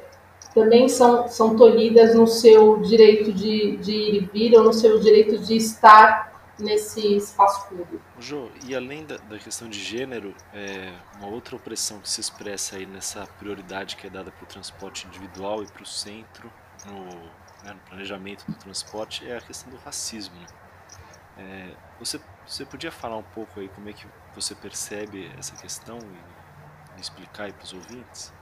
também 0.54 0.88
são, 0.88 1.28
são 1.28 1.56
tolhidas 1.56 2.16
no 2.16 2.28
seu 2.28 2.80
direito 2.80 3.34
de, 3.34 3.78
de 3.78 3.92
ir 3.92 4.16
e 4.16 4.30
vir 4.32 4.58
ou 4.58 4.64
no 4.64 4.74
seu 4.74 5.00
direito 5.00 5.38
de 5.38 5.58
estar 5.58 6.35
nesse 6.58 7.16
espaço 7.16 7.68
público. 7.68 8.02
Jô, 8.20 8.50
e 8.66 8.76
além 8.76 9.06
da, 9.06 9.18
da 9.18 9.38
questão 9.38 9.70
de 9.70 9.82
gênero, 9.82 10.34
é, 10.54 10.94
uma 11.18 11.28
outra 11.28 11.56
opressão 11.56 12.00
que 12.00 12.10
se 12.10 12.22
expressa 12.22 12.78
aí 12.78 12.86
nessa 12.86 13.26
prioridade 13.40 13.96
que 13.96 14.08
é 14.08 14.10
dada 14.10 14.32
para 14.32 14.44
o 14.44 14.48
transporte 14.48 15.08
individual 15.08 15.64
e 15.64 15.68
para 15.68 15.84
o 15.84 15.86
centro 15.86 16.52
no, 16.86 17.06
né, 17.64 17.74
no, 17.74 17.80
planejamento 17.90 18.46
do 18.50 18.58
transporte 18.58 19.28
é 19.28 19.38
a 19.38 19.42
questão 19.42 19.70
do 19.70 19.78
racismo. 19.78 20.36
É, 21.38 21.76
você, 22.00 22.20
você 22.48 22.66
podia 22.66 22.92
falar 22.92 23.18
um 23.18 23.24
pouco 23.24 23.60
aí 23.60 23.68
como 23.70 23.90
é 23.90 23.94
que 23.94 24.08
você 24.34 24.56
percebe 24.56 25.30
essa 25.38 25.56
questão 25.56 26.00
e, 26.00 26.98
e 26.98 27.02
explicar 27.02 27.52
para 27.52 27.64
os 27.64 27.74
ouvintes? 27.74 28.34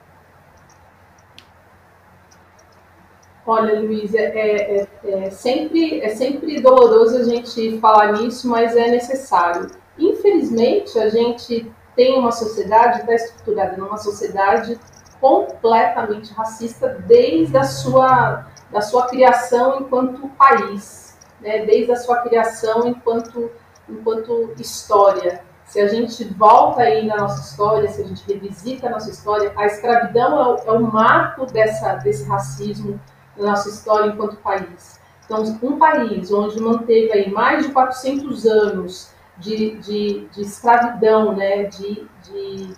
Olha, 3.46 3.80
Luiz, 3.80 4.14
é, 4.14 4.24
é, 4.24 4.88
é, 5.04 5.30
sempre, 5.30 6.00
é 6.00 6.10
sempre 6.16 6.62
doloroso 6.62 7.18
a 7.18 7.24
gente 7.24 7.78
falar 7.80 8.14
nisso, 8.14 8.48
mas 8.48 8.76
é 8.76 8.88
necessário. 8.88 9.68
Infelizmente, 9.98 10.98
a 10.98 11.10
gente 11.10 11.70
tem 11.94 12.18
uma 12.18 12.32
sociedade, 12.32 13.02
está 13.02 13.14
estruturada 13.14 13.76
numa 13.76 13.98
sociedade 13.98 14.80
completamente 15.20 16.34
racista 16.34 16.98
desde 17.06 17.58
a 17.58 17.64
sua, 17.64 18.48
da 18.72 18.82
sua 18.82 19.08
criação 19.08 19.82
enquanto 19.82 20.28
país, 20.30 21.18
né? 21.42 21.66
desde 21.66 21.92
a 21.92 21.98
sua 21.98 22.20
criação 22.20 22.88
enquanto, 22.88 23.52
enquanto 23.90 24.54
história. 24.58 25.44
Se 25.66 25.82
a 25.82 25.88
gente 25.88 26.24
volta 26.26 26.82
aí 26.82 27.06
na 27.06 27.18
nossa 27.18 27.42
história, 27.42 27.90
se 27.90 28.02
a 28.02 28.06
gente 28.06 28.24
revisita 28.26 28.88
a 28.88 28.90
nossa 28.90 29.10
história, 29.10 29.52
a 29.56 29.66
escravidão 29.66 30.40
é 30.40 30.48
o, 30.48 30.58
é 30.68 30.72
o 30.78 30.82
marco 30.82 31.46
dessa, 31.46 31.96
desse 31.96 32.28
racismo, 32.28 33.00
na 33.38 33.52
nossa 33.52 33.70
história 33.70 34.12
enquanto 34.12 34.38
país. 34.38 35.00
Então, 35.26 35.44
um 35.64 35.78
país 35.78 36.32
onde 36.32 36.60
manteve 36.60 37.12
aí 37.12 37.32
mais 37.32 37.66
de 37.66 37.72
400 37.72 38.46
anos 38.46 39.12
de, 39.38 39.78
de, 39.78 40.28
de 40.28 40.42
escravidão, 40.42 41.36
né, 41.36 41.64
de, 41.64 42.08
de, 42.24 42.74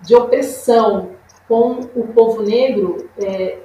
de, 0.00 0.14
opressão 0.14 1.12
com 1.48 1.80
o 1.94 2.08
povo 2.08 2.42
negro, 2.42 3.08
é, 3.18 3.58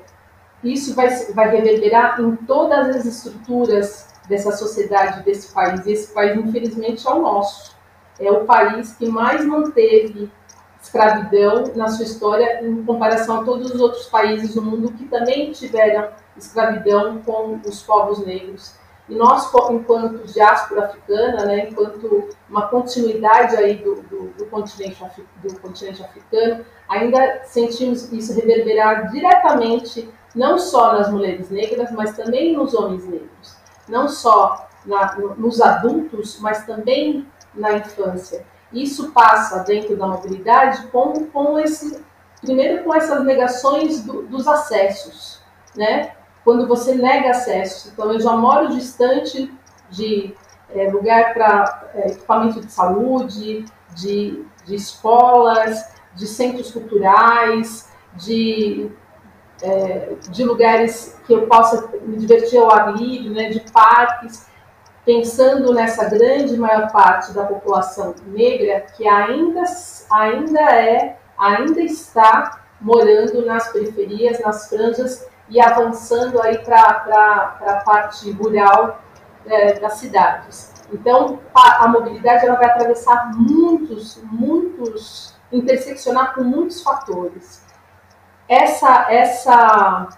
isso 0.64 0.96
vai, 0.96 1.10
vai 1.34 1.50
reverberar 1.50 2.22
em 2.22 2.36
todas 2.36 2.96
as 2.96 3.06
estruturas 3.06 4.08
dessa 4.28 4.52
sociedade, 4.52 5.24
desse 5.24 5.54
país. 5.54 5.86
Esse 5.88 6.14
país, 6.14 6.38
infelizmente, 6.38 7.08
é 7.08 7.12
o 7.12 7.22
nosso. 7.22 7.76
É 8.20 8.32
o 8.32 8.46
país 8.46 8.94
que 8.94 9.08
mais 9.08 9.46
manteve 9.46 10.32
escravidão 10.90 11.72
na 11.76 11.88
sua 11.88 12.04
história 12.04 12.66
em 12.66 12.84
comparação 12.84 13.42
a 13.42 13.44
todos 13.44 13.72
os 13.72 13.80
outros 13.80 14.08
países 14.08 14.56
do 14.56 14.62
mundo 14.62 14.92
que 14.94 15.06
também 15.06 15.52
tiveram 15.52 16.10
escravidão 16.36 17.20
com 17.20 17.60
os 17.66 17.84
povos 17.84 18.26
negros. 18.26 18.74
E 19.08 19.16
nós, 19.16 19.52
enquanto 19.72 20.26
diáspora 20.32 20.86
africana, 20.86 21.46
né, 21.46 21.70
enquanto 21.70 22.30
uma 22.50 22.68
continuidade 22.68 23.56
aí 23.56 23.76
do, 23.76 24.02
do, 24.04 24.28
do, 24.38 24.46
continente, 24.48 25.04
do 25.44 25.60
continente 25.60 26.04
africano, 26.04 26.66
ainda 26.88 27.42
sentimos 27.46 28.12
isso 28.12 28.34
reverberar 28.34 29.12
diretamente 29.12 30.10
não 30.36 30.60
só 30.60 30.94
nas 30.94 31.12
mulheres 31.12 31.50
negras, 31.50 31.92
mas 31.92 32.16
também 32.16 32.56
nos 32.56 32.74
homens 32.74 33.04
negros. 33.06 33.58
Não 33.88 34.08
só 34.08 34.68
na, 34.86 35.16
nos 35.16 35.60
adultos, 35.60 36.40
mas 36.40 36.66
também 36.66 37.28
na 37.54 37.78
infância. 37.78 38.46
Isso 38.72 39.12
passa 39.12 39.60
dentro 39.60 39.96
da 39.96 40.08
mobilidade 40.08 40.88
com, 40.88 41.26
com 41.26 41.60
esse, 41.60 42.04
primeiro 42.42 42.84
com 42.84 42.94
essas 42.94 43.24
negações 43.24 44.02
do, 44.02 44.24
dos 44.24 44.48
acessos, 44.48 45.42
né? 45.76 46.14
quando 46.44 46.68
você 46.68 46.96
nega 46.96 47.32
acesso. 47.32 47.90
Então, 47.94 48.12
eu 48.12 48.20
já 48.20 48.36
moro 48.36 48.70
distante 48.70 49.54
de 49.90 50.36
é, 50.74 50.90
lugar 50.90 51.34
para 51.34 51.92
é, 51.94 52.08
equipamento 52.10 52.62
de 52.62 52.72
saúde, 52.72 53.66
de, 53.96 54.46
de 54.66 54.76
escolas, 54.76 55.94
de 56.16 56.28
centros 56.28 56.72
culturais, 56.72 57.90
de, 58.16 58.90
é, 59.62 60.14
de 60.30 60.44
lugares 60.44 61.20
que 61.26 61.34
eu 61.34 61.48
possa 61.48 61.88
me 62.04 62.18
divertir 62.18 62.60
ao 62.60 62.72
ar 62.72 62.96
livre, 62.96 63.30
né, 63.30 63.50
de 63.50 63.60
parques, 63.72 64.48
pensando 65.06 65.74
nessa 65.74 66.06
grande 66.06 66.58
maior 66.58 66.92
parte 66.92 67.34
da 67.34 67.46
população 67.46 68.14
negra 68.28 68.86
que 68.96 69.08
ainda, 69.08 69.64
ainda 70.12 70.60
é, 70.60 71.18
ainda 71.38 71.82
está 71.82 72.62
morando 72.82 73.46
nas 73.46 73.72
periferias, 73.72 74.40
nas 74.40 74.70
franjas 74.70 75.28
e 75.50 75.60
avançando 75.60 76.42
aí 76.42 76.60
para 76.60 77.58
a 77.62 77.82
parte 77.86 78.32
rural 78.32 79.02
é, 79.46 79.80
das 79.80 79.94
cidades. 79.94 80.74
Então, 80.92 81.40
a, 81.54 81.86
a, 81.86 81.88
mobilidade 81.88 82.46
ela 82.46 82.58
vai 82.58 82.68
atravessar 82.68 83.32
muitos, 83.36 84.22
muitos, 84.24 85.36
interseccionar 85.52 86.34
com 86.34 86.44
muitos 86.44 86.82
fatores. 86.82 87.64
Essa, 88.48 89.12
essa, 89.12 90.10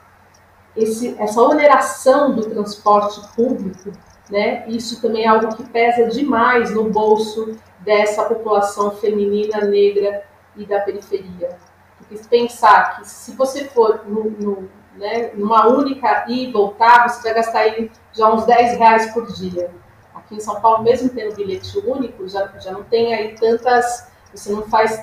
esse, 0.75 1.15
essa 1.19 1.41
oneração 1.41 2.34
do 2.34 2.49
transporte 2.49 3.21
público, 3.36 3.91
né, 4.32 4.63
isso 4.67 5.01
também 5.01 5.25
é 5.25 5.27
algo 5.27 5.55
que 5.55 5.63
pesa 5.69 6.07
demais 6.07 6.73
no 6.73 6.89
bolso 6.89 7.57
dessa 7.79 8.23
população 8.23 8.91
feminina, 8.91 9.65
negra 9.65 10.23
e 10.55 10.65
da 10.65 10.79
periferia. 10.79 11.49
Porque 11.97 12.17
pensar 12.29 12.97
que 12.97 13.07
se 13.07 13.36
você 13.36 13.65
for 13.65 14.05
no, 14.07 14.32
no 14.32 14.69
né, 14.95 15.32
numa 15.34 15.67
única 15.67 16.25
ir 16.27 16.49
e 16.49 16.51
voltar, 16.51 17.09
você 17.09 17.23
vai 17.23 17.34
gastar 17.34 17.59
aí 17.59 17.91
já 18.13 18.32
uns 18.32 18.45
10 18.45 18.77
reais 18.77 19.13
por 19.13 19.25
dia. 19.34 19.71
Aqui 20.13 20.36
em 20.36 20.39
São 20.39 20.59
Paulo, 20.61 20.84
mesmo 20.84 21.09
tendo 21.09 21.36
bilhete 21.36 21.77
único, 21.79 22.27
já, 22.27 22.47
já 22.59 22.71
não 22.71 22.84
tem 22.84 23.13
aí 23.13 23.36
tantas. 23.36 24.09
Você 24.34 24.51
não 24.51 24.63
faz 24.63 25.01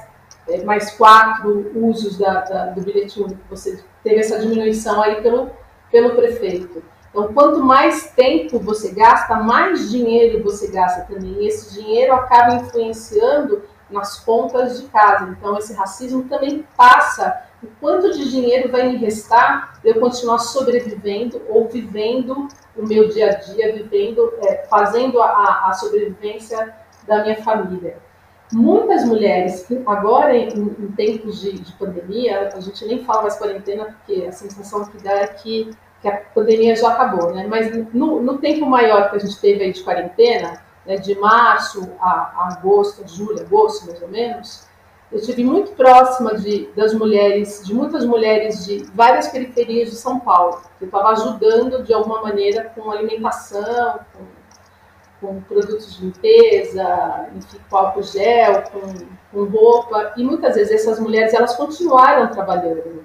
é, 0.48 0.62
mais 0.64 0.90
quatro 0.92 1.70
usos 1.74 2.18
da, 2.18 2.40
da, 2.42 2.66
do 2.66 2.80
bilhete 2.82 3.20
único. 3.20 3.40
Você 3.50 3.82
teve 4.02 4.20
essa 4.20 4.38
diminuição 4.38 5.02
aí 5.02 5.20
pelo, 5.22 5.50
pelo 5.90 6.14
prefeito. 6.14 6.82
Então, 7.18 7.32
quanto 7.34 7.60
mais 7.64 8.12
tempo 8.12 8.60
você 8.60 8.92
gasta, 8.92 9.34
mais 9.36 9.90
dinheiro 9.90 10.40
você 10.44 10.68
gasta 10.68 11.02
também. 11.12 11.32
E 11.42 11.48
esse 11.48 11.74
dinheiro 11.74 12.14
acaba 12.14 12.54
influenciando 12.54 13.62
nas 13.90 14.20
contas 14.20 14.80
de 14.80 14.86
casa. 14.86 15.28
Então, 15.36 15.58
esse 15.58 15.72
racismo 15.72 16.24
também 16.28 16.64
passa 16.76 17.42
o 17.60 17.66
quanto 17.80 18.12
de 18.12 18.30
dinheiro 18.30 18.70
vai 18.70 18.88
me 18.88 18.96
restar 18.98 19.80
eu 19.82 19.98
continuar 19.98 20.38
sobrevivendo 20.38 21.42
ou 21.48 21.66
vivendo 21.66 22.46
o 22.76 22.86
meu 22.86 23.08
dia 23.08 23.30
a 23.30 23.34
dia 23.34 23.72
vivendo, 23.72 24.32
é, 24.42 24.64
fazendo 24.70 25.20
a, 25.20 25.68
a 25.68 25.72
sobrevivência 25.72 26.72
da 27.04 27.24
minha 27.24 27.42
família. 27.42 27.96
Muitas 28.52 29.04
mulheres, 29.04 29.66
agora 29.86 30.34
em, 30.34 30.48
em 30.48 30.92
tempos 30.92 31.40
de, 31.40 31.52
de, 31.58 31.72
pandemia, 31.72 32.50
a 32.54 32.60
gente 32.60 32.82
nem 32.86 33.04
fala 33.04 33.22
mais 33.22 33.36
quarentena, 33.36 33.86
porque 33.86 34.24
a 34.26 34.32
sensação 34.32 34.86
que 34.86 35.02
dá 35.02 35.12
é 35.12 35.26
que, 35.26 35.70
que 36.01 36.09
a 36.09 36.16
pandemia 36.34 36.76
já 36.76 36.90
acabou, 36.90 37.34
né? 37.34 37.46
Mas 37.49 37.74
no, 37.92 38.20
no, 38.22 38.38
tempo 38.38 38.66
maior 38.66 39.11
que 39.11 39.16
a 39.16 39.18
gente 39.18 39.40
teve 39.40 39.64
aí 39.64 39.72
de 39.72 39.82
quarentena, 39.82 40.62
né, 40.86 40.96
de 40.96 41.14
março 41.16 41.90
a, 42.01 42.11
a 42.11 42.49
agosto, 42.53 43.07
julho, 43.07 43.40
agosto 43.40 43.86
mais 43.86 44.01
ou 44.01 44.09
menos, 44.09 44.68
eu 45.11 45.18
estive 45.18 45.42
muito 45.42 45.72
próxima 45.72 46.36
de, 46.36 46.66
das 46.76 46.94
mulheres, 46.94 47.62
de 47.64 47.74
muitas 47.74 48.05
mulheres 48.05 48.64
de 48.66 48.84
várias 48.94 49.28
periferias 49.28 49.90
de 49.90 49.96
São 49.96 50.20
Paulo, 50.20 50.62
eu 50.80 50.86
estava 50.86 51.09
ajudando 51.11 51.82
de 51.82 51.92
alguma 51.92 52.22
maneira 52.22 52.70
com 52.74 52.90
alimentação, 52.90 54.01
com 54.12 54.38
com 55.20 55.40
produtos 55.42 55.96
de 55.96 56.05
limpeza, 56.05 57.28
enfim, 57.34 57.59
com 57.68 57.76
álcool 57.76 58.03
gel, 58.03 58.62
com, 58.70 58.80
com, 59.32 59.44
roupa, 59.51 60.12
e 60.16 60.24
muitas 60.24 60.55
vezes 60.55 60.72
essas 60.72 61.01
mulheres 61.01 61.34
elas 61.34 61.57
continuaram 61.57 62.30
trabalhando, 62.30 63.05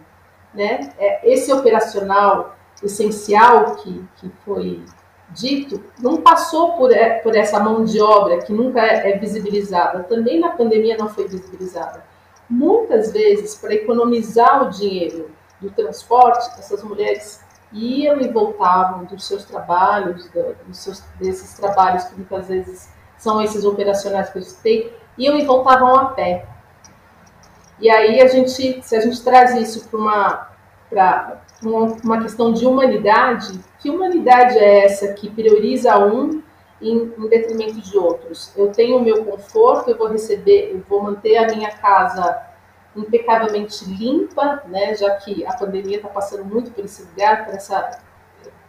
né? 0.53 0.93
É, 0.97 1.31
esse 1.31 1.51
operacional 1.51 2.55
essencial 2.81 3.75
que, 3.75 4.03
que 4.17 4.31
foi 4.45 4.83
dito 5.29 5.83
não 5.99 6.17
passou 6.17 6.73
por, 6.73 6.89
por 7.23 7.35
essa 7.35 7.59
mão 7.59 7.83
de 7.83 8.01
obra 8.01 8.39
que 8.39 8.53
nunca 8.53 8.81
é, 8.81 9.11
é 9.11 9.17
visibilizada, 9.17 10.03
também 10.03 10.39
na 10.39 10.49
pandemia 10.49 10.97
não 10.97 11.09
foi 11.09 11.27
visibilizada. 11.27 12.03
Muitas 12.49 13.11
vezes, 13.11 13.55
para 13.55 13.73
economizar 13.73 14.63
o 14.63 14.69
dinheiro 14.69 15.31
do 15.59 15.71
transporte, 15.71 16.59
essas 16.59 16.83
mulheres 16.83 17.41
iam 17.71 18.21
e 18.21 18.27
voltavam 18.27 19.05
dos 19.05 19.25
seus 19.25 19.45
trabalhos, 19.45 20.29
dos 20.67 20.77
seus, 20.77 20.99
desses 21.19 21.53
trabalhos 21.55 22.03
que 22.03 22.15
muitas 22.15 22.47
vezes 22.47 22.89
são 23.17 23.41
esses 23.41 23.65
operacionais 23.65 24.29
que 24.29 24.37
eu 24.37 24.43
citei, 24.43 24.95
iam 25.17 25.37
e 25.37 25.45
voltavam 25.45 25.95
a 25.95 26.05
pé. 26.09 26.45
E 27.79 27.89
aí 27.89 28.21
a 28.21 28.27
gente, 28.27 28.81
se 28.83 28.95
a 28.95 28.99
gente 28.99 29.23
traz 29.23 29.55
isso 29.55 29.87
para 29.87 29.99
uma, 29.99 30.49
para 30.89 31.41
uma, 31.63 31.95
uma 32.03 32.21
questão 32.21 32.53
de 32.53 32.65
humanidade, 32.65 33.59
que 33.79 33.89
humanidade 33.89 34.57
é 34.57 34.85
essa 34.85 35.13
que 35.13 35.29
prioriza 35.29 35.97
um 35.97 36.41
em, 36.81 37.13
em 37.17 37.27
detrimento 37.29 37.81
de 37.81 37.97
outros? 37.97 38.51
Eu 38.55 38.71
tenho 38.71 38.97
o 38.97 39.03
meu 39.03 39.23
conforto, 39.23 39.89
eu 39.89 39.97
vou 39.97 40.07
receber, 40.07 40.71
eu 40.71 40.83
vou 40.87 41.01
manter 41.01 41.37
a 41.37 41.47
minha 41.47 41.71
casa 41.71 42.41
impecavelmente 42.95 43.85
limpa, 43.85 44.63
né, 44.67 44.95
já 44.95 45.15
que 45.15 45.45
a 45.45 45.53
pandemia 45.53 45.97
está 45.97 46.09
passando 46.09 46.45
muito 46.45 46.71
por 46.71 46.85
esse 46.85 47.03
lugar, 47.03 47.45
por 47.45 47.55
essa, 47.55 47.99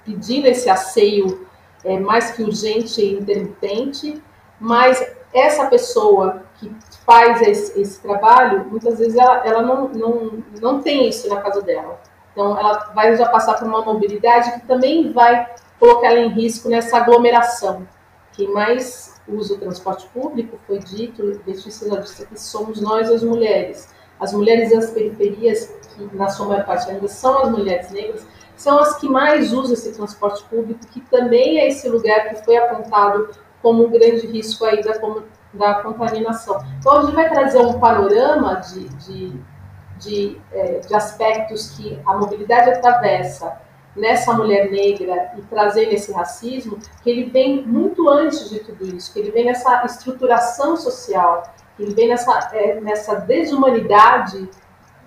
pedindo 0.04 0.46
esse 0.46 0.70
asseio 0.70 1.46
é, 1.84 1.98
mais 1.98 2.30
que 2.30 2.42
urgente 2.42 3.02
e 3.02 3.18
intermitente, 3.18 4.22
mas 4.58 5.14
essa 5.32 5.66
pessoa 5.66 6.42
que 6.54 6.74
faz 7.04 7.42
esse, 7.42 7.78
esse 7.80 8.00
trabalho, 8.00 8.64
muitas 8.70 8.98
vezes 8.98 9.16
ela, 9.16 9.46
ela 9.46 9.62
não, 9.62 9.88
não, 9.88 10.44
não 10.60 10.80
tem 10.80 11.08
isso 11.08 11.28
na 11.28 11.40
casa 11.42 11.60
dela. 11.60 12.00
Então, 12.34 12.58
ela 12.58 12.90
vai 12.92 13.16
já 13.16 13.28
passar 13.28 13.54
por 13.54 13.66
uma 13.66 13.82
mobilidade 13.82 14.52
que 14.52 14.66
também 14.66 15.12
vai 15.12 15.48
colocar 15.78 16.08
ela 16.08 16.20
em 16.20 16.28
risco 16.28 16.68
nessa 16.68 16.98
aglomeração. 16.98 17.86
Quem 18.32 18.52
mais 18.52 19.14
usa 19.28 19.54
o 19.54 19.58
transporte 19.58 20.06
público, 20.08 20.58
foi 20.66 20.80
dito, 20.80 21.22
Letícia 21.46 21.88
já 21.88 22.26
que 22.26 22.40
somos 22.40 22.80
nós 22.80 23.08
as 23.08 23.22
mulheres. 23.22 23.88
As 24.18 24.32
mulheres 24.32 24.70
das 24.70 24.90
periferias, 24.90 25.72
que 25.96 26.16
na 26.16 26.28
sua 26.28 26.46
maior 26.46 26.64
parte 26.64 26.90
ainda 26.90 27.06
são 27.06 27.44
as 27.44 27.50
mulheres 27.50 27.90
negras, 27.92 28.26
são 28.56 28.78
as 28.80 28.96
que 28.98 29.08
mais 29.08 29.52
usam 29.52 29.74
esse 29.74 29.92
transporte 29.92 30.42
público, 30.44 30.80
que 30.86 31.00
também 31.02 31.60
é 31.60 31.68
esse 31.68 31.88
lugar 31.88 32.28
que 32.28 32.44
foi 32.44 32.56
apontado 32.56 33.30
como 33.62 33.86
um 33.86 33.90
grande 33.90 34.26
risco 34.26 34.64
aí 34.64 34.82
da, 34.82 34.94
da 35.52 35.74
contaminação. 35.82 36.60
Então, 36.78 36.98
a 36.98 37.02
gente 37.02 37.14
vai 37.14 37.28
trazer 37.30 37.58
um 37.58 37.78
panorama 37.78 38.56
de, 38.56 38.88
de, 38.88 39.40
de, 39.98 40.40
é, 40.52 40.80
de 40.80 40.94
aspectos 40.94 41.70
que 41.70 42.00
a 42.04 42.16
mobilidade 42.16 42.70
atravessa 42.70 43.60
nessa 43.96 44.32
mulher 44.32 44.70
negra 44.70 45.32
e 45.38 45.42
trazendo 45.42 45.92
esse 45.92 46.12
racismo, 46.12 46.78
que 47.02 47.10
ele 47.10 47.30
vem 47.30 47.62
muito 47.64 48.08
antes 48.08 48.50
de 48.50 48.58
tudo 48.60 48.84
isso, 48.86 49.12
que 49.12 49.20
ele 49.20 49.30
vem 49.30 49.44
nessa 49.44 49.84
estruturação 49.84 50.76
social, 50.76 51.54
ele 51.78 51.94
vem 51.94 52.08
nessa, 52.08 52.50
é, 52.52 52.80
nessa 52.80 53.16
desumanidade 53.16 54.48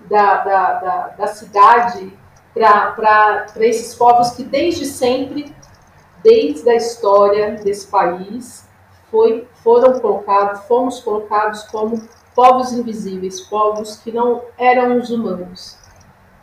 da, 0.08 0.36
da, 0.38 0.72
da, 0.74 1.08
da 1.18 1.26
cidade 1.26 2.16
para 2.54 3.46
esses 3.56 3.94
povos 3.94 4.30
que 4.30 4.42
desde 4.42 4.84
sempre, 4.86 5.54
desde 6.22 6.68
a 6.68 6.74
história 6.74 7.52
desse 7.52 7.86
país, 7.86 8.66
foi, 9.10 9.46
foram 9.62 10.00
colocados, 10.00 10.64
fomos 10.66 11.00
colocados 11.00 11.62
como 11.64 12.02
povos 12.38 12.72
invisíveis, 12.72 13.40
povos 13.40 13.96
que 13.96 14.12
não 14.12 14.44
eram 14.56 14.96
os 14.96 15.10
humanos. 15.10 15.76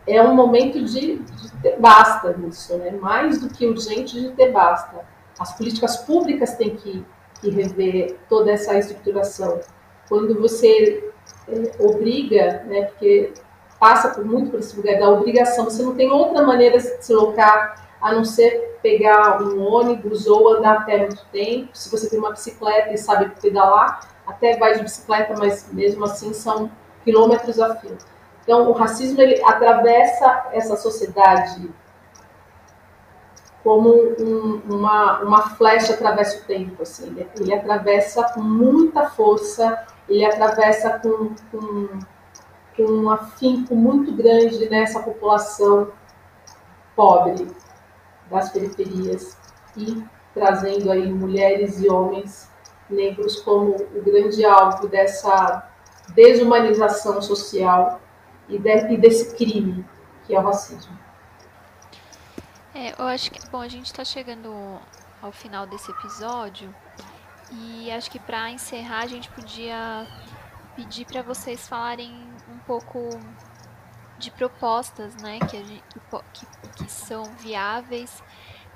É 0.06 0.22
um 0.22 0.36
momento 0.36 0.84
de, 0.84 1.20
de 1.20 1.52
ter 1.62 1.80
basta 1.80 2.34
nisso, 2.34 2.78
né? 2.78 2.92
mais 3.00 3.40
do 3.40 3.48
que 3.48 3.66
urgente 3.66 4.20
de 4.20 4.32
ter 4.32 4.52
basta. 4.52 5.06
As 5.40 5.56
políticas 5.58 5.96
públicas 5.96 6.56
têm 6.56 6.76
que, 6.76 7.06
que 7.40 7.50
rever 7.50 8.18
toda 8.28 8.52
essa 8.52 8.78
estruturação 8.78 9.62
quando 10.10 10.38
você 10.38 11.14
é, 11.48 11.72
obriga, 11.82 12.64
né, 12.66 12.88
porque 12.88 13.32
passa 13.80 14.10
por 14.10 14.26
muito 14.26 14.52
por 14.52 14.60
esse 14.60 14.76
lugar 14.76 15.00
da 15.00 15.10
obrigação, 15.10 15.64
você 15.64 15.82
não 15.82 15.96
tem 15.96 16.12
outra 16.12 16.44
maneira 16.46 16.78
de 16.78 17.06
se 17.06 17.14
locar 17.14 17.88
a 18.02 18.12
não 18.12 18.26
ser 18.26 18.78
pegar 18.84 19.42
um 19.42 19.64
ônibus 19.64 20.28
ou 20.28 20.58
andar 20.58 20.74
a 20.74 20.82
pé 20.82 20.98
muito 20.98 21.26
tempo. 21.32 21.70
Se 21.74 21.90
você 21.90 22.10
tem 22.10 22.20
uma 22.20 22.32
bicicleta 22.32 22.92
e 22.92 22.98
sabe 22.98 23.32
pedalar, 23.42 24.15
até 24.26 24.58
vai 24.58 24.76
de 24.76 24.84
bicicleta, 24.84 25.34
mas 25.38 25.72
mesmo 25.72 26.04
assim 26.06 26.34
são 26.34 26.72
quilômetros 27.04 27.60
a 27.60 27.76
fio. 27.76 27.98
Então, 28.44 28.70
o 28.70 28.74
racismo 28.74 29.22
ele 29.22 29.44
atravessa 29.44 30.48
essa 30.52 30.76
sociedade 30.76 31.70
como 33.64 33.90
um, 33.92 34.62
uma, 34.70 35.22
uma 35.22 35.42
flecha 35.50 35.94
atravessa 35.94 36.38
o 36.38 36.42
tempo, 36.42 36.84
assim, 36.84 37.08
ele, 37.08 37.28
ele 37.36 37.54
atravessa 37.54 38.24
com 38.34 38.42
muita 38.42 39.10
força 39.10 39.86
ele 40.08 40.24
atravessa 40.24 41.00
com, 41.00 41.34
com, 41.52 42.00
com 42.76 42.84
um 42.84 43.10
afinco 43.10 43.76
muito 43.76 44.12
grande 44.12 44.70
nessa 44.70 45.02
população 45.02 45.92
pobre 46.96 47.48
das 48.30 48.50
periferias 48.52 49.38
e 49.76 50.04
trazendo 50.34 50.92
aí 50.92 51.12
mulheres 51.12 51.80
e 51.82 51.90
homens 51.90 52.50
negros 52.90 53.38
como 53.38 53.76
o 53.76 54.02
grande 54.02 54.46
alvo 54.46 54.88
dessa 54.88 55.70
desumanização 56.10 57.22
social 57.22 58.00
e, 58.48 58.58
de, 58.60 58.94
e 58.94 58.98
desse 58.98 59.36
crime 59.36 59.86
que 60.26 60.36
é 60.36 60.40
o 60.40 60.44
racismo. 60.44 60.98
É, 62.74 62.94
eu 63.00 63.06
acho 63.06 63.32
que 63.32 63.40
bom 63.50 63.62
a 63.62 63.68
gente 63.68 63.86
está 63.86 64.04
chegando 64.04 64.54
ao 65.22 65.32
final 65.32 65.66
desse 65.66 65.90
episódio 65.92 66.74
e 67.52 67.92
acho 67.92 68.10
que 68.12 68.20
para 68.20 68.50
encerrar 68.52 69.04
a 69.04 69.08
gente 69.08 69.30
podia 69.30 70.06
pedir 70.76 71.06
para 71.06 71.22
vocês 71.22 71.68
falarem 71.68 72.12
um 72.50 72.58
pouco 72.60 73.10
de 74.18 74.32
propostas, 74.32 75.16
né, 75.22 75.40
que, 75.40 75.58
gente, 75.58 75.84
que, 76.34 76.46
que 76.76 76.92
são 76.92 77.24
viáveis 77.40 78.24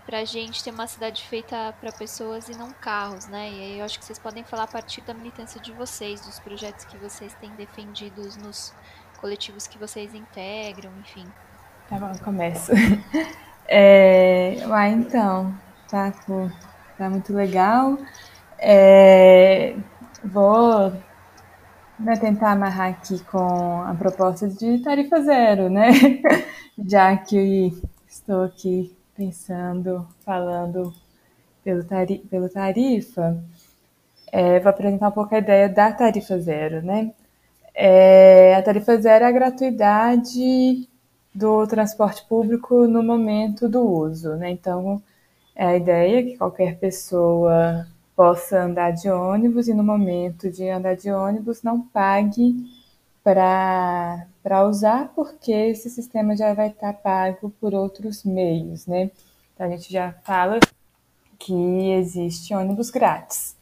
para 0.10 0.22
a 0.22 0.26
gente 0.26 0.64
ter 0.64 0.72
uma 0.72 0.88
cidade 0.88 1.24
feita 1.28 1.72
para 1.80 1.92
pessoas 1.92 2.50
e 2.50 2.58
não 2.58 2.72
carros, 2.72 3.28
né? 3.28 3.48
E 3.52 3.62
aí 3.62 3.78
eu 3.78 3.86
acho 3.86 4.00
que 4.00 4.04
vocês 4.04 4.18
podem 4.18 4.44
falar 4.44 4.64
a 4.64 4.68
partir 4.68 5.02
da 5.02 5.14
militância 5.14 5.62
de 5.62 5.72
vocês, 5.72 6.20
dos 6.22 6.40
projetos 6.40 6.84
que 6.86 6.98
vocês 6.98 7.32
têm 7.36 7.52
defendidos 7.52 8.36
nos 8.36 8.74
coletivos 9.22 9.68
que 9.68 9.78
vocês 9.78 10.16
integram, 10.16 10.92
enfim. 11.00 11.28
Tá 11.88 12.00
bom, 12.00 12.12
começo. 12.24 12.72
É, 13.72 14.64
uai, 14.66 14.90
então, 14.94 15.54
tá, 15.88 16.12
tá 16.98 17.08
muito 17.08 17.32
legal. 17.32 18.00
É, 18.58 19.76
vou 20.24 20.92
né, 22.00 22.16
tentar 22.20 22.54
amarrar 22.54 22.90
aqui 22.90 23.24
com 23.26 23.84
a 23.84 23.94
proposta 23.94 24.48
de 24.48 24.80
tarifa 24.80 25.22
zero, 25.22 25.70
né? 25.70 25.92
Já 26.84 27.16
que 27.16 27.80
estou 28.08 28.46
aqui 28.46 28.98
pensando, 29.20 30.08
falando 30.22 30.94
pelo, 31.62 31.84
tari 31.84 32.20
pelo 32.30 32.48
tarifa, 32.48 33.44
é, 34.32 34.62
vou 34.62 34.70
apresentar 34.70 35.10
um 35.10 35.12
pouco 35.12 35.36
a 35.36 35.40
ideia 35.40 35.68
da 35.68 35.92
tarifa 35.92 36.40
zero, 36.40 36.82
né? 36.82 37.12
É, 37.76 38.56
a 38.56 38.62
tarifa 38.64 38.96
zero 38.98 39.26
é 39.26 39.28
a 39.28 39.32
gratuidade 39.32 40.88
do 41.36 41.68
transporte 41.68 42.26
público 42.30 42.88
no 42.88 43.04
momento 43.04 43.68
do 43.68 43.82
uso, 43.82 44.36
né? 44.38 44.52
Então, 44.52 45.02
é 45.54 45.66
a 45.66 45.76
ideia 45.76 46.24
que 46.24 46.38
qualquer 46.38 46.80
pessoa 46.80 47.86
possa 48.16 48.62
andar 48.64 48.92
de 48.92 49.10
ônibus 49.10 49.68
e 49.68 49.74
no 49.74 49.84
momento 49.84 50.50
de 50.50 50.70
andar 50.70 50.96
de 50.96 51.12
ônibus 51.12 51.62
não 51.62 51.82
pague 51.82 52.56
para 53.34 54.68
usar, 54.68 55.12
porque 55.16 55.52
esse 55.52 55.90
sistema 55.90 56.36
já 56.36 56.54
vai 56.54 56.70
estar 56.70 56.94
pago 56.94 57.50
por 57.62 57.74
outros 57.74 58.24
meios, 58.24 58.86
né? 58.88 59.12
Então, 59.54 59.68
a 59.68 59.70
gente 59.70 59.92
já 59.92 60.14
fala 60.24 60.60
que 61.38 61.92
existe 61.92 62.54
ônibus 62.54 62.90
grátis. 62.90 63.56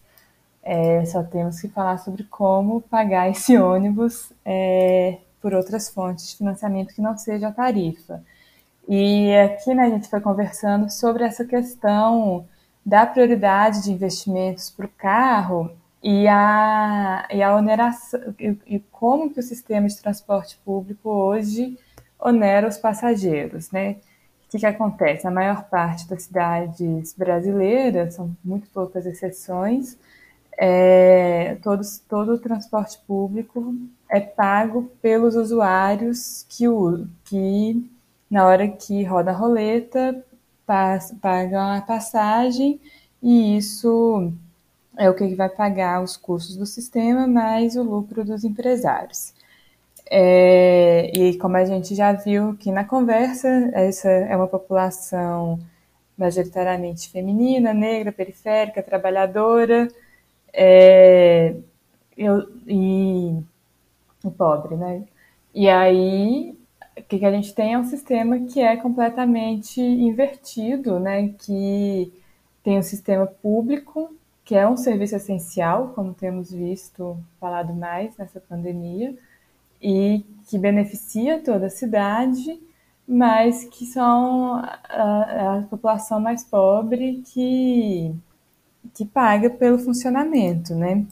É, 0.63 1.05
só 1.05 1.23
temos 1.23 1.61
que 1.61 1.67
falar 1.69 1.97
sobre 1.97 2.23
como 2.23 2.81
pagar 2.81 3.29
esse 3.31 3.57
ônibus 3.57 4.31
é, 4.45 5.19
por 5.41 5.53
outras 5.53 5.89
fontes 5.89 6.29
de 6.29 6.37
financiamento 6.37 6.93
que 6.93 7.01
não 7.01 7.17
seja 7.17 7.47
a 7.47 7.53
tarifa. 7.53 8.23
E 8.87 9.35
aqui 9.35 9.73
né, 9.73 9.83
a 9.83 9.89
gente 9.89 10.09
foi 10.09 10.21
conversando 10.21 10.89
sobre 10.89 11.23
essa 11.23 11.43
questão 11.45 12.45
da 12.85 13.05
prioridade 13.05 13.83
de 13.83 13.91
investimentos 13.91 14.69
para 14.69 14.85
o 14.85 14.89
carro 14.97 15.71
e 16.09 16.25
a, 16.25 17.27
e 17.29 17.43
a 17.43 17.53
oneração, 17.53 18.33
e, 18.39 18.57
e, 18.65 18.79
como 18.79 19.29
que 19.29 19.41
o 19.41 19.43
sistema 19.43 19.89
de 19.89 20.01
transporte 20.01 20.57
público 20.63 21.09
hoje 21.09 21.77
onera 22.17 22.65
os 22.65 22.77
passageiros, 22.77 23.69
né? 23.71 23.97
O 24.45 24.49
que, 24.49 24.59
que 24.59 24.65
acontece? 24.65 25.27
A 25.27 25.31
maior 25.31 25.65
parte 25.65 26.07
das 26.07 26.23
cidades 26.23 27.13
brasileiras, 27.13 28.13
são 28.13 28.33
muito 28.41 28.69
poucas 28.69 29.05
exceções, 29.05 29.97
é, 30.57 31.55
todos, 31.61 31.99
todo 32.07 32.35
o 32.35 32.39
transporte 32.39 32.97
público 33.05 33.75
é 34.09 34.21
pago 34.21 34.89
pelos 35.01 35.35
usuários 35.35 36.45
que, 36.47 36.69
o, 36.69 37.05
que 37.25 37.85
na 38.31 38.45
hora 38.45 38.65
que 38.69 39.03
roda 39.03 39.31
a 39.31 39.33
roleta, 39.35 40.25
pagam 41.21 41.73
a 41.73 41.81
passagem 41.81 42.79
e 43.21 43.57
isso 43.57 44.31
é 44.97 45.09
o 45.09 45.15
que 45.15 45.35
vai 45.35 45.49
pagar 45.49 46.03
os 46.03 46.17
custos 46.17 46.55
do 46.57 46.65
sistema 46.65 47.27
mais 47.27 47.75
o 47.75 47.83
lucro 47.83 48.25
dos 48.25 48.43
empresários. 48.43 49.33
É, 50.09 51.11
e 51.17 51.37
como 51.37 51.57
a 51.57 51.65
gente 51.65 51.93
já 51.95 52.13
viu 52.13 52.51
aqui 52.51 52.71
na 52.71 52.85
conversa, 52.85 53.47
essa 53.73 54.09
é 54.09 54.35
uma 54.35 54.47
população 54.47 55.59
majoritariamente 56.17 57.09
feminina, 57.09 57.73
negra, 57.73 58.11
periférica, 58.11 58.81
trabalhadora 58.81 59.87
é, 60.53 61.55
eu, 62.17 62.49
e, 62.67 63.35
e, 64.25 64.31
pobre, 64.37 64.75
né? 64.75 65.03
E 65.53 65.69
aí, 65.69 66.57
o 66.97 67.03
que, 67.03 67.19
que 67.19 67.25
a 67.25 67.31
gente 67.31 67.53
tem 67.53 67.73
é 67.73 67.79
um 67.79 67.85
sistema 67.85 68.39
que 68.39 68.59
é 68.61 68.77
completamente 68.77 69.81
invertido, 69.81 70.99
né? 70.99 71.29
Que 71.39 72.11
tem 72.63 72.79
um 72.79 72.83
sistema 72.83 73.27
público 73.27 74.16
que 74.47 74.55
é 74.55 74.65
um 74.65 74.77
serviço 74.77 75.13
essencial, 75.13 75.89
como 75.89 76.13
temos 76.13 76.49
visto 76.49 77.17
falado 77.37 77.73
mais 77.73 78.15
nessa 78.15 78.39
pandemia, 78.39 79.13
e 79.81 80.25
que 80.47 80.57
beneficia 80.57 81.43
toda 81.43 81.65
a 81.65 81.69
cidade, 81.69 82.57
mas 83.05 83.65
que 83.65 83.85
são 83.85 84.55
a, 84.55 85.57
a 85.57 85.61
população 85.69 86.21
mais 86.21 86.45
pobre 86.45 87.21
que, 87.25 88.15
que 88.93 89.05
paga 89.05 89.49
pelo 89.49 89.79
funcionamento, 89.79 90.73
né? 90.73 91.05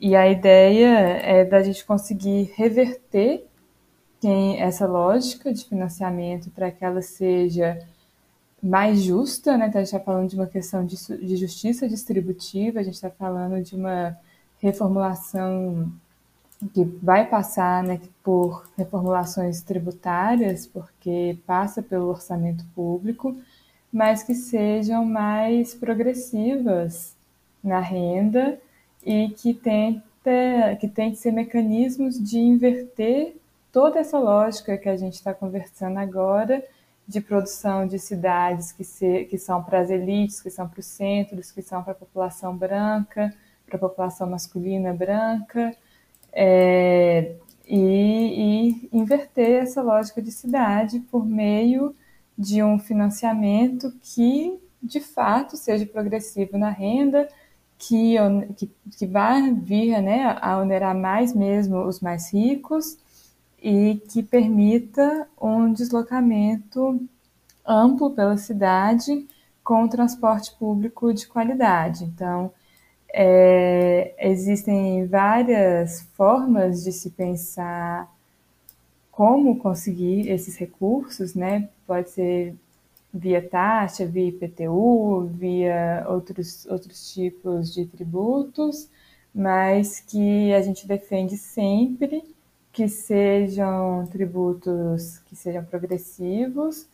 E 0.00 0.14
a 0.14 0.28
ideia 0.28 0.86
é 1.20 1.44
da 1.44 1.60
gente 1.64 1.84
conseguir 1.84 2.52
reverter 2.54 3.44
quem, 4.20 4.62
essa 4.62 4.86
lógica 4.86 5.52
de 5.52 5.64
financiamento 5.64 6.48
para 6.50 6.70
que 6.70 6.84
ela 6.84 7.02
seja 7.02 7.76
mais 8.62 9.02
justa, 9.02 9.56
né? 9.56 9.68
Então, 9.68 9.80
a 9.80 9.84
gente 9.84 9.94
está 9.94 10.04
falando 10.04 10.28
de 10.28 10.36
uma 10.36 10.46
questão 10.46 10.84
de, 10.84 10.96
de 10.96 11.36
justiça 11.36 11.88
distributiva, 11.88 12.80
a 12.80 12.82
gente 12.82 12.94
está 12.94 13.10
falando 13.10 13.62
de 13.62 13.74
uma 13.74 14.16
reformulação 14.60 15.92
que 16.74 16.84
vai 16.84 17.24
passar 17.24 17.84
né, 17.84 18.00
por 18.22 18.68
reformulações 18.76 19.62
tributárias, 19.62 20.66
porque 20.66 21.38
passa 21.46 21.80
pelo 21.80 22.08
orçamento 22.08 22.64
público, 22.74 23.36
mas 23.92 24.24
que 24.24 24.34
sejam 24.34 25.04
mais 25.04 25.74
progressivas 25.74 27.14
na 27.62 27.78
renda 27.78 28.58
e 29.06 29.28
que 29.30 29.54
tenta, 29.54 30.76
que 30.80 30.88
tem 30.88 31.12
que 31.12 31.16
ser 31.16 31.32
mecanismos 31.32 32.20
de 32.20 32.38
inverter 32.38 33.36
toda 33.72 34.00
essa 34.00 34.18
lógica 34.18 34.76
que 34.76 34.88
a 34.88 34.96
gente 34.96 35.14
está 35.14 35.32
conversando 35.32 35.98
agora 35.98 36.64
de 37.08 37.22
produção 37.22 37.86
de 37.86 37.98
cidades 37.98 38.70
que, 38.70 38.84
se, 38.84 39.24
que 39.24 39.38
são 39.38 39.64
para 39.64 39.80
as 39.80 39.88
elites, 39.88 40.42
que 40.42 40.50
são 40.50 40.68
para 40.68 40.80
os 40.80 40.86
centros, 40.86 41.50
que 41.50 41.62
são 41.62 41.82
para 41.82 41.92
a 41.92 41.96
população 41.96 42.54
branca, 42.54 43.34
para 43.66 43.76
a 43.76 43.80
população 43.80 44.28
masculina 44.28 44.92
branca, 44.92 45.74
é, 46.30 47.34
e, 47.66 48.84
e 48.86 48.88
inverter 48.92 49.62
essa 49.62 49.80
lógica 49.80 50.20
de 50.20 50.30
cidade 50.30 51.00
por 51.00 51.24
meio 51.24 51.96
de 52.36 52.62
um 52.62 52.78
financiamento 52.78 53.90
que, 54.02 54.60
de 54.82 55.00
fato, 55.00 55.56
seja 55.56 55.86
progressivo 55.86 56.58
na 56.58 56.68
renda, 56.68 57.26
que, 57.78 58.16
que, 58.56 58.70
que 58.98 59.06
vai 59.06 59.52
vir 59.54 60.00
né, 60.02 60.36
a 60.42 60.58
onerar 60.58 60.94
mais 60.94 61.34
mesmo 61.34 61.86
os 61.86 62.00
mais 62.00 62.32
ricos, 62.32 62.98
e 63.62 64.00
que 64.08 64.22
permita 64.22 65.28
um 65.40 65.72
deslocamento 65.72 67.00
amplo 67.66 68.10
pela 68.10 68.36
cidade 68.36 69.26
com 69.62 69.88
transporte 69.88 70.54
público 70.58 71.12
de 71.12 71.26
qualidade. 71.26 72.04
Então, 72.04 72.52
é, 73.12 74.14
existem 74.18 75.06
várias 75.06 76.02
formas 76.14 76.84
de 76.84 76.92
se 76.92 77.10
pensar 77.10 78.10
como 79.10 79.58
conseguir 79.58 80.28
esses 80.30 80.56
recursos, 80.56 81.34
né? 81.34 81.68
Pode 81.86 82.10
ser 82.10 82.54
via 83.12 83.46
taxa, 83.46 84.06
via 84.06 84.28
IPTU, 84.28 85.28
via 85.32 86.06
outros, 86.08 86.66
outros 86.66 87.12
tipos 87.12 87.74
de 87.74 87.86
tributos, 87.86 88.88
mas 89.34 90.00
que 90.00 90.52
a 90.54 90.62
gente 90.62 90.86
defende 90.86 91.36
sempre 91.36 92.22
que 92.78 92.88
sejam 92.88 94.06
tributos 94.06 95.18
que 95.26 95.34
sejam 95.34 95.64
progressivos 95.64 96.86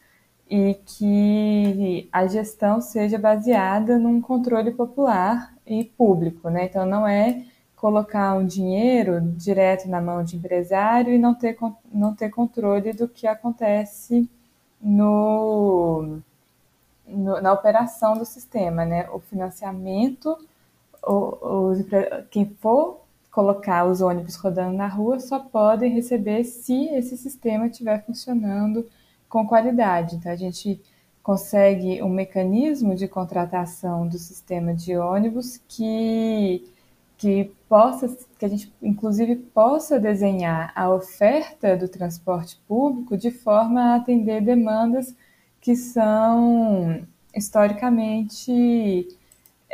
e 0.48 0.80
que 0.86 2.08
a 2.10 2.26
gestão 2.26 2.80
seja 2.80 3.18
baseada 3.18 3.98
num 3.98 4.18
controle 4.18 4.70
popular 4.70 5.54
e 5.66 5.84
público, 5.84 6.48
né? 6.48 6.64
Então 6.64 6.86
não 6.86 7.06
é 7.06 7.44
colocar 7.76 8.32
um 8.32 8.46
dinheiro 8.46 9.20
direto 9.36 9.86
na 9.86 10.00
mão 10.00 10.24
de 10.24 10.36
empresário 10.36 11.12
e 11.12 11.18
não 11.18 11.34
ter, 11.34 11.54
não 11.92 12.14
ter 12.14 12.30
controle 12.30 12.94
do 12.94 13.06
que 13.06 13.26
acontece 13.26 14.26
no, 14.80 16.18
no 17.06 17.42
na 17.42 17.52
operação 17.52 18.16
do 18.16 18.24
sistema, 18.24 18.86
né? 18.86 19.06
O 19.10 19.18
financiamento, 19.18 20.34
o, 21.06 21.12
o, 21.12 21.72
quem 22.30 22.46
for 22.58 23.03
colocar 23.34 23.84
os 23.84 24.00
ônibus 24.00 24.36
rodando 24.36 24.76
na 24.76 24.86
rua 24.86 25.18
só 25.18 25.40
podem 25.40 25.92
receber 25.92 26.44
se 26.44 26.86
esse 26.90 27.16
sistema 27.16 27.66
estiver 27.66 28.04
funcionando 28.06 28.88
com 29.28 29.44
qualidade. 29.44 30.14
Então, 30.14 30.30
a 30.30 30.36
gente 30.36 30.80
consegue 31.20 32.00
um 32.00 32.08
mecanismo 32.08 32.94
de 32.94 33.08
contratação 33.08 34.06
do 34.06 34.18
sistema 34.18 34.72
de 34.72 34.96
ônibus 34.96 35.60
que, 35.66 36.64
que 37.18 37.50
possa, 37.68 38.16
que 38.38 38.44
a 38.44 38.48
gente 38.48 38.72
inclusive 38.80 39.34
possa 39.34 39.98
desenhar 39.98 40.72
a 40.76 40.88
oferta 40.88 41.76
do 41.76 41.88
transporte 41.88 42.56
público 42.68 43.16
de 43.16 43.32
forma 43.32 43.80
a 43.80 43.94
atender 43.96 44.42
demandas 44.42 45.12
que 45.60 45.74
são 45.74 47.04
historicamente 47.34 49.08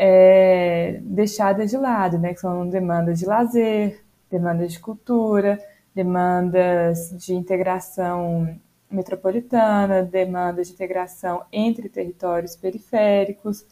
é, 0.03 0.99
deixadas 1.03 1.71
de 1.71 1.77
lado, 1.77 2.19
né? 2.19 2.33
Que 2.33 2.41
são 2.41 2.67
demandas 2.67 3.19
de 3.19 3.27
lazer, 3.27 4.03
demandas 4.31 4.73
de 4.73 4.81
cultura, 4.81 5.61
demandas 5.95 7.11
de 7.19 7.35
integração 7.35 8.59
metropolitana, 8.91 10.03
demandas 10.03 10.69
de 10.69 10.73
integração 10.73 11.43
entre 11.53 11.91
territórios 11.91 12.57
periféricos, 12.57 13.67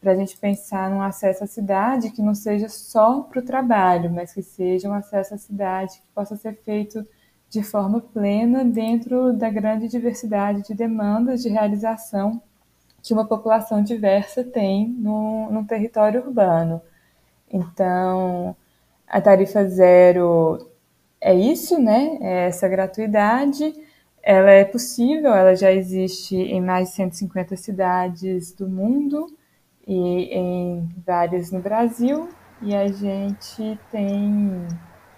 para 0.00 0.12
a 0.12 0.16
gente 0.16 0.38
pensar 0.38 0.88
num 0.90 1.02
acesso 1.02 1.44
à 1.44 1.46
cidade 1.46 2.10
que 2.10 2.22
não 2.22 2.34
seja 2.34 2.70
só 2.70 3.20
para 3.20 3.40
o 3.40 3.44
trabalho, 3.44 4.10
mas 4.10 4.32
que 4.32 4.42
seja 4.42 4.88
um 4.88 4.94
acesso 4.94 5.34
à 5.34 5.38
cidade 5.38 5.98
que 5.98 6.08
possa 6.14 6.36
ser 6.36 6.54
feito 6.54 7.06
de 7.50 7.62
forma 7.62 8.00
plena 8.00 8.64
dentro 8.64 9.32
da 9.34 9.50
grande 9.50 9.88
diversidade 9.88 10.62
de 10.62 10.74
demandas 10.74 11.42
de 11.42 11.50
realização 11.50 12.40
que 13.06 13.14
uma 13.14 13.24
população 13.24 13.84
diversa 13.84 14.42
tem 14.42 14.88
no, 14.88 15.48
no 15.52 15.64
território 15.64 16.22
urbano. 16.22 16.82
Então, 17.48 18.56
a 19.06 19.20
tarifa 19.20 19.64
zero 19.68 20.68
é 21.20 21.32
isso, 21.32 21.78
né? 21.78 22.18
É 22.20 22.46
essa 22.48 22.68
gratuidade. 22.68 23.72
Ela 24.20 24.50
é 24.50 24.64
possível, 24.64 25.32
ela 25.32 25.54
já 25.54 25.70
existe 25.70 26.34
em 26.34 26.60
mais 26.60 26.88
de 26.88 26.96
150 26.96 27.54
cidades 27.56 28.52
do 28.52 28.68
mundo 28.68 29.28
e 29.86 30.24
em 30.36 30.88
várias 31.06 31.52
no 31.52 31.60
Brasil. 31.60 32.28
E 32.60 32.74
a 32.74 32.88
gente 32.88 33.78
tem, 33.92 34.66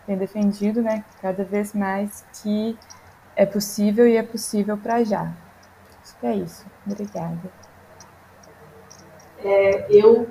tem 0.05 0.18
defendido, 0.18 0.82
né, 0.82 1.03
cada 1.22 1.43
vez 1.43 1.72
mais 1.72 2.22
que 2.43 2.76
é 3.34 3.47
possível 3.47 4.07
e 4.07 4.14
é 4.14 4.22
possível 4.22 4.76
para 4.76 5.03
já. 5.05 5.34
Acho 6.03 6.20
que 6.20 6.26
é 6.26 6.34
isso. 6.34 6.66
Obrigada. 6.86 7.58
É, 9.45 9.86
eu 9.91 10.28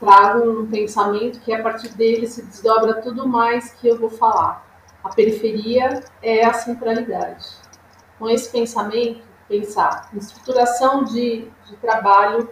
trago 0.00 0.60
um 0.60 0.66
pensamento 0.66 1.40
que 1.40 1.52
a 1.52 1.62
partir 1.62 1.88
dele 1.88 2.26
se 2.26 2.42
desdobra 2.42 3.00
tudo 3.02 3.26
mais 3.26 3.72
que 3.72 3.88
eu 3.88 3.98
vou 3.98 4.10
falar. 4.10 4.66
A 5.02 5.08
periferia 5.10 6.02
é 6.22 6.44
a 6.44 6.52
centralidade. 6.52 7.46
Com 8.18 8.28
esse 8.28 8.50
pensamento, 8.50 9.22
pensar 9.48 10.10
em 10.12 10.18
estruturação 10.18 11.04
de, 11.04 11.50
de 11.66 11.76
trabalho 11.76 12.48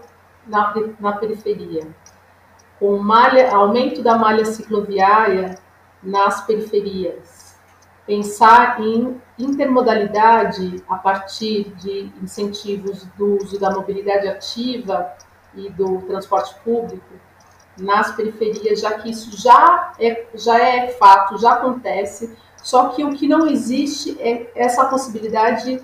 na, 0.46 0.74
na 0.98 1.12
periferia, 1.12 1.86
com 2.78 2.98
malha, 2.98 3.54
aumento 3.54 4.02
da 4.02 4.16
malha 4.16 4.44
cicloviária 4.44 5.58
nas 6.02 6.46
periferias, 6.46 7.56
pensar 8.06 8.80
em 8.80 9.20
intermodalidade 9.38 10.82
a 10.88 10.96
partir 10.96 11.74
de 11.74 12.12
incentivos 12.22 13.04
do 13.16 13.36
uso 13.36 13.58
da 13.58 13.70
mobilidade 13.70 14.28
ativa 14.28 15.12
e 15.56 15.70
do 15.70 16.02
transporte 16.02 16.54
público 16.62 17.04
nas 17.78 18.12
periferias, 18.12 18.80
já 18.80 18.94
que 18.94 19.10
isso 19.10 19.36
já 19.36 19.92
é, 19.98 20.26
já 20.34 20.58
é 20.58 20.88
fato, 20.88 21.38
já 21.38 21.54
acontece, 21.54 22.36
só 22.62 22.88
que 22.88 23.04
o 23.04 23.14
que 23.14 23.28
não 23.28 23.46
existe 23.46 24.16
é 24.20 24.50
essa 24.54 24.86
possibilidade 24.86 25.82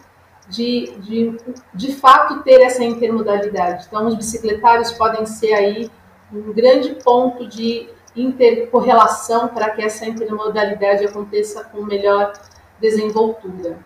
de, 0.49 0.95
de, 0.99 1.37
de 1.73 1.95
fato 1.95 2.43
ter 2.43 2.61
essa 2.63 2.83
intermodalidade. 2.83 3.87
Então, 3.87 4.07
os 4.07 4.15
bicicletários 4.15 4.93
podem 4.93 5.25
ser 5.25 5.53
aí 5.55 5.91
um 6.33 6.53
grande 6.53 6.97
ponto 6.97 7.47
de 7.47 7.89
intercorrelação 8.17 9.49
para 9.49 9.71
que 9.71 9.83
essa 9.83 10.05
intermodalidade 10.07 11.05
aconteça 11.05 11.65
com 11.65 11.83
melhor 11.83 12.33
desenvoltura. 12.81 13.79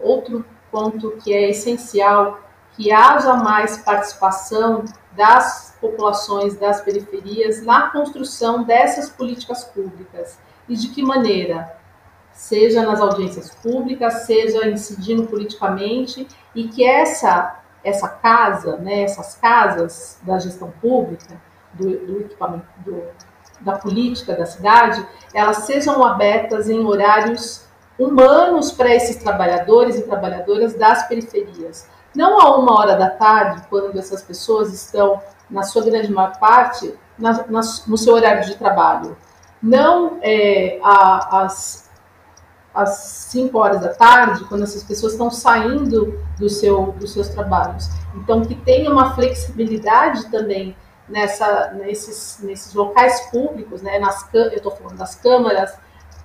Outro 0.00 0.44
ponto 0.70 1.12
que 1.22 1.32
é 1.32 1.50
essencial, 1.50 2.40
que 2.76 2.92
haja 2.92 3.34
mais 3.34 3.78
participação 3.78 4.84
das 5.16 5.76
populações 5.80 6.56
das 6.56 6.80
periferias 6.80 7.62
na 7.62 7.90
construção 7.90 8.64
dessas 8.64 9.08
políticas 9.10 9.64
públicas. 9.64 10.38
E 10.68 10.76
de 10.76 10.88
que 10.88 11.02
maneira? 11.02 11.76
Seja 12.32 12.82
nas 12.82 13.00
audiências 13.00 13.54
públicas, 13.54 14.26
seja 14.26 14.66
incidindo 14.68 15.26
politicamente, 15.26 16.26
e 16.54 16.68
que 16.68 16.84
essa, 16.84 17.60
essa 17.84 18.08
casa, 18.08 18.76
né, 18.78 19.02
essas 19.02 19.36
casas 19.36 20.18
da 20.22 20.38
gestão 20.38 20.72
pública, 20.80 21.40
do, 21.74 22.06
do 22.06 22.20
equipamento, 22.22 22.66
do, 22.78 23.02
da 23.60 23.78
política 23.78 24.34
da 24.34 24.46
cidade, 24.46 25.04
elas 25.32 25.58
sejam 25.58 26.04
abertas 26.04 26.68
em 26.68 26.84
horários 26.84 27.64
humanos 27.98 28.72
para 28.72 28.94
esses 28.94 29.16
trabalhadores 29.16 29.96
e 29.96 30.02
trabalhadoras 30.02 30.74
das 30.74 31.06
periferias. 31.06 31.88
Não 32.14 32.40
a 32.40 32.56
uma 32.56 32.78
hora 32.78 32.96
da 32.96 33.10
tarde, 33.10 33.62
quando 33.68 33.98
essas 33.98 34.22
pessoas 34.22 34.72
estão, 34.72 35.20
na 35.50 35.62
sua 35.62 35.84
grande 35.84 36.12
maior 36.12 36.38
parte, 36.38 36.94
na, 37.18 37.32
na, 37.48 37.60
no 37.86 37.98
seu 37.98 38.14
horário 38.14 38.44
de 38.44 38.56
trabalho. 38.56 39.16
Não 39.62 40.18
é, 40.22 40.78
às, 40.82 41.90
às 42.74 42.90
5 43.30 43.58
horas 43.58 43.80
da 43.80 43.88
tarde, 43.88 44.44
quando 44.44 44.62
essas 44.62 44.84
pessoas 44.84 45.12
estão 45.12 45.30
saindo 45.30 46.20
do 46.38 46.48
seu, 46.48 46.92
dos 46.92 47.12
seus 47.12 47.28
trabalhos. 47.28 47.88
Então, 48.14 48.42
que 48.42 48.54
tenha 48.54 48.90
uma 48.90 49.14
flexibilidade 49.14 50.30
também 50.30 50.76
nessa, 51.08 51.72
nesses, 51.72 52.38
nesses 52.42 52.74
locais 52.74 53.20
públicos, 53.30 53.82
né, 53.82 53.98
nas, 53.98 54.28
eu 54.32 54.48
estou 54.48 54.72
falando 54.72 54.96
das 54.96 55.14
câmaras, 55.14 55.76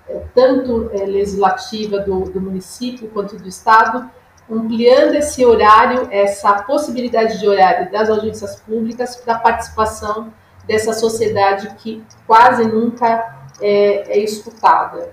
é, 0.07 0.23
tanto 0.33 0.89
é, 0.93 1.05
legislativa 1.05 1.99
do, 1.99 2.29
do 2.29 2.41
município 2.41 3.09
quanto 3.09 3.37
do 3.37 3.47
Estado, 3.47 4.09
ampliando 4.49 5.15
esse 5.15 5.45
horário, 5.45 6.07
essa 6.11 6.63
possibilidade 6.63 7.39
de 7.39 7.47
horário 7.47 7.91
das 7.91 8.09
audiências 8.09 8.59
públicas 8.61 9.15
para 9.15 9.35
a 9.35 9.39
participação 9.39 10.33
dessa 10.65 10.93
sociedade 10.93 11.75
que 11.77 12.03
quase 12.25 12.65
nunca 12.65 13.47
é, 13.61 14.17
é 14.17 14.19
escutada. 14.19 15.11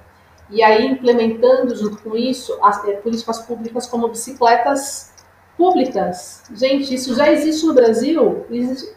E 0.49 0.63
aí, 0.63 0.87
implementando 0.87 1.75
junto 1.75 2.03
com 2.03 2.17
isso 2.17 2.57
as 2.63 2.85
é, 2.85 2.93
políticas 2.93 3.41
públicas 3.41 3.87
como 3.87 4.09
bicicletas 4.09 5.13
públicas. 5.57 6.45
Gente, 6.55 6.95
isso 6.95 7.15
já 7.15 7.31
existe 7.33 7.65
no 7.67 7.75
Brasil, 7.75 8.45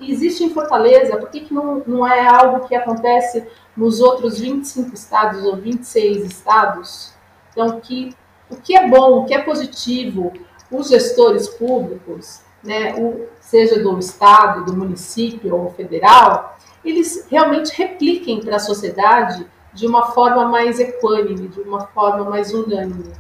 existe 0.01 0.43
em 0.43 0.53
Fortaleza, 0.53 1.17
por 1.17 1.29
que, 1.29 1.41
que 1.41 1.53
não, 1.53 1.81
não 1.87 2.05
é 2.05 2.27
algo 2.27 2.67
que 2.67 2.75
acontece 2.75 3.47
nos 3.75 4.01
outros 4.01 4.39
25 4.39 4.93
estados 4.93 5.43
ou 5.43 5.55
26 5.55 6.25
estados? 6.25 7.13
Então, 7.51 7.79
que, 7.79 8.13
o 8.49 8.55
que 8.57 8.75
é 8.75 8.87
bom, 8.87 9.19
o 9.19 9.25
que 9.25 9.33
é 9.33 9.41
positivo, 9.41 10.33
os 10.71 10.89
gestores 10.89 11.47
públicos, 11.47 12.41
né, 12.63 12.93
o, 12.95 13.27
seja 13.39 13.81
do 13.81 13.97
estado, 13.97 14.65
do 14.65 14.75
município 14.75 15.55
ou 15.55 15.71
federal, 15.71 16.57
eles 16.83 17.27
realmente 17.29 17.71
repliquem 17.75 18.41
para 18.41 18.57
a 18.57 18.59
sociedade 18.59 19.45
de 19.73 19.85
uma 19.85 20.11
forma 20.11 20.45
mais 20.45 20.79
equânime, 20.79 21.47
de 21.47 21.61
uma 21.61 21.87
forma 21.87 22.29
mais 22.29 22.53
unânime. 22.53 23.13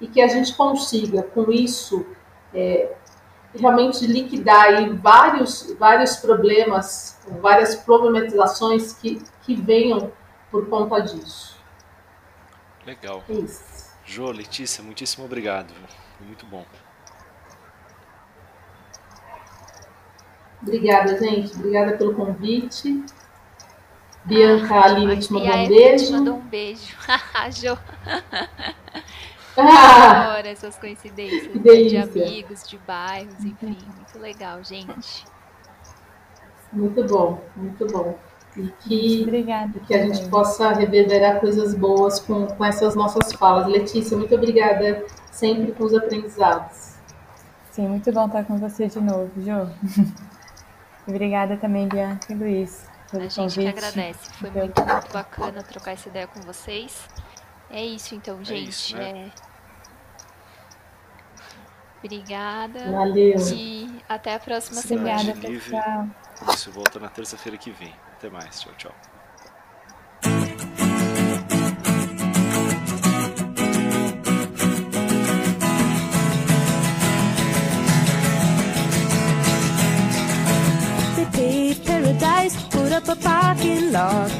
E 0.00 0.06
que 0.06 0.20
a 0.20 0.28
gente 0.28 0.54
consiga, 0.54 1.22
com 1.22 1.50
isso, 1.50 2.04
é, 2.52 2.92
realmente 3.54 4.06
liquidar 4.06 4.64
aí 4.64 4.90
vários, 4.90 5.74
vários 5.78 6.16
problemas, 6.16 7.18
várias 7.40 7.74
problematizações 7.76 8.92
que, 8.94 9.22
que 9.42 9.54
venham 9.54 10.12
por 10.50 10.68
conta 10.68 11.00
disso. 11.00 11.56
Legal. 12.84 13.22
É 13.28 13.32
isso. 13.32 13.75
Jô, 14.06 14.30
Letícia, 14.30 14.82
muitíssimo 14.82 15.24
obrigado. 15.24 15.74
Muito 16.20 16.46
bom. 16.46 16.64
Obrigada, 20.62 21.18
gente. 21.18 21.54
Obrigada 21.54 21.96
pelo 21.96 22.14
convite. 22.14 23.04
Bianca 24.24 24.74
ah, 24.74 24.84
Aline 24.84 25.18
te 25.18 25.32
mandou 25.32 25.54
um 25.54 25.68
beijo. 25.68 26.12
mandou 26.12 26.34
um 26.36 26.48
beijo. 26.48 26.96
Jô. 27.52 27.76
Ah, 29.56 30.32
Adoro 30.32 30.48
essas 30.48 30.76
coincidências 30.76 31.52
de 31.52 31.96
amigos, 31.96 32.68
de 32.68 32.78
bairros, 32.78 33.44
enfim. 33.44 33.78
Muito 33.96 34.18
legal, 34.18 34.62
gente. 34.62 35.24
Muito 36.72 37.04
bom, 37.04 37.42
muito 37.56 37.86
bom. 37.86 38.18
E 38.56 38.72
que, 38.80 39.22
obrigada, 39.22 39.78
que 39.80 39.94
a 39.94 40.06
gente 40.06 40.28
possa 40.30 40.72
reverberar 40.72 41.40
coisas 41.40 41.74
boas 41.74 42.18
com, 42.20 42.46
com 42.46 42.64
essas 42.64 42.94
nossas 42.94 43.32
falas. 43.34 43.66
Letícia, 43.66 44.16
muito 44.16 44.34
obrigada 44.34 45.04
sempre 45.30 45.72
com 45.72 45.84
os 45.84 45.94
aprendizados. 45.94 46.94
Sim, 47.70 47.88
muito 47.88 48.10
bom 48.10 48.26
estar 48.26 48.44
com 48.44 48.56
você 48.56 48.86
de 48.86 48.98
novo, 48.98 49.30
Jo. 49.36 49.70
obrigada 51.06 51.58
também, 51.58 51.86
Bianca 51.86 52.32
e 52.32 52.36
Luiz. 52.36 52.86
A 53.12 53.18
gente 53.18 53.36
convite. 53.36 53.60
que 53.60 53.68
agradece. 53.68 54.32
Foi 54.32 54.50
muito, 54.50 54.82
muito 54.82 55.12
bacana 55.12 55.62
trocar 55.62 55.92
essa 55.92 56.08
ideia 56.08 56.26
com 56.26 56.40
vocês. 56.40 57.06
É 57.70 57.84
isso 57.84 58.14
então, 58.14 58.42
gente. 58.42 58.54
É 58.54 58.58
isso, 58.58 58.96
né? 58.96 59.10
é... 59.10 59.30
Obrigada. 62.02 62.90
Valeu. 62.90 63.36
E 63.54 64.02
até 64.08 64.34
a 64.34 64.38
próxima 64.38 64.80
Cidade 64.80 65.24
semana. 65.24 65.48
Livre. 65.48 65.76
Isso, 66.48 66.70
volta 66.70 66.98
na 66.98 67.08
terça-feira 67.08 67.58
que 67.58 67.70
vem. 67.70 67.92
Até 68.18 68.30
mais. 68.30 68.48
Tchau, 68.50 68.70
tchau. 68.78 68.94
paradise, 81.84 82.56
put 82.70 82.92
up 82.92 83.08
a 83.08 83.16
parking 83.16 83.92
lot 83.92 84.30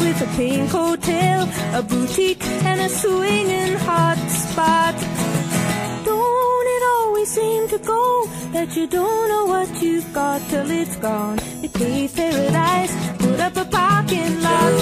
with 0.00 0.20
a 0.20 0.36
pink 0.36 0.70
hotel, 0.70 1.48
a 1.74 1.82
boutique, 1.82 2.44
and 2.64 2.80
a 2.80 2.88
swinging 2.88 3.76
hot 3.78 4.18
spot 4.28 4.94
Don't 6.04 6.66
it 6.76 6.82
always 6.96 7.28
seem 7.30 7.68
to 7.68 7.78
go 7.78 8.26
that 8.52 8.76
you 8.76 8.86
don't 8.86 9.28
know 9.28 9.46
what 9.46 9.82
you've 9.82 10.12
got 10.12 10.40
till 10.50 10.70
it's 10.70 10.96
gone. 10.96 11.49
Paved 11.80 12.14
paradise, 12.14 12.94
put 13.16 13.40
up 13.40 13.56
a 13.56 13.64
parking 13.64 14.42
lot. 14.42 14.72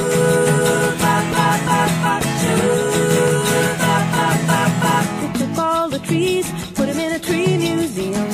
They 5.23 5.39
took 5.39 5.59
all 5.59 5.89
the 5.89 6.01
trees, 6.01 6.51
put 6.75 6.89
them 6.89 6.99
in 6.99 7.13
a 7.13 7.21
tree 7.21 7.57
museum. 7.57 8.29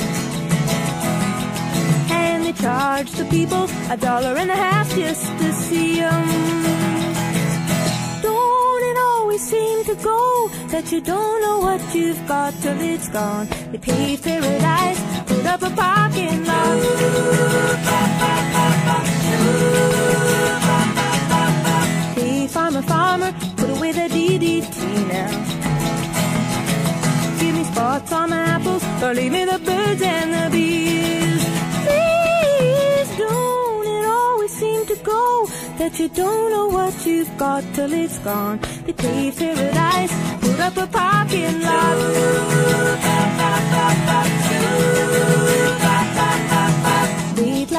And 2.09 2.43
they 2.43 2.53
charged 2.53 3.15
the 3.17 3.25
people 3.25 3.69
a 3.91 3.97
dollar 3.97 4.35
and 4.35 4.49
a 4.49 4.55
half 4.55 4.89
just 4.95 5.27
to 5.37 5.53
see 5.53 5.99
them 5.99 6.27
Don't 8.23 8.83
it 8.89 8.97
always 8.97 9.41
seem 9.47 9.85
to 9.85 9.95
go 10.03 10.49
that 10.69 10.91
you 10.91 11.01
don't 11.01 11.41
know 11.43 11.59
what 11.59 11.81
you've 11.93 12.27
got 12.27 12.51
till 12.63 12.81
it's 12.81 13.09
gone. 13.09 13.47
They 13.71 13.77
paved 13.77 14.23
paradise, 14.23 14.99
put 15.27 15.45
up 15.45 15.61
a 15.61 15.69
parking 15.69 16.45
lot. 16.45 17.35
Hey, 22.15 22.47
farmer, 22.47 22.81
farmer, 22.83 23.31
put 23.57 23.69
away 23.69 23.91
the 23.91 24.07
DDT 24.15 24.77
now. 25.07 25.31
Give 27.39 27.55
me 27.55 27.63
spots 27.63 28.11
on 28.11 28.29
my 28.29 28.37
apples, 28.55 28.83
or 29.03 29.13
leave 29.13 29.31
me 29.31 29.45
the 29.45 29.59
birds 29.59 30.01
and 30.01 30.33
the 30.33 30.49
bees. 30.51 31.43
Please 31.85 33.09
don't, 33.17 33.87
it 33.87 34.05
always 34.05 34.51
seem 34.51 34.85
to 34.85 34.95
go 34.97 35.47
that 35.79 35.99
you 35.99 36.07
don't 36.09 36.49
know 36.51 36.67
what 36.67 36.93
you've 37.05 37.37
got 37.37 37.63
till 37.73 37.91
it's 37.91 38.17
gone. 38.19 38.59
They 38.85 38.93
pay 38.93 39.31
paradise, 39.31 40.13
put 40.41 40.59
up 40.59 40.77
a 40.77 40.87
parking 40.87 41.61
lot. 41.61 41.97
Ooh, 41.97 42.95
bah, 43.03 43.29
bah, 43.39 43.95
bah, 44.07 44.25
ooh, 44.53 45.94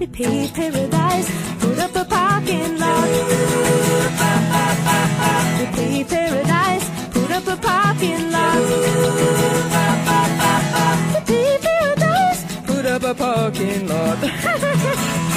They 0.00 0.06
paved 0.06 0.54
paradise, 0.54 1.28
put 1.60 1.78
up 1.78 1.94
a 1.94 2.06
parking 2.06 2.78
lot. 2.78 3.06
They 5.58 5.66
paved 5.74 6.08
paradise, 6.08 6.90
put 7.10 7.30
up 7.30 7.46
a 7.46 7.56
parking 7.58 8.32
lot. 8.32 8.60
They 11.12 11.20
paved 11.26 11.62
paradise, 11.64 12.44
put 12.66 12.86
up 12.86 13.02
a 13.02 13.14
parking 13.14 13.88
lot. 13.88 15.26